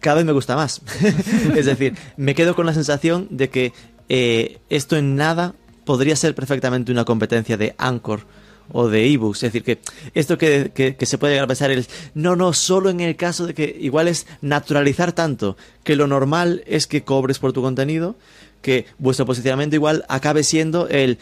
cada 0.00 0.16
vez 0.16 0.24
me 0.24 0.32
gusta 0.32 0.56
más. 0.56 0.80
es 1.56 1.66
decir, 1.66 1.94
me 2.16 2.34
quedo 2.34 2.54
con 2.54 2.66
la 2.66 2.74
sensación 2.74 3.28
de 3.30 3.50
que 3.50 3.72
eh, 4.08 4.58
esto 4.68 4.96
en 4.96 5.14
nada 5.16 5.54
podría 5.84 6.16
ser 6.16 6.34
perfectamente 6.34 6.92
una 6.92 7.04
competencia 7.04 7.56
de 7.56 7.74
Anchor 7.78 8.26
o 8.72 8.88
de 8.88 9.06
ebooks. 9.12 9.42
Es 9.42 9.52
decir, 9.52 9.62
que 9.64 9.80
esto 10.14 10.38
que, 10.38 10.70
que- 10.74 10.96
que 10.96 11.06
se 11.06 11.18
puede 11.18 11.34
llegar 11.34 11.44
a 11.44 11.48
pensar 11.48 11.70
es, 11.70 11.88
no, 12.14 12.36
no, 12.36 12.52
solo 12.52 12.90
en 12.90 13.00
el 13.00 13.16
caso 13.16 13.46
de 13.46 13.54
que 13.54 13.76
igual 13.80 14.08
es 14.08 14.26
naturalizar 14.40 15.12
tanto 15.12 15.56
que 15.84 15.96
lo 15.96 16.06
normal 16.06 16.62
es 16.66 16.86
que 16.86 17.02
cobres 17.04 17.38
por 17.38 17.52
tu 17.52 17.62
contenido, 17.62 18.16
que 18.62 18.86
vuestro 18.98 19.26
posicionamiento 19.26 19.74
igual 19.76 20.04
acabe 20.08 20.44
siendo 20.44 20.88
el 20.88 21.18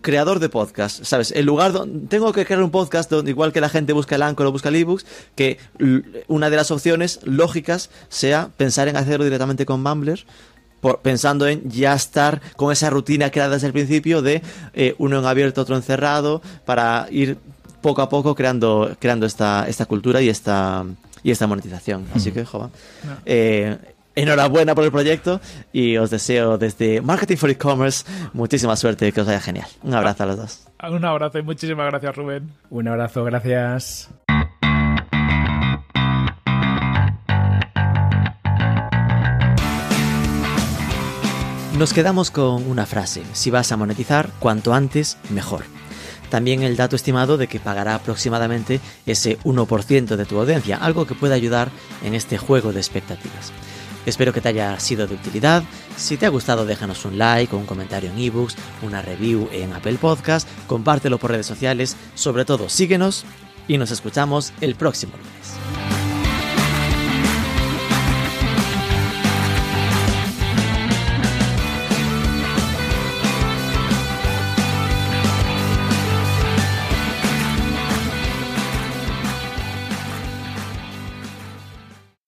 creador 0.00 0.38
de 0.38 0.48
podcast, 0.48 1.04
¿sabes? 1.04 1.32
El 1.32 1.46
lugar 1.46 1.72
donde 1.72 2.06
tengo 2.08 2.32
que 2.32 2.44
crear 2.44 2.62
un 2.62 2.70
podcast 2.70 3.10
donde 3.10 3.30
igual 3.30 3.52
que 3.52 3.60
la 3.60 3.68
gente 3.68 3.92
busca 3.92 4.14
el 4.16 4.22
Anchor 4.22 4.46
o 4.46 4.52
busca 4.52 4.68
el 4.68 4.76
ebooks, 4.76 5.04
que 5.34 5.58
una 6.28 6.50
de 6.50 6.56
las 6.56 6.70
opciones 6.70 7.20
lógicas 7.24 7.90
sea 8.08 8.50
pensar 8.56 8.88
en 8.88 8.96
hacerlo 8.96 9.24
directamente 9.24 9.66
con 9.66 9.82
Mumbler, 9.82 10.24
por- 10.80 11.00
pensando 11.00 11.46
en 11.46 11.68
ya 11.70 11.94
estar 11.94 12.40
con 12.56 12.72
esa 12.72 12.90
rutina 12.90 13.30
creada 13.30 13.54
desde 13.54 13.68
el 13.68 13.72
principio 13.72 14.22
de 14.22 14.42
eh, 14.74 14.94
uno 14.98 15.18
en 15.18 15.26
abierto, 15.26 15.60
otro 15.62 15.76
en 15.76 15.82
cerrado, 15.82 16.42
para 16.64 17.06
ir 17.10 17.38
poco 17.80 18.02
a 18.02 18.08
poco 18.08 18.34
creando, 18.34 18.96
creando 19.00 19.26
esta, 19.26 19.66
esta 19.68 19.86
cultura 19.86 20.20
y 20.22 20.28
esta, 20.28 20.84
y 21.24 21.30
esta 21.32 21.46
monetización. 21.48 22.06
Así 22.14 22.30
que, 22.32 22.44
joder, 22.44 22.70
eh, 23.26 23.76
enhorabuena 24.14 24.74
por 24.74 24.84
el 24.84 24.92
proyecto 24.92 25.40
y 25.72 25.96
os 25.96 26.10
deseo 26.10 26.58
desde 26.58 27.00
Marketing 27.00 27.36
for 27.36 27.50
E-Commerce 27.50 28.04
muchísima 28.32 28.76
suerte 28.76 29.08
y 29.08 29.12
que 29.12 29.20
os 29.20 29.26
vaya 29.26 29.40
genial. 29.40 29.66
Un 29.82 29.94
abrazo 29.94 30.24
a 30.24 30.26
los 30.26 30.36
dos. 30.36 30.66
Un 30.88 31.04
abrazo 31.04 31.38
y 31.38 31.42
muchísimas 31.42 31.86
gracias, 31.86 32.16
Rubén. 32.16 32.50
Un 32.70 32.88
abrazo, 32.88 33.24
gracias. 33.24 34.10
Nos 41.78 41.94
quedamos 41.94 42.30
con 42.30 42.68
una 42.70 42.84
frase, 42.84 43.22
si 43.32 43.50
vas 43.50 43.72
a 43.72 43.76
monetizar, 43.76 44.28
cuanto 44.38 44.74
antes, 44.74 45.16
mejor. 45.30 45.62
También 46.28 46.62
el 46.62 46.76
dato 46.76 46.96
estimado 46.96 47.38
de 47.38 47.46
que 47.46 47.60
pagará 47.60 47.94
aproximadamente 47.94 48.80
ese 49.04 49.38
1% 49.40 50.16
de 50.16 50.24
tu 50.24 50.38
audiencia, 50.38 50.76
algo 50.76 51.06
que 51.06 51.14
puede 51.14 51.34
ayudar 51.34 51.70
en 52.04 52.14
este 52.14 52.38
juego 52.38 52.72
de 52.72 52.80
expectativas. 52.80 53.52
Espero 54.06 54.32
que 54.32 54.40
te 54.40 54.48
haya 54.48 54.78
sido 54.80 55.06
de 55.06 55.14
utilidad. 55.14 55.62
Si 55.96 56.16
te 56.16 56.26
ha 56.26 56.30
gustado, 56.30 56.66
déjanos 56.66 57.04
un 57.04 57.18
like 57.18 57.54
un 57.54 57.66
comentario 57.66 58.10
en 58.10 58.18
ebooks, 58.18 58.56
una 58.82 59.02
review 59.02 59.48
en 59.52 59.72
Apple 59.72 59.98
Podcast, 60.00 60.48
compártelo 60.66 61.18
por 61.18 61.30
redes 61.30 61.46
sociales, 61.46 61.96
sobre 62.14 62.44
todo 62.44 62.68
síguenos 62.68 63.24
y 63.68 63.78
nos 63.78 63.90
escuchamos 63.90 64.52
el 64.60 64.74
próximo 64.74 65.12
lunes. 65.16 66.01